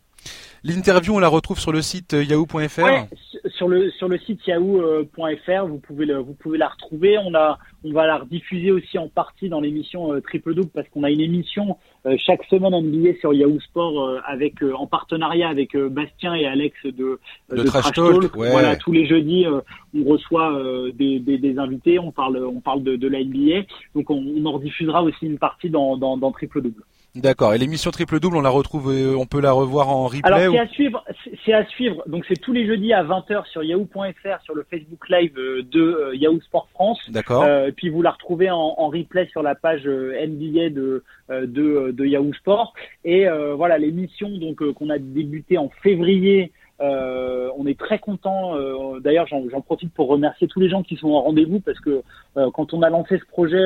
L'interview, 0.63 1.15
on 1.15 1.19
la 1.19 1.29
retrouve 1.29 1.59
sur 1.59 1.73
le 1.73 1.81
site 1.81 2.13
euh, 2.13 2.23
yahoo.fr. 2.23 2.83
Ouais, 2.83 3.09
sur 3.49 3.67
le 3.67 3.91
sur 3.93 4.09
le 4.09 4.19
site 4.19 4.47
yahoo.fr, 4.47 5.67
vous 5.67 5.79
pouvez 5.79 6.05
le, 6.05 6.19
vous 6.19 6.35
pouvez 6.35 6.59
la 6.59 6.69
retrouver. 6.69 7.17
On 7.19 7.35
a 7.35 7.59
on 7.83 7.93
va 7.93 8.07
la 8.07 8.19
rediffuser 8.19 8.71
aussi 8.71 8.99
en 8.99 9.09
partie 9.09 9.49
dans 9.49 9.63
l'émission 9.63 10.13
euh, 10.13 10.21
Triple 10.21 10.55
Double 10.55 10.69
parce 10.69 10.87
qu'on 10.91 11.03
a 11.03 11.11
une 11.11 11.21
émission 11.21 11.79
euh, 12.05 12.15
chaque 12.19 12.45
semaine 12.45 12.75
NBA 12.75 13.19
sur 13.21 13.33
Yahoo 13.33 13.59
Sport 13.61 14.21
avec 14.27 14.63
en 14.63 14.87
partenariat 14.87 15.49
avec 15.49 15.75
Bastien 15.75 16.35
et 16.35 16.47
Alex 16.47 16.77
de, 16.85 17.19
de, 17.51 17.63
Trash, 17.63 17.93
Talk. 17.93 18.37
Voilà, 18.37 18.77
tous 18.77 18.93
les 18.93 19.07
jeudis, 19.07 19.47
on 19.95 20.05
reçoit 20.05 20.61
des, 20.95 21.21
des, 21.21 21.39
des, 21.39 21.59
invités, 21.59 21.99
on 21.99 22.13
parle 22.13 22.37
on 22.37 22.61
parle 22.61 22.83
de, 22.83 22.97
de 22.97 23.09
la 23.09 23.25
NBA. 23.25 23.67
Donc 23.95 24.11
on, 24.11 24.23
on 24.37 24.45
en 24.45 24.53
rediffusera 24.53 25.03
aussi 25.03 25.25
une 25.25 25.39
partie 25.39 25.71
dans 25.71 25.97
dans, 25.97 26.19
dans 26.19 26.33
Triple 26.33 26.61
Double. 26.61 26.83
D'accord. 27.17 27.55
Et 27.55 27.59
l'émission 27.59 27.91
triple 27.91 28.21
double, 28.21 28.37
on 28.37 28.41
la 28.41 28.51
retrouve, 28.51 28.93
euh, 28.93 29.17
on 29.17 29.27
peut 29.27 29.41
la 29.41 29.51
revoir 29.53 29.89
en 29.89 30.05
replay. 30.05 30.21
Alors 30.25 30.53
c'est 30.53 30.59
à 30.59 30.69
suivre, 30.69 31.05
c'est 31.45 31.53
à 31.53 31.65
suivre. 31.67 32.03
Donc 32.07 32.25
c'est 32.29 32.41
tous 32.41 32.53
les 32.53 32.67
jeudis 32.67 32.93
à 32.93 33.03
20h 33.03 33.47
sur 33.51 33.65
yahoo.fr 33.65 34.43
sur 34.45 34.55
le 34.55 34.65
Facebook 34.71 35.09
Live 35.09 35.37
euh, 35.37 35.63
de 35.63 35.81
euh, 35.81 36.17
Yahoo 36.17 36.41
Sport 36.41 36.69
France. 36.73 37.01
D'accord. 37.09 37.47
et 37.47 37.73
puis 37.73 37.89
vous 37.89 38.03
la 38.03 38.11
retrouvez 38.11 38.51
en, 38.51 38.75
en 38.77 38.89
replay 38.89 39.27
sur 39.33 39.43
la 39.43 39.57
page 39.57 39.87
NBA 39.87 40.71
de, 40.71 41.03
de, 41.31 41.91
de 41.91 42.05
Yahoo 42.05 42.33
Sport. 42.35 42.75
Et 43.05 43.27
voilà 43.57 43.79
l'émission 43.79 44.29
donc 44.29 44.63
qu'on 44.73 44.91
a 44.91 44.99
débuté 44.99 45.59
en 45.59 45.71
février 45.83 46.53
euh, 46.81 47.51
on 47.57 47.67
est 47.67 47.79
très 47.79 47.99
content. 47.99 48.57
Euh, 48.57 49.01
d'ailleurs, 49.01 49.27
j'en 49.27 49.61
profite 49.61 49.93
pour 49.93 50.09
remercier 50.09 50.49
tous 50.49 50.61
les 50.61 50.69
gens 50.69 50.83
qui 50.83 50.97
sont 50.97 51.11
en 51.11 51.21
rendez-vous 51.21 51.61
parce 51.61 51.79
que 51.81 52.03
euh, 52.37 52.51
quand 52.53 52.73
on 52.73 52.83
a 52.83 52.89
lancé 52.89 53.19
ce 53.19 53.27
projet, 53.27 53.63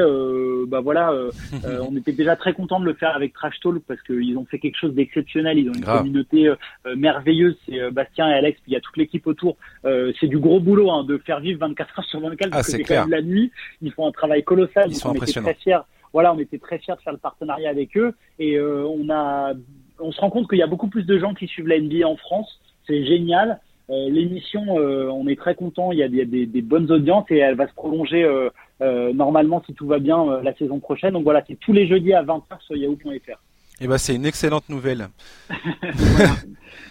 bah 0.66 0.80
voilà, 0.80 1.12
on 1.88 1.96
était 1.96 2.12
déjà 2.12 2.36
très 2.36 2.54
content 2.54 2.80
de 2.80 2.84
le 2.84 2.94
faire 2.94 3.14
avec 3.14 3.32
Trash 3.32 3.60
Talk 3.60 3.82
parce 3.86 4.02
qu'ils 4.02 4.36
ont 4.36 4.44
fait 4.44 4.58
quelque 4.58 4.78
chose 4.78 4.94
d'exceptionnel. 4.94 5.58
Ils 5.58 5.70
ont 5.70 5.74
une 5.74 5.84
communauté 5.84 6.52
merveilleuse. 6.96 7.56
C'est 7.66 7.90
Bastien 7.90 8.28
et 8.28 8.34
Alex, 8.34 8.58
puis 8.60 8.72
il 8.72 8.74
y 8.74 8.76
a 8.76 8.80
toute 8.80 8.96
l'équipe 8.96 9.26
autour. 9.26 9.56
c'est 9.84 10.26
du 10.26 10.38
gros 10.38 10.60
boulot 10.60 10.90
hein, 10.90 11.04
de 11.04 11.18
faire 11.18 11.40
vivre 11.40 11.60
24 11.60 11.98
heures 11.98 12.04
sur 12.06 12.20
24 12.20 12.50
parce 12.50 12.68
ah, 12.68 12.72
que 12.72 12.78
c'est 12.78 12.84
quand 12.84 13.02
même 13.02 13.10
la 13.10 13.22
nuit. 13.22 13.52
Ils 13.82 13.92
font 13.92 14.08
un 14.08 14.12
travail 14.12 14.42
colossal. 14.42 14.86
Ils 14.88 14.96
sont 14.96 15.10
impressionnants. 15.10 15.46
Très 15.46 15.54
fiers. 15.54 15.80
Voilà, 16.12 16.32
on 16.32 16.38
était 16.38 16.58
très 16.58 16.78
fiers 16.78 16.94
de 16.94 17.00
faire 17.00 17.12
le 17.12 17.18
partenariat 17.18 17.70
avec 17.70 17.96
eux 17.96 18.14
et 18.38 18.60
on 18.60 19.08
a 19.10 19.52
on 20.00 20.10
se 20.10 20.20
rend 20.20 20.30
compte 20.30 20.48
qu'il 20.48 20.58
y 20.58 20.62
a 20.62 20.66
beaucoup 20.66 20.88
plus 20.88 21.04
de 21.04 21.18
gens 21.18 21.34
qui 21.34 21.46
suivent 21.46 21.68
la 21.68 21.78
NBA 21.78 22.06
en 22.06 22.16
France 22.16 22.60
c'est 22.86 23.04
génial. 23.04 23.60
Euh, 23.90 24.08
l'émission, 24.08 24.62
euh, 24.78 25.10
on 25.10 25.26
est 25.28 25.38
très 25.38 25.54
content. 25.54 25.92
Il 25.92 25.98
y 25.98 26.02
a, 26.02 26.08
des, 26.08 26.46
des, 26.46 26.62
bonnes 26.62 26.90
audiences 26.90 27.26
et 27.30 27.36
elle 27.36 27.54
va 27.54 27.68
se 27.68 27.74
prolonger 27.74 28.24
euh, 28.24 29.12
normalement 29.12 29.62
si 29.66 29.74
tout 29.74 29.86
va 29.86 29.98
bien 29.98 30.40
la 30.42 30.54
saison 30.54 30.78
prochaine. 30.80 31.12
Donc 31.12 31.24
voilà, 31.24 31.42
c'est 31.46 31.58
tous 31.60 31.72
les 31.72 31.86
jeudis 31.86 32.14
à 32.14 32.22
20h 32.22 32.60
sur 32.60 32.76
yahoo.fr. 32.76 33.38
Eh 33.80 33.88
ben, 33.88 33.98
c'est 33.98 34.14
une 34.14 34.24
excellente 34.24 34.68
nouvelle. 34.68 35.08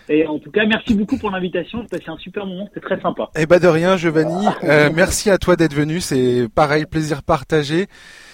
Et 0.09 0.27
en 0.27 0.37
tout 0.37 0.51
cas, 0.51 0.65
merci 0.65 0.93
beaucoup 0.95 1.17
pour 1.17 1.31
l'invitation. 1.31 1.85
C'est 1.89 2.09
un 2.09 2.17
super 2.17 2.45
moment. 2.45 2.65
C'était 2.67 2.85
très 2.85 2.99
sympa. 2.99 3.29
Eh 3.37 3.45
ben, 3.45 3.57
de 3.57 3.67
rien, 3.67 3.95
Giovanni. 3.95 4.45
merci 4.93 5.29
à 5.29 5.37
toi 5.37 5.55
d'être 5.55 5.73
venu. 5.73 6.01
C'est 6.01 6.47
pareil, 6.53 6.85
plaisir 6.85 7.23
partagé. 7.23 7.87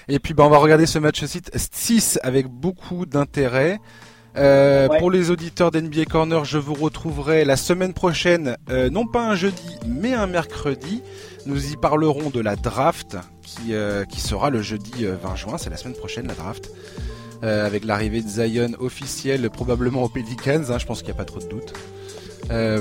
Et 0.07 0.17
puis, 0.17 0.33
ben, 0.33 0.45
on 0.45 0.49
va 0.49 0.57
regarder 0.57 0.87
ce 0.87 0.97
match 0.97 1.23
6 1.23 2.19
avec 2.23 2.47
beaucoup 2.47 3.05
d'intérêt. 3.05 3.77
Euh, 4.37 4.87
pour 4.99 5.11
les 5.11 5.31
auditeurs 5.31 5.71
d'NBA 5.71 6.05
Corner, 6.05 6.45
je 6.45 6.57
vous 6.57 6.73
retrouverai 6.73 7.45
la 7.45 7.57
semaine 7.57 7.93
prochaine, 7.93 8.57
euh, 8.69 8.89
non 8.89 9.05
pas 9.05 9.27
un 9.27 9.35
jeudi, 9.35 9.77
mais 9.87 10.13
un 10.13 10.27
mercredi. 10.27 11.01
Nous 11.45 11.71
y 11.71 11.77
parlerons 11.77 12.29
de 12.29 12.39
la 12.39 12.55
draft 12.55 13.17
qui, 13.41 13.73
euh, 13.73 14.05
qui 14.05 14.19
sera 14.21 14.49
le 14.49 14.61
jeudi 14.61 15.05
20 15.05 15.35
juin, 15.35 15.57
c'est 15.57 15.69
la 15.69 15.77
semaine 15.77 15.95
prochaine 15.95 16.27
la 16.27 16.35
draft. 16.35 16.69
avec 17.41 17.85
l'arrivée 17.85 18.21
de 18.21 18.27
Zion 18.27 18.71
officielle 18.79 19.49
probablement 19.49 20.03
aux 20.03 20.09
Pelicans, 20.09 20.69
hein, 20.69 20.77
je 20.77 20.85
pense 20.85 20.99
qu'il 20.99 21.07
n'y 21.07 21.13
a 21.13 21.23
pas 21.23 21.23
trop 21.23 21.39
de 21.39 21.47
doute. 21.47 21.73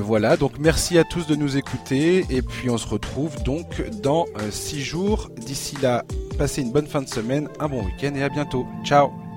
voilà, 0.03 0.37
donc 0.37 0.59
merci 0.59 0.99
à 0.99 1.05
tous 1.05 1.29
de 1.29 1.37
nous 1.37 1.57
écouter 1.57 2.27
et 2.29 2.43
puis 2.43 2.69
on 2.69 2.77
se 2.77 2.89
retrouve 2.89 3.41
donc 3.45 3.89
dans 4.03 4.27
6 4.51 4.83
jours. 4.83 5.31
D'ici 5.37 5.77
là, 5.81 6.05
passez 6.39 6.63
une 6.63 6.73
bonne 6.73 6.89
fin 6.89 7.03
de 7.03 7.09
semaine, 7.09 7.49
un 7.61 7.69
bon 7.69 7.85
week-end 7.85 8.13
et 8.17 8.25
à 8.25 8.29
bientôt. 8.29 8.67
Ciao 8.85 9.28